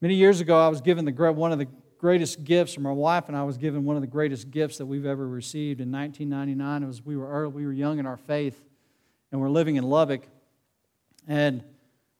Many 0.00 0.16
years 0.16 0.40
ago, 0.40 0.60
I 0.60 0.68
was 0.68 0.80
given 0.80 1.06
the, 1.06 1.12
one 1.32 1.52
of 1.52 1.58
the 1.58 1.68
greatest 1.96 2.44
gifts, 2.44 2.76
or 2.76 2.82
my 2.82 2.92
wife 2.92 3.28
and 3.28 3.36
I 3.36 3.44
was 3.44 3.56
given 3.56 3.84
one 3.84 3.96
of 3.96 4.02
the 4.02 4.06
greatest 4.08 4.50
gifts 4.50 4.76
that 4.76 4.84
we've 4.84 5.06
ever 5.06 5.26
received 5.26 5.80
in 5.80 5.90
1999. 5.90 6.82
It 6.82 6.86
was 6.86 7.02
we 7.02 7.16
were 7.16 7.26
early, 7.26 7.52
we 7.54 7.64
were 7.64 7.72
young 7.72 7.98
in 7.98 8.04
our 8.04 8.18
faith, 8.18 8.62
and 9.32 9.40
we're 9.40 9.48
living 9.48 9.76
in 9.76 9.84
Lubbock. 9.84 10.28
And 11.26 11.64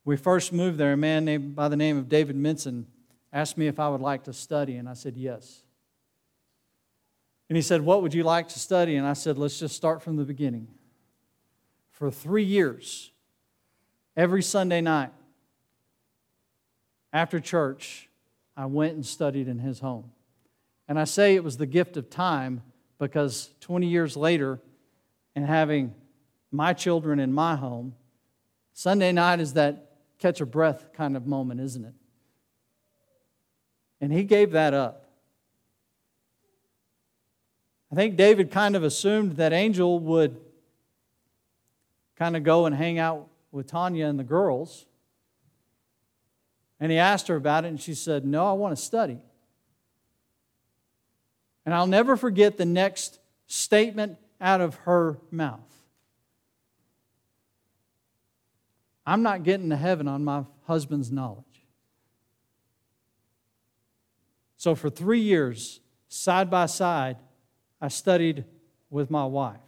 we 0.06 0.16
first 0.16 0.54
moved 0.54 0.78
there. 0.78 0.94
A 0.94 0.96
man 0.96 1.26
named 1.26 1.54
by 1.54 1.68
the 1.68 1.76
name 1.76 1.98
of 1.98 2.08
David 2.08 2.36
Minson 2.36 2.84
asked 3.30 3.58
me 3.58 3.66
if 3.66 3.78
I 3.78 3.90
would 3.90 4.00
like 4.00 4.24
to 4.24 4.32
study, 4.32 4.76
and 4.76 4.88
I 4.88 4.94
said 4.94 5.18
yes. 5.18 5.63
And 7.48 7.56
he 7.56 7.62
said, 7.62 7.82
"What 7.82 8.02
would 8.02 8.14
you 8.14 8.22
like 8.22 8.48
to 8.48 8.58
study?" 8.58 8.96
And 8.96 9.06
I 9.06 9.12
said, 9.12 9.38
"Let's 9.38 9.58
just 9.58 9.76
start 9.76 10.02
from 10.02 10.16
the 10.16 10.24
beginning." 10.24 10.68
For 11.90 12.10
three 12.10 12.44
years, 12.44 13.12
every 14.16 14.42
Sunday 14.42 14.80
night 14.80 15.12
after 17.12 17.38
church, 17.38 18.08
I 18.56 18.66
went 18.66 18.94
and 18.94 19.06
studied 19.06 19.48
in 19.48 19.58
his 19.58 19.80
home. 19.80 20.10
And 20.88 20.98
I 20.98 21.04
say 21.04 21.34
it 21.34 21.44
was 21.44 21.56
the 21.56 21.66
gift 21.66 21.96
of 21.96 22.10
time 22.10 22.62
because 22.98 23.50
20 23.60 23.86
years 23.86 24.16
later, 24.16 24.60
and 25.34 25.44
having 25.44 25.94
my 26.50 26.72
children 26.72 27.18
in 27.18 27.32
my 27.32 27.56
home, 27.56 27.94
Sunday 28.72 29.12
night 29.12 29.40
is 29.40 29.54
that 29.54 29.92
catch 30.18 30.40
a 30.40 30.46
breath 30.46 30.92
kind 30.92 31.16
of 31.16 31.26
moment, 31.26 31.60
isn't 31.60 31.84
it? 31.84 31.94
And 34.00 34.12
he 34.12 34.24
gave 34.24 34.52
that 34.52 34.74
up. 34.74 35.03
I 37.94 37.96
think 37.96 38.16
David 38.16 38.50
kind 38.50 38.74
of 38.74 38.82
assumed 38.82 39.36
that 39.36 39.52
Angel 39.52 40.00
would 40.00 40.36
kind 42.16 42.36
of 42.36 42.42
go 42.42 42.66
and 42.66 42.74
hang 42.74 42.98
out 42.98 43.28
with 43.52 43.68
Tanya 43.68 44.06
and 44.06 44.18
the 44.18 44.24
girls. 44.24 44.84
And 46.80 46.90
he 46.90 46.98
asked 46.98 47.28
her 47.28 47.36
about 47.36 47.64
it, 47.64 47.68
and 47.68 47.80
she 47.80 47.94
said, 47.94 48.24
No, 48.24 48.48
I 48.48 48.52
want 48.54 48.76
to 48.76 48.82
study. 48.82 49.20
And 51.64 51.72
I'll 51.72 51.86
never 51.86 52.16
forget 52.16 52.56
the 52.56 52.64
next 52.64 53.20
statement 53.46 54.18
out 54.40 54.60
of 54.60 54.74
her 54.74 55.18
mouth 55.30 55.60
I'm 59.06 59.22
not 59.22 59.44
getting 59.44 59.70
to 59.70 59.76
heaven 59.76 60.08
on 60.08 60.24
my 60.24 60.46
husband's 60.66 61.12
knowledge. 61.12 61.44
So, 64.56 64.74
for 64.74 64.90
three 64.90 65.20
years, 65.20 65.78
side 66.08 66.50
by 66.50 66.66
side, 66.66 67.18
I 67.84 67.88
studied 67.88 68.46
with 68.88 69.10
my 69.10 69.26
wife. 69.26 69.60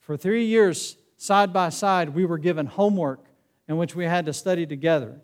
For 0.00 0.16
three 0.16 0.46
years, 0.46 0.96
side 1.18 1.52
by 1.52 1.68
side, 1.68 2.08
we 2.08 2.24
were 2.24 2.38
given 2.38 2.64
homework 2.64 3.26
in 3.68 3.76
which 3.76 3.94
we 3.94 4.06
had 4.06 4.24
to 4.24 4.32
study 4.32 4.64
together. 4.64 5.20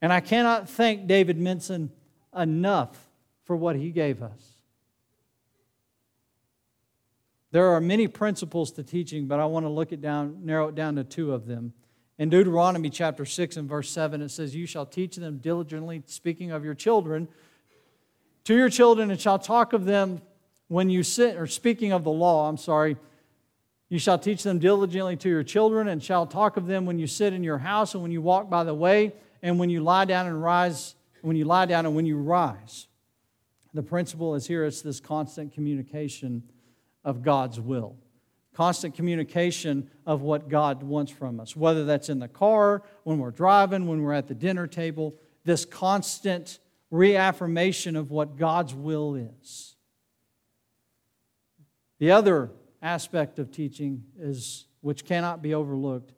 And 0.00 0.12
I 0.12 0.20
cannot 0.20 0.68
thank 0.68 1.08
David 1.08 1.36
Minson 1.36 1.88
enough 2.36 2.96
for 3.42 3.56
what 3.56 3.74
he 3.74 3.90
gave 3.90 4.22
us. 4.22 4.52
There 7.50 7.72
are 7.72 7.80
many 7.80 8.06
principles 8.06 8.70
to 8.72 8.84
teaching, 8.84 9.26
but 9.26 9.40
I 9.40 9.46
want 9.46 9.66
to 9.66 9.70
look 9.70 9.90
it 9.90 10.00
down, 10.00 10.44
narrow 10.44 10.68
it 10.68 10.76
down 10.76 10.94
to 10.94 11.02
two 11.02 11.32
of 11.32 11.46
them. 11.46 11.72
In 12.18 12.30
Deuteronomy 12.30 12.88
chapter 12.88 13.24
6 13.24 13.56
and 13.56 13.68
verse 13.68 13.90
7, 13.90 14.22
it 14.22 14.28
says, 14.28 14.54
You 14.54 14.66
shall 14.66 14.86
teach 14.86 15.16
them 15.16 15.38
diligently, 15.38 16.04
speaking 16.06 16.52
of 16.52 16.64
your 16.64 16.74
children, 16.74 17.26
to 18.44 18.54
your 18.56 18.68
children, 18.68 19.10
and 19.10 19.20
shall 19.20 19.40
talk 19.40 19.72
of 19.72 19.86
them 19.86 20.20
when 20.68 20.90
you 20.90 21.02
sit, 21.02 21.36
or 21.36 21.46
speaking 21.46 21.92
of 21.92 22.04
the 22.04 22.10
law, 22.10 22.48
I'm 22.48 22.56
sorry, 22.56 22.96
you 23.88 23.98
shall 23.98 24.18
teach 24.18 24.42
them 24.42 24.58
diligently 24.58 25.16
to 25.18 25.28
your 25.28 25.44
children, 25.44 25.88
and 25.88 26.02
shall 26.02 26.26
talk 26.26 26.56
of 26.56 26.66
them 26.66 26.86
when 26.86 26.98
you 26.98 27.06
sit 27.06 27.32
in 27.32 27.44
your 27.44 27.58
house 27.58 27.94
and 27.94 28.02
when 28.02 28.10
you 28.10 28.20
walk 28.20 28.50
by 28.50 28.64
the 28.64 28.74
way 28.74 29.12
and 29.42 29.58
when 29.58 29.70
you 29.70 29.80
lie 29.80 30.04
down 30.04 30.26
and 30.26 30.42
rise, 30.42 30.96
when 31.22 31.36
you 31.36 31.44
lie 31.44 31.66
down 31.66 31.86
and 31.86 31.94
when 31.94 32.06
you 32.06 32.16
rise. 32.16 32.88
The 33.74 33.82
principle 33.82 34.34
is 34.34 34.46
here 34.46 34.64
it's 34.64 34.82
this 34.82 35.00
constant 35.00 35.52
communication 35.52 36.42
of 37.04 37.22
God's 37.22 37.60
will. 37.60 37.96
Constant 38.54 38.94
communication 38.94 39.90
of 40.06 40.22
what 40.22 40.48
God 40.48 40.82
wants 40.82 41.12
from 41.12 41.38
us, 41.38 41.54
whether 41.54 41.84
that's 41.84 42.08
in 42.08 42.18
the 42.18 42.26
car, 42.26 42.82
when 43.04 43.18
we're 43.18 43.30
driving, 43.30 43.86
when 43.86 44.02
we're 44.02 44.14
at 44.14 44.28
the 44.28 44.34
dinner 44.34 44.66
table, 44.66 45.14
this 45.44 45.64
constant 45.64 46.58
reaffirmation 46.90 47.96
of 47.96 48.10
what 48.10 48.36
God's 48.36 48.74
will 48.74 49.14
is. 49.14 49.75
The 51.98 52.10
other 52.10 52.50
aspect 52.82 53.38
of 53.38 53.50
teaching 53.50 54.04
is 54.18 54.66
which 54.80 55.04
cannot 55.04 55.42
be 55.42 55.54
overlooked 55.54 56.12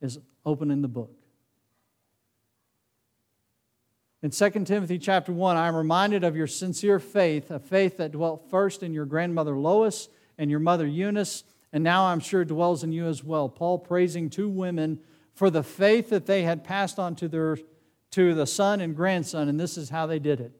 is 0.00 0.18
opening 0.44 0.82
the 0.82 0.88
book. 0.88 1.12
In 4.22 4.30
2 4.30 4.50
Timothy 4.64 4.98
chapter 4.98 5.32
1, 5.32 5.56
I 5.56 5.68
am 5.68 5.76
reminded 5.76 6.24
of 6.24 6.34
your 6.34 6.46
sincere 6.46 6.98
faith, 6.98 7.50
a 7.50 7.58
faith 7.58 7.98
that 7.98 8.12
dwelt 8.12 8.50
first 8.50 8.82
in 8.82 8.94
your 8.94 9.04
grandmother 9.04 9.56
Lois 9.56 10.08
and 10.38 10.50
your 10.50 10.60
mother 10.60 10.86
Eunice, 10.86 11.44
and 11.72 11.84
now 11.84 12.06
I'm 12.06 12.20
sure 12.20 12.44
dwells 12.44 12.82
in 12.82 12.92
you 12.92 13.06
as 13.06 13.22
well. 13.22 13.50
Paul 13.50 13.78
praising 13.78 14.30
two 14.30 14.48
women 14.48 14.98
for 15.34 15.50
the 15.50 15.62
faith 15.62 16.08
that 16.10 16.24
they 16.24 16.42
had 16.42 16.64
passed 16.64 16.98
on 16.98 17.14
to, 17.16 17.28
their, 17.28 17.58
to 18.12 18.34
the 18.34 18.46
son 18.46 18.80
and 18.80 18.96
grandson, 18.96 19.48
and 19.48 19.60
this 19.60 19.76
is 19.76 19.90
how 19.90 20.06
they 20.06 20.18
did 20.18 20.40
it. 20.40 20.52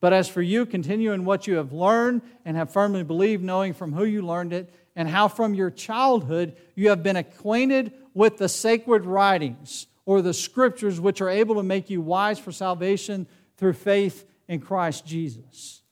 But 0.00 0.12
as 0.12 0.28
for 0.28 0.42
you, 0.42 0.64
continue 0.64 1.12
in 1.12 1.24
what 1.24 1.46
you 1.46 1.56
have 1.56 1.72
learned 1.72 2.22
and 2.44 2.56
have 2.56 2.72
firmly 2.72 3.02
believed, 3.02 3.42
knowing 3.42 3.74
from 3.74 3.92
who 3.92 4.04
you 4.04 4.22
learned 4.22 4.52
it, 4.52 4.72
and 4.94 5.08
how 5.08 5.28
from 5.28 5.54
your 5.54 5.70
childhood 5.70 6.56
you 6.74 6.90
have 6.90 7.02
been 7.02 7.16
acquainted 7.16 7.92
with 8.14 8.38
the 8.38 8.48
sacred 8.48 9.04
writings 9.04 9.86
or 10.06 10.22
the 10.22 10.34
scriptures 10.34 11.00
which 11.00 11.20
are 11.20 11.28
able 11.28 11.56
to 11.56 11.62
make 11.62 11.90
you 11.90 12.00
wise 12.00 12.38
for 12.38 12.52
salvation 12.52 13.26
through 13.56 13.72
faith 13.72 14.24
in 14.46 14.60
Christ 14.60 15.06
Jesus. 15.06 15.82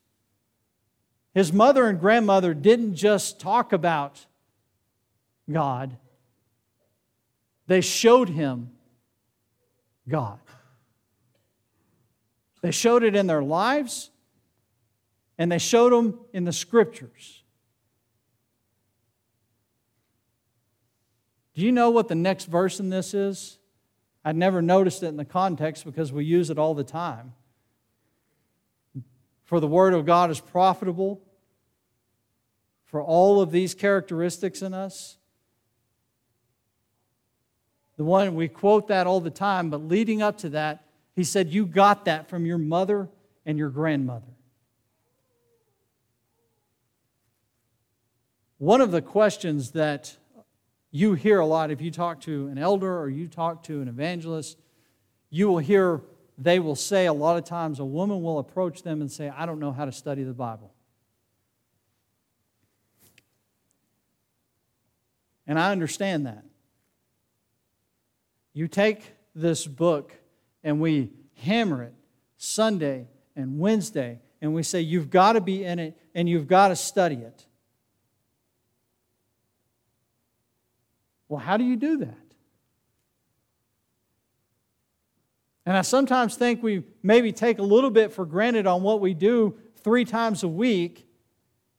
His 1.35 1.53
mother 1.53 1.87
and 1.87 2.01
grandmother 2.01 2.55
didn't 2.55 2.95
just 2.95 3.39
talk 3.39 3.73
about 3.73 4.25
God, 5.51 5.97
they 7.67 7.81
showed 7.81 8.29
him 8.29 8.71
God. 10.09 10.39
They 12.67 12.73
showed 12.73 13.05
it 13.05 13.15
in 13.15 13.29
their 13.29 13.45
lives, 13.45 14.11
and 15.39 15.53
they 15.53 15.59
showed 15.59 15.93
them 15.93 16.19
in 16.33 16.43
the 16.43 16.53
scriptures. 16.53 17.45
Do 21.55 21.63
you 21.63 21.71
know 21.71 21.91
what 21.91 22.09
the 22.09 22.17
next 22.17 22.47
verse 22.47 22.81
in 22.81 22.91
this 22.91 23.15
is? 23.15 23.59
I'd 24.25 24.35
never 24.35 24.63
noticed 24.63 25.05
it 25.05 25.07
in 25.07 25.17
the 25.17 25.25
context 25.25 25.85
because 25.85 26.13
we 26.13 26.25
use 26.25 26.51
it 26.51 26.59
all 26.59 26.75
the 26.75 26.83
time. 26.83 27.35
For 29.45 29.61
the 29.61 29.69
Word 29.69 29.95
of 29.95 30.05
God 30.05 30.33
is 30.33 30.41
profitable 30.41 31.23
for 32.87 33.01
all 33.01 33.41
of 33.41 33.53
these 33.53 33.77
characteristics 33.77 34.61
in 34.61 34.75
us. 34.75 35.19
The 37.97 38.03
one, 38.03 38.35
we 38.35 38.49
quote 38.49 38.89
that 38.89 39.07
all 39.07 39.21
the 39.21 39.31
time, 39.31 39.71
but 39.71 39.87
leading 39.87 40.21
up 40.21 40.39
to 40.39 40.49
that, 40.49 40.86
he 41.17 41.25
said, 41.25 41.51
You 41.53 41.67
got 41.67 42.05
that 42.05 42.29
from 42.29 42.45
your 42.45 42.59
mother 42.59 43.09
and 43.47 43.59
your 43.59 43.71
grandmother. 43.71 44.27
One 48.59 48.81
of 48.81 48.91
the 48.91 49.03
questions 49.03 49.73
that 49.73 50.17
you 50.91 51.15
hear 51.15 51.41
a 51.41 51.47
lot 51.47 51.71
if 51.71 51.81
you 51.81 51.91
talk 51.91 52.21
to 52.23 52.47
an 52.49 52.59
elder 52.59 52.99
or 52.99 53.09
you 53.09 53.27
talk 53.27 53.63
to 53.65 53.81
an 53.81 53.89
evangelist, 53.89 54.59
you 55.31 55.49
will 55.49 55.59
hear 55.59 56.03
they 56.39 56.59
will 56.59 56.77
say 56.77 57.07
a 57.07 57.13
lot 57.13 57.39
of 57.39 57.45
times 57.45 57.81
a 57.81 57.85
woman 57.85 58.23
will 58.23 58.39
approach 58.39 58.83
them 58.83 59.01
and 59.01 59.11
say, 59.11 59.31
I 59.31 59.47
don't 59.47 59.59
know 59.59 59.73
how 59.73 59.87
to 59.87 59.93
study 59.93 60.23
the 60.23 60.35
Bible. 60.35 60.75
And 65.47 65.59
I 65.59 65.73
understand 65.73 66.27
that. 66.27 66.45
You 68.53 68.69
take 68.69 69.15
this 69.35 69.67
book 69.67 70.13
and 70.67 70.81
we 70.81 71.13
hammer 71.37 71.85
it 71.85 71.95
Sunday 72.37 73.07
and 73.37 73.61
Wednesday, 73.61 74.19
and 74.43 74.53
we 74.53 74.65
say, 74.65 74.81
You've 74.81 75.11
got 75.11 75.35
to 75.35 75.41
be 75.41 75.65
in 75.65 75.79
it 75.79 75.97
and 76.13 76.29
you've 76.29 76.49
got 76.49 76.69
to 76.69 76.77
study 76.77 77.15
it. 77.15 77.47
Well, 81.29 81.39
how 81.39 81.57
do 81.57 81.63
you 81.63 81.77
do 81.77 81.99
that? 81.99 82.19
And 85.65 85.77
I 85.77 85.83
sometimes 85.83 86.35
think 86.35 86.65
we 86.65 86.83
maybe 87.01 87.31
take 87.31 87.59
a 87.59 87.63
little 87.63 87.91
bit 87.91 88.13
for 88.13 88.27
granted 88.27 88.67
on 88.67 88.83
what 88.83 89.01
we 89.01 89.15
do 89.15 89.57
three 89.85 90.05
times 90.05 90.43
a 90.43 90.49
week, 90.49 91.07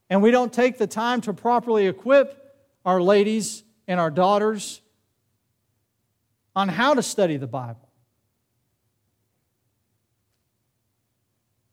and 0.09 0.23
we 0.23 0.31
don't 0.31 0.53
take 0.53 0.77
the 0.77 0.87
time 0.87 1.19
to 1.21 1.33
properly 1.33 1.87
equip 1.87 2.55
our 2.85 3.01
ladies 3.01 3.63
and 3.85 3.99
our 3.99 4.11
daughters 4.11 4.81
on 6.55 6.69
how 6.69 6.93
to 6.93 7.03
study 7.03 7.35
the 7.35 7.47
Bible. 7.47 7.86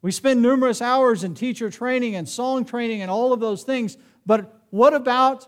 We 0.05 0.13
spend 0.13 0.43
numerous 0.43 0.83
hours 0.83 1.25
in 1.25 1.33
teacher 1.33 1.71
training 1.71 2.15
and 2.15 2.29
song 2.29 2.67
training 2.67 3.01
and 3.01 3.11
all 3.11 3.33
of 3.33 3.41
those 3.41 3.63
things, 3.63 3.97
but 4.27 4.67
what 4.69 4.93
about 4.93 5.47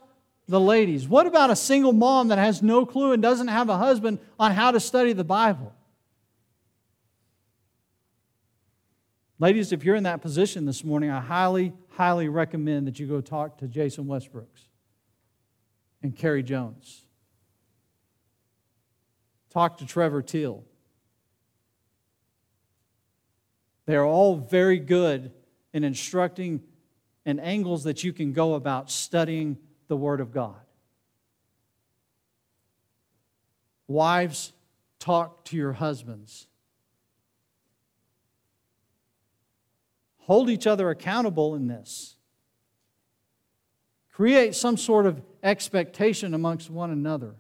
the 0.49 0.59
ladies? 0.59 1.07
What 1.07 1.27
about 1.27 1.51
a 1.51 1.57
single 1.57 1.93
mom 1.93 2.29
that 2.29 2.39
has 2.39 2.63
no 2.63 2.87
clue 2.87 3.13
and 3.13 3.21
doesn't 3.21 3.49
have 3.49 3.69
a 3.69 3.77
husband 3.77 4.19
on 4.41 4.53
how 4.53 4.71
to 4.71 4.81
study 4.81 5.13
the 5.13 5.25
Bible? 5.25 5.75
Ladies, 9.39 9.73
if 9.73 9.85
you're 9.85 9.95
in 9.95 10.05
that 10.05 10.23
position 10.23 10.65
this 10.65 10.83
morning, 10.83 11.11
I 11.11 11.21
highly, 11.21 11.75
highly 11.91 12.31
recommend 12.31 12.87
that 12.87 12.99
you 12.99 13.07
go 13.07 13.21
talk 13.21 13.59
to 13.59 13.69
Jason 13.69 14.07
Westbrooks 14.07 14.69
and 16.03 16.17
Carrie 16.17 16.43
Jones. 16.43 17.05
Talk 19.51 19.77
to 19.77 19.87
Trevor 19.87 20.23
Teal. 20.23 20.65
They 23.87 23.95
are 23.95 24.05
all 24.05 24.37
very 24.37 24.79
good 24.79 25.33
in 25.73 25.85
instructing 25.85 26.63
and 27.25 27.41
angles 27.41 27.85
that 27.85 28.05
you 28.05 28.13
can 28.13 28.33
go 28.33 28.55
about 28.55 28.91
studying 28.91 29.59
the 29.89 29.97
Word 29.97 30.21
of 30.21 30.33
God. 30.33 30.61
Wives, 33.89 34.53
talk 34.99 35.45
to 35.47 35.57
your 35.57 35.73
husbands. 35.73 36.49
Hold 40.19 40.51
each 40.51 40.67
other 40.67 40.91
accountable 40.91 41.55
in 41.55 41.69
this. 41.69 42.17
Create 44.13 44.57
some 44.57 44.77
sort 44.77 45.07
of 45.07 45.23
expectation 45.43 46.35
amongst 46.35 46.71
one 46.71 46.91
another. 46.91 47.37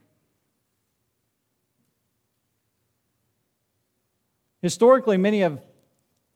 Historically, 4.62 5.16
many 5.16 5.40
have 5.40 5.60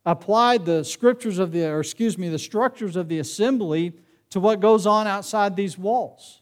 applied 0.05 0.65
the 0.65 0.85
scriptures 0.85 1.39
of 1.39 1.53
the, 1.53 1.67
or 1.67 1.81
excuse 1.81 2.17
me, 2.17 2.29
the 2.29 2.39
structures 2.39 2.97
of 2.97 3.09
the 3.09 3.19
assembly 3.19 3.93
to 4.31 4.41
what 4.41 4.61
goes 4.61 4.87
on 4.87 5.07
outside 5.07 5.57
these 5.57 5.77
walls. 5.77 6.41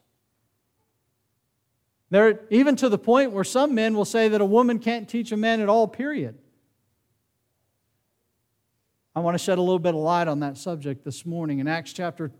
There, 2.11 2.41
even 2.51 2.77
to 2.77 2.89
the 2.89 2.99
point 2.99 3.33
where 3.33 3.45
some 3.45 3.75
men 3.75 3.95
will 3.95 4.05
say 4.05 4.29
that 4.29 4.41
a 4.41 4.47
woman 4.47 4.79
can't 4.79 5.09
teach 5.09 5.33
a 5.33 5.37
man 5.37 5.61
at 5.61 5.69
all, 5.69 5.87
period. 5.87 6.39
I 9.15 9.21
want 9.21 9.35
to 9.35 9.43
shed 9.43 9.59
a 9.59 9.63
little 9.63 9.79
bit 9.79 9.95
of 9.95 10.01
light 10.01 10.29
on 10.29 10.41
that 10.41 10.57
subject 10.57 11.05
this 11.05 11.27
morning. 11.27 11.59
In 11.59 11.69
Acts 11.69 11.93
chapter 11.93 12.31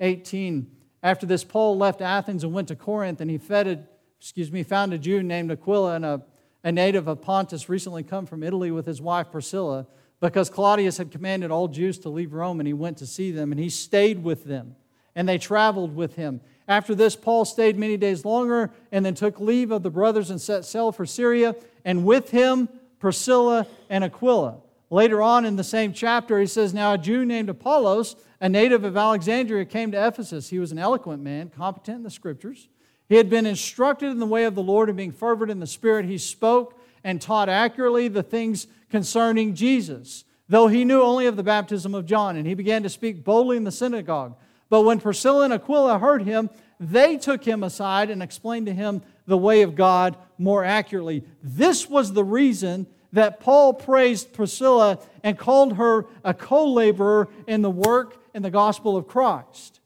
18, 0.00 0.70
after 1.02 1.26
this, 1.26 1.44
Paul 1.44 1.76
left 1.76 2.00
Athens 2.00 2.44
and 2.44 2.52
went 2.52 2.68
to 2.68 2.76
Corinth, 2.76 3.20
and 3.20 3.30
he 3.30 3.38
fed 3.38 3.88
excuse 4.20 4.50
me, 4.50 4.62
found 4.62 4.92
a 4.92 4.98
Jew 4.98 5.22
named 5.22 5.50
Aquila 5.50 5.94
and 5.94 6.04
a, 6.04 6.22
a 6.64 6.72
native 6.72 7.06
of 7.06 7.22
Pontus, 7.22 7.68
recently 7.68 8.02
come 8.02 8.26
from 8.26 8.42
Italy 8.42 8.70
with 8.70 8.86
his 8.86 9.00
wife 9.00 9.30
Priscilla, 9.30 9.86
because 10.20 10.50
Claudius 10.50 10.98
had 10.98 11.10
commanded 11.10 11.50
all 11.50 11.68
Jews 11.68 11.98
to 12.00 12.08
leave 12.08 12.32
Rome, 12.32 12.60
and 12.60 12.66
he 12.66 12.72
went 12.72 12.98
to 12.98 13.06
see 13.06 13.30
them, 13.30 13.52
and 13.52 13.60
he 13.60 13.70
stayed 13.70 14.22
with 14.22 14.44
them 14.44 14.76
and 15.18 15.28
they 15.28 15.36
traveled 15.36 15.96
with 15.96 16.14
him. 16.14 16.40
After 16.68 16.94
this, 16.94 17.16
Paul 17.16 17.44
stayed 17.44 17.76
many 17.76 17.96
days 17.96 18.24
longer 18.24 18.70
and 18.92 19.04
then 19.04 19.14
took 19.14 19.40
leave 19.40 19.72
of 19.72 19.82
the 19.82 19.90
brothers 19.90 20.30
and 20.30 20.40
set 20.40 20.64
sail 20.64 20.92
for 20.92 21.04
Syria, 21.04 21.56
and 21.84 22.04
with 22.04 22.30
him 22.30 22.68
Priscilla 23.00 23.66
and 23.90 24.04
Aquila. 24.04 24.58
Later 24.90 25.20
on 25.20 25.44
in 25.44 25.56
the 25.56 25.64
same 25.64 25.92
chapter, 25.92 26.38
he 26.38 26.46
says, 26.46 26.72
Now 26.72 26.92
a 26.92 26.98
Jew 26.98 27.24
named 27.24 27.48
Apollos, 27.48 28.14
a 28.40 28.48
native 28.48 28.84
of 28.84 28.96
Alexandria, 28.96 29.64
came 29.64 29.90
to 29.90 30.06
Ephesus. 30.06 30.50
He 30.50 30.60
was 30.60 30.70
an 30.70 30.78
eloquent 30.78 31.20
man, 31.20 31.50
competent 31.50 31.96
in 31.96 32.02
the 32.04 32.10
scriptures. 32.10 32.68
He 33.08 33.16
had 33.16 33.28
been 33.28 33.44
instructed 33.44 34.12
in 34.12 34.20
the 34.20 34.26
way 34.26 34.44
of 34.44 34.54
the 34.54 34.62
Lord 34.62 34.88
and 34.88 34.96
being 34.96 35.10
fervent 35.10 35.50
in 35.50 35.58
the 35.58 35.66
Spirit, 35.66 36.04
he 36.04 36.16
spoke 36.16 36.77
and 37.08 37.22
taught 37.22 37.48
accurately 37.48 38.06
the 38.08 38.22
things 38.22 38.66
concerning 38.90 39.54
Jesus, 39.54 40.24
though 40.46 40.68
he 40.68 40.84
knew 40.84 41.00
only 41.00 41.24
of 41.24 41.36
the 41.36 41.42
baptism 41.42 41.94
of 41.94 42.04
John. 42.04 42.36
And 42.36 42.46
he 42.46 42.52
began 42.52 42.82
to 42.82 42.90
speak 42.90 43.24
boldly 43.24 43.56
in 43.56 43.64
the 43.64 43.72
synagogue. 43.72 44.36
But 44.68 44.82
when 44.82 45.00
Priscilla 45.00 45.44
and 45.44 45.54
Aquila 45.54 46.00
heard 46.00 46.24
him, 46.24 46.50
they 46.78 47.16
took 47.16 47.42
him 47.44 47.62
aside 47.62 48.10
and 48.10 48.22
explained 48.22 48.66
to 48.66 48.74
him 48.74 49.00
the 49.26 49.38
way 49.38 49.62
of 49.62 49.74
God 49.74 50.18
more 50.36 50.62
accurately. 50.62 51.24
This 51.42 51.88
was 51.88 52.12
the 52.12 52.22
reason 52.22 52.86
that 53.14 53.40
Paul 53.40 53.72
praised 53.72 54.34
Priscilla 54.34 54.98
and 55.24 55.38
called 55.38 55.78
her 55.78 56.04
a 56.22 56.34
co 56.34 56.70
laborer 56.70 57.30
in 57.46 57.62
the 57.62 57.70
work 57.70 58.22
in 58.34 58.42
the 58.42 58.50
gospel 58.50 58.98
of 58.98 59.08
Christ. 59.08 59.80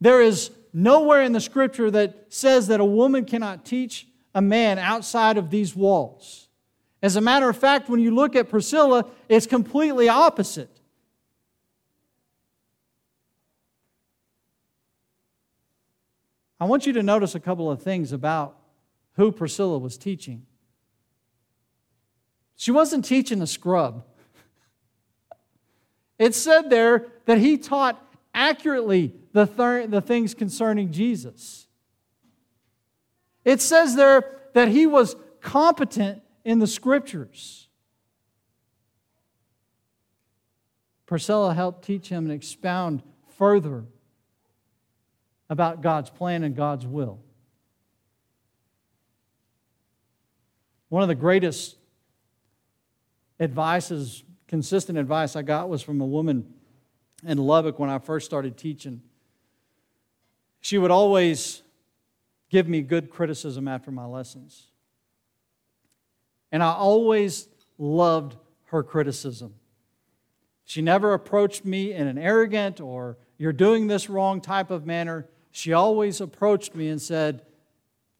There 0.00 0.22
is 0.22 0.52
nowhere 0.78 1.22
in 1.22 1.32
the 1.32 1.40
scripture 1.40 1.90
that 1.90 2.26
says 2.28 2.68
that 2.68 2.78
a 2.78 2.84
woman 2.84 3.24
cannot 3.24 3.64
teach 3.64 4.06
a 4.34 4.40
man 4.40 4.78
outside 4.78 5.36
of 5.36 5.50
these 5.50 5.74
walls. 5.74 6.48
As 7.02 7.16
a 7.16 7.20
matter 7.20 7.48
of 7.48 7.56
fact, 7.56 7.88
when 7.88 8.00
you 8.00 8.14
look 8.14 8.36
at 8.36 8.48
Priscilla, 8.48 9.06
it's 9.28 9.46
completely 9.46 10.08
opposite. 10.08 10.70
I 16.60 16.64
want 16.64 16.86
you 16.86 16.92
to 16.94 17.02
notice 17.02 17.34
a 17.34 17.40
couple 17.40 17.70
of 17.70 17.82
things 17.82 18.12
about 18.12 18.56
who 19.14 19.32
Priscilla 19.32 19.78
was 19.78 19.96
teaching. 19.96 20.46
She 22.56 22.70
wasn't 22.70 23.04
teaching 23.04 23.42
a 23.42 23.46
scrub. 23.46 24.04
It 26.18 26.34
said 26.34 26.68
there 26.68 27.06
that 27.26 27.38
he 27.38 27.56
taught 27.56 28.07
accurately 28.38 29.12
the, 29.32 29.46
th- 29.46 29.90
the 29.90 30.00
things 30.00 30.32
concerning 30.32 30.92
Jesus. 30.92 31.66
It 33.44 33.60
says 33.60 33.96
there 33.96 34.38
that 34.54 34.68
he 34.68 34.86
was 34.86 35.16
competent 35.40 36.22
in 36.44 36.60
the 36.60 36.66
scriptures. 36.68 37.68
Priscilla 41.04 41.52
helped 41.52 41.84
teach 41.84 42.08
him 42.08 42.26
and 42.26 42.32
expound 42.32 43.02
further 43.36 43.84
about 45.50 45.80
God's 45.80 46.10
plan 46.10 46.44
and 46.44 46.54
God's 46.54 46.86
will. 46.86 47.18
One 50.90 51.02
of 51.02 51.08
the 51.08 51.16
greatest 51.16 51.76
advices, 53.40 54.22
consistent 54.46 54.96
advice 54.96 55.34
I 55.34 55.42
got 55.42 55.68
was 55.68 55.82
from 55.82 56.00
a 56.00 56.06
woman 56.06 56.54
in 57.26 57.38
Lubbock 57.38 57.78
when 57.78 57.90
I 57.90 57.98
first 57.98 58.26
started 58.26 58.56
teaching. 58.56 59.02
She 60.60 60.78
would 60.78 60.90
always 60.90 61.62
give 62.50 62.68
me 62.68 62.82
good 62.82 63.10
criticism 63.10 63.68
after 63.68 63.90
my 63.90 64.04
lessons. 64.04 64.68
And 66.50 66.62
I 66.62 66.72
always 66.72 67.48
loved 67.76 68.36
her 68.66 68.82
criticism. 68.82 69.54
She 70.64 70.82
never 70.82 71.14
approached 71.14 71.64
me 71.64 71.92
in 71.92 72.06
an 72.06 72.18
arrogant 72.18 72.80
or 72.80 73.18
you're 73.38 73.52
doing 73.52 73.86
this 73.86 74.10
wrong 74.10 74.40
type 74.40 74.70
of 74.70 74.84
manner. 74.84 75.26
She 75.50 75.72
always 75.72 76.20
approached 76.20 76.74
me 76.74 76.88
and 76.88 77.00
said, 77.00 77.42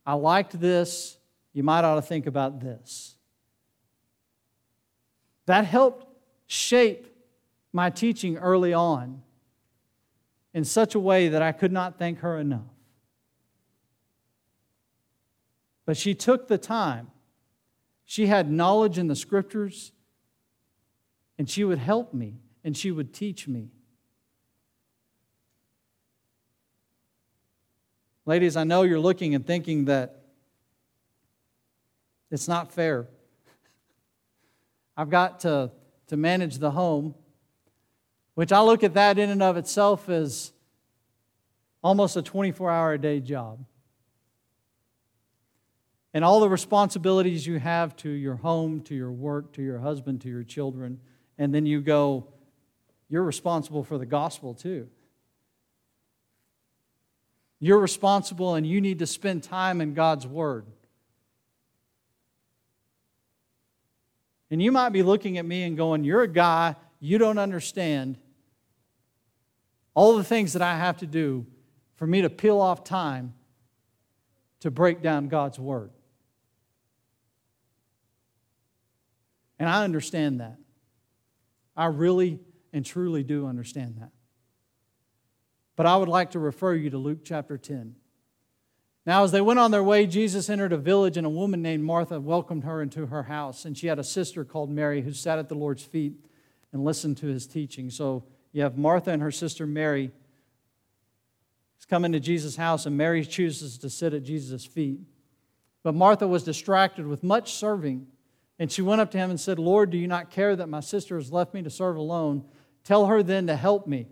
I 0.07 0.15
liked 0.15 0.59
this. 0.59 1.19
You 1.53 1.63
might 1.63 1.85
ought 1.85 1.97
to 1.97 2.03
think 2.03 2.27
about 2.27 2.61
this. 2.61 3.17
That 5.47 5.65
helped 5.65 6.07
shape 6.47 7.07
my 7.73 7.91
teaching 7.91 8.37
early 8.37 8.73
on 8.73 9.23
in 10.55 10.65
such 10.65 10.95
a 10.95 10.99
way 11.01 11.29
that 11.29 11.43
I 11.43 11.53
could 11.53 11.73
not 11.73 11.99
thank 11.99 12.21
her 12.21 12.39
enough. 12.39 12.63
But 15.85 15.97
she 15.97 16.15
took 16.15 16.49
the 16.49 16.59
time 16.59 17.11
she 18.11 18.27
had 18.27 18.51
knowledge 18.51 18.97
in 18.97 19.07
the 19.07 19.15
scriptures, 19.15 19.93
and 21.37 21.49
she 21.49 21.63
would 21.63 21.79
help 21.79 22.15
me 22.15 22.37
and 22.65 22.75
she 22.75 22.91
would 22.91 23.13
teach 23.13 23.47
me. 23.47 23.69
Ladies, 28.25 28.57
I 28.57 28.65
know 28.65 28.83
you're 28.83 28.99
looking 28.99 29.35
and 29.35 29.47
thinking 29.47 29.85
that 29.85 30.23
it's 32.31 32.49
not 32.49 32.73
fair. 32.73 33.09
I've 34.97 35.11
got 35.11 35.41
to, 35.41 35.71
to 36.07 36.17
manage 36.17 36.57
the 36.57 36.71
home, 36.71 37.15
which 38.39 38.53
I 38.53 38.61
look 38.61 38.85
at 38.85 38.95
that 38.95 39.19
in 39.19 39.31
and 39.31 39.43
of 39.43 39.57
itself 39.57 40.09
as 40.09 40.53
almost 41.83 42.17
a 42.17 42.23
24 42.23 42.71
hour 42.71 42.93
a 42.93 42.99
day 42.99 43.19
job. 43.19 43.65
And 46.15 46.25
all 46.25 46.39
the 46.39 46.49
responsibilities 46.49 47.45
you 47.49 47.59
have 47.59 47.97
to 47.97 48.09
your 48.09 48.37
home, 48.37 48.83
to 48.83 48.95
your 48.95 49.11
work, 49.11 49.55
to 49.55 49.63
your 49.63 49.81
husband, 49.81 50.21
to 50.21 50.29
your 50.29 50.45
children. 50.45 51.01
And 51.37 51.53
then 51.53 51.67
you 51.67 51.81
go, 51.81 52.29
you're 53.09 53.25
responsible 53.25 53.83
for 53.83 53.99
the 53.99 54.07
gospel 54.07 54.55
too. 54.55 54.89
You're 57.59 57.81
responsible 57.81 58.55
and 58.55 58.65
you 58.65 58.81
need 58.81 59.01
to 59.01 59.07
spend 59.09 59.43
time 59.43 59.81
in 59.81 59.95
God's 59.95 60.29
Word. 60.29 60.65
And 64.49 64.63
you 64.63 64.71
might 64.71 64.91
be 64.91 65.03
looking 65.03 65.39
at 65.39 65.45
me 65.45 65.65
and 65.65 65.77
going, 65.77 66.05
You're 66.05 66.23
a 66.23 66.29
guy, 66.29 66.77
you 67.01 67.19
don't 67.19 67.39
understand 67.39 68.17
all 69.99 70.17
the 70.17 70.23
things 70.23 70.53
that 70.53 70.63
I 70.63 70.77
have 70.77 70.99
to 70.99 71.09
do 71.09 71.45
for 71.97 72.07
me 72.07 72.23
to 72.23 72.31
peel 72.31 72.61
off 72.61 72.85
time 72.85 73.35
to 74.61 74.71
break 74.71 75.03
down 75.03 75.27
God's 75.27 75.59
Word. 75.59 75.91
And 79.59 79.69
I 79.69 79.83
understand 79.83 80.39
that. 80.39 80.57
I 81.77 81.87
really 81.87 82.39
and 82.73 82.87
truly 82.87 83.25
do 83.25 83.49
understand 83.49 83.97
that. 83.99 84.13
But 85.75 85.87
I 85.87 85.97
would 85.97 86.09
like 86.09 86.31
to 86.31 86.39
refer 86.39 86.75
you 86.75 86.91
to 86.91 86.99
Luke 86.99 87.25
chapter 87.25 87.59
10. 87.59 87.97
Now, 89.05 89.25
as 89.25 89.33
they 89.33 89.41
went 89.41 89.59
on 89.59 89.73
their 89.73 89.83
way, 89.83 90.07
Jesus 90.07 90.49
entered 90.49 90.73
a 90.73 90.79
village, 90.79 91.17
and 91.17 91.27
a 91.27 91.31
woman 91.31 91.61
named 91.61 91.83
Martha 91.83 92.21
welcomed 92.21 92.63
her 92.63 92.81
into 92.81 93.07
her 93.07 93.25
house. 93.25 93.65
And 93.65 93.77
she 93.77 93.89
had 93.89 93.99
a 93.99 94.05
sister 94.05 94.45
called 94.45 94.71
Mary 94.71 95.03
who 95.03 95.13
sat 95.13 95.41
at 95.41 95.49
the 95.49 95.57
Lord's 95.57 95.83
feet 95.83 96.13
and 96.73 96.85
listened 96.85 97.17
to 97.17 97.27
his 97.27 97.49
teaching. 97.49 97.91
So 97.91 98.23
you 98.53 98.63
have 98.63 98.77
Martha 98.79 99.11
and 99.11 99.23
her 99.23 99.31
sister 99.31 99.67
Mary 99.67 100.13
He's 101.79 101.87
coming 101.87 102.11
to 102.11 102.21
Jesus' 102.21 102.57
house, 102.57 102.87
and 102.87 102.97
Mary 102.97 103.25
chooses 103.25 103.79
to 103.79 103.89
sit 103.89 104.13
at 104.13 104.25
Jesus' 104.25 104.65
feet. 104.65 104.99
But 105.85 105.95
Martha 105.95 106.27
was 106.27 106.43
distracted 106.43 107.07
with 107.07 107.23
much 107.23 107.55
serving. 107.55 108.09
And 108.59 108.71
she 108.71 108.83
went 108.83 109.01
up 109.01 109.13
to 109.13 109.19
him 109.19 109.31
and 109.31 109.39
said, 109.39 109.61
Lord, 109.61 109.91
do 109.91 109.97
you 109.97 110.09
not 110.09 110.31
care 110.31 110.57
that 110.57 110.69
my 110.69 110.81
sister 110.81 111.17
has 111.17 111.31
left 111.31 111.55
me 111.55 111.63
to 111.63 111.71
serve 111.71 111.97
alone? 111.97 112.45
Tell 112.83 113.07
her 113.07 113.23
then 113.23 113.47
to 113.47 113.55
help 113.55 113.87
me. 113.87 114.09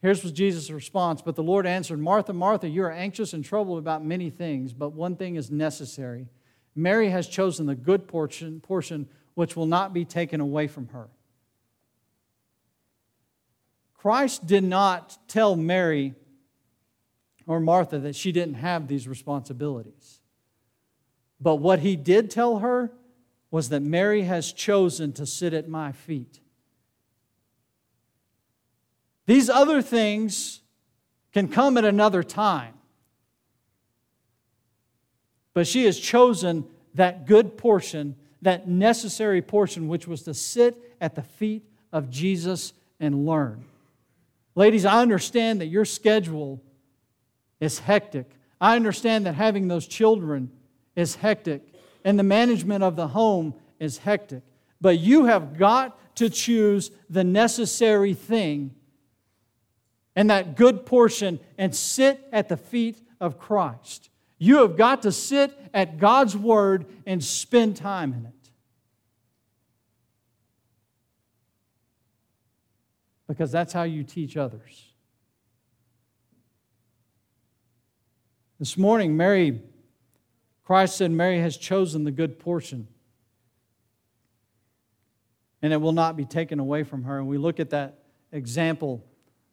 Here's 0.00 0.22
was 0.22 0.30
Jesus' 0.30 0.70
response. 0.70 1.22
But 1.22 1.34
the 1.34 1.42
Lord 1.42 1.66
answered, 1.66 1.98
Martha, 1.98 2.32
Martha, 2.32 2.68
you 2.68 2.84
are 2.84 2.92
anxious 2.92 3.32
and 3.32 3.44
troubled 3.44 3.80
about 3.80 4.04
many 4.04 4.30
things, 4.30 4.72
but 4.72 4.92
one 4.92 5.16
thing 5.16 5.34
is 5.34 5.50
necessary. 5.50 6.28
Mary 6.76 7.08
has 7.08 7.26
chosen 7.26 7.66
the 7.66 7.74
good 7.74 8.06
portion, 8.06 8.60
portion 8.60 9.08
which 9.34 9.56
will 9.56 9.66
not 9.66 9.92
be 9.92 10.04
taken 10.04 10.40
away 10.40 10.68
from 10.68 10.86
her. 10.88 11.08
Christ 14.06 14.46
did 14.46 14.62
not 14.62 15.18
tell 15.26 15.56
Mary 15.56 16.14
or 17.44 17.58
Martha 17.58 17.98
that 17.98 18.14
she 18.14 18.30
didn't 18.30 18.54
have 18.54 18.86
these 18.86 19.08
responsibilities. 19.08 20.20
But 21.40 21.56
what 21.56 21.80
he 21.80 21.96
did 21.96 22.30
tell 22.30 22.60
her 22.60 22.92
was 23.50 23.70
that 23.70 23.80
Mary 23.80 24.22
has 24.22 24.52
chosen 24.52 25.12
to 25.14 25.26
sit 25.26 25.52
at 25.52 25.68
my 25.68 25.90
feet. 25.90 26.38
These 29.26 29.50
other 29.50 29.82
things 29.82 30.60
can 31.32 31.48
come 31.48 31.76
at 31.76 31.84
another 31.84 32.22
time. 32.22 32.74
But 35.52 35.66
she 35.66 35.84
has 35.86 35.98
chosen 35.98 36.64
that 36.94 37.26
good 37.26 37.58
portion, 37.58 38.14
that 38.42 38.68
necessary 38.68 39.42
portion, 39.42 39.88
which 39.88 40.06
was 40.06 40.22
to 40.22 40.32
sit 40.32 40.96
at 41.00 41.16
the 41.16 41.24
feet 41.24 41.64
of 41.92 42.08
Jesus 42.08 42.72
and 43.00 43.26
learn. 43.26 43.64
Ladies, 44.56 44.86
I 44.86 45.02
understand 45.02 45.60
that 45.60 45.66
your 45.66 45.84
schedule 45.84 46.62
is 47.60 47.78
hectic. 47.78 48.30
I 48.60 48.74
understand 48.74 49.26
that 49.26 49.34
having 49.34 49.68
those 49.68 49.86
children 49.86 50.50
is 50.96 51.14
hectic 51.16 51.62
and 52.04 52.18
the 52.18 52.24
management 52.24 52.82
of 52.82 52.96
the 52.96 53.08
home 53.08 53.54
is 53.78 53.98
hectic. 53.98 54.42
But 54.80 54.98
you 54.98 55.26
have 55.26 55.58
got 55.58 56.16
to 56.16 56.30
choose 56.30 56.90
the 57.10 57.22
necessary 57.22 58.14
thing 58.14 58.74
and 60.14 60.30
that 60.30 60.56
good 60.56 60.86
portion 60.86 61.38
and 61.58 61.76
sit 61.76 62.26
at 62.32 62.48
the 62.48 62.56
feet 62.56 63.02
of 63.20 63.38
Christ. 63.38 64.08
You 64.38 64.58
have 64.58 64.76
got 64.76 65.02
to 65.02 65.12
sit 65.12 65.52
at 65.74 65.98
God's 65.98 66.34
Word 66.36 66.86
and 67.06 67.22
spend 67.22 67.76
time 67.76 68.14
in 68.14 68.24
it. 68.26 68.35
Because 73.28 73.50
that's 73.50 73.72
how 73.72 73.82
you 73.82 74.04
teach 74.04 74.36
others. 74.36 74.92
This 78.58 78.78
morning, 78.78 79.16
Mary 79.16 79.60
Christ 80.66 80.96
said 80.96 81.12
Mary 81.12 81.38
has 81.38 81.56
chosen 81.56 82.02
the 82.02 82.10
good 82.10 82.40
portion, 82.40 82.88
and 85.62 85.72
it 85.72 85.76
will 85.76 85.92
not 85.92 86.16
be 86.16 86.24
taken 86.24 86.58
away 86.58 86.82
from 86.82 87.04
her. 87.04 87.18
And 87.18 87.28
we 87.28 87.38
look 87.38 87.60
at 87.60 87.70
that 87.70 88.00
example 88.32 89.04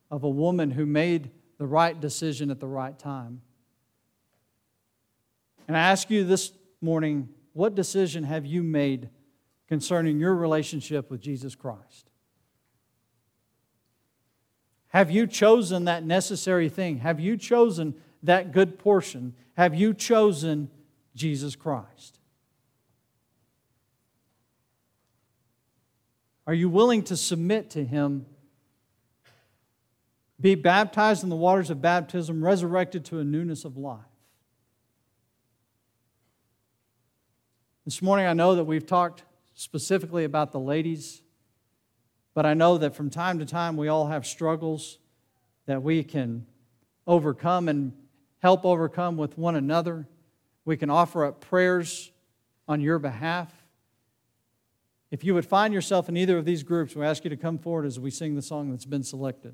of 0.09 0.24
a 0.24 0.30
woman 0.30 0.71
who 0.71 0.88
made 0.88 1.30
the 1.59 1.67
right 1.67 1.99
decision 1.99 2.49
at 2.49 2.59
the 2.59 2.67
right 2.67 2.97
time. 2.97 3.41
And 5.67 5.78
I 5.78 5.82
ask 5.82 6.09
you 6.09 6.24
this 6.24 6.51
morning 6.82 7.30
what 7.53 7.76
decision 7.76 8.24
have 8.24 8.45
you 8.45 8.63
made 8.63 9.09
concerning 9.67 10.19
your 10.19 10.34
relationship 10.36 11.11
with 11.11 11.21
Jesus 11.21 11.53
Christ? 11.53 12.09
Have 14.93 15.09
you 15.09 15.25
chosen 15.25 15.85
that 15.85 16.05
necessary 16.05 16.69
thing? 16.69 16.99
Have 16.99 17.19
you 17.19 17.35
chosen 17.35 17.95
that 18.21 18.51
good 18.51 18.77
portion? 18.77 19.33
Have 19.57 19.73
you 19.73 19.91
chosen 19.91 20.69
Jesus 21.15 21.55
Christ? 21.55 22.19
Are 26.45 26.53
you 26.53 26.69
willing 26.69 27.01
to 27.05 27.17
submit 27.17 27.71
to 27.71 27.83
Him? 27.83 28.27
Be 30.39 30.53
baptized 30.53 31.23
in 31.23 31.29
the 31.29 31.35
waters 31.35 31.71
of 31.71 31.81
baptism, 31.81 32.43
resurrected 32.43 33.03
to 33.05 33.17
a 33.17 33.23
newness 33.23 33.65
of 33.65 33.77
life. 33.77 33.99
This 37.83 37.99
morning, 37.99 38.27
I 38.27 38.33
know 38.33 38.53
that 38.55 38.65
we've 38.65 38.85
talked 38.85 39.23
specifically 39.55 40.23
about 40.23 40.51
the 40.51 40.59
ladies, 40.59 41.22
but 42.34 42.45
I 42.45 42.53
know 42.53 42.77
that 42.77 42.95
from 42.95 43.09
time 43.09 43.39
to 43.39 43.45
time 43.45 43.77
we 43.77 43.88
all 43.88 44.07
have 44.07 44.25
struggles 44.25 44.97
that 45.65 45.84
we 45.84 46.03
can 46.03 46.45
overcome 47.07 47.69
and 47.69 47.93
help 48.39 48.65
overcome 48.65 49.17
with 49.17 49.38
one 49.38 49.55
another. 49.55 50.07
We 50.65 50.77
can 50.77 50.89
offer 50.89 51.25
up 51.25 51.41
prayers 51.41 52.11
on 52.67 52.81
your 52.81 52.99
behalf. 52.99 53.51
If 55.11 55.23
you 55.23 55.34
would 55.36 55.45
find 55.45 55.73
yourself 55.73 56.09
in 56.09 56.17
either 56.17 56.38
of 56.38 56.45
these 56.45 56.63
groups, 56.63 56.95
we 56.95 57.05
ask 57.05 57.23
you 57.23 57.29
to 57.29 57.38
come 57.38 57.59
forward 57.59 57.86
as 57.86 57.99
we 57.99 58.09
sing 58.09 58.36
the 58.36 58.41
song 58.41 58.71
that's 58.71 58.86
been 58.86 59.03
selected. 59.03 59.53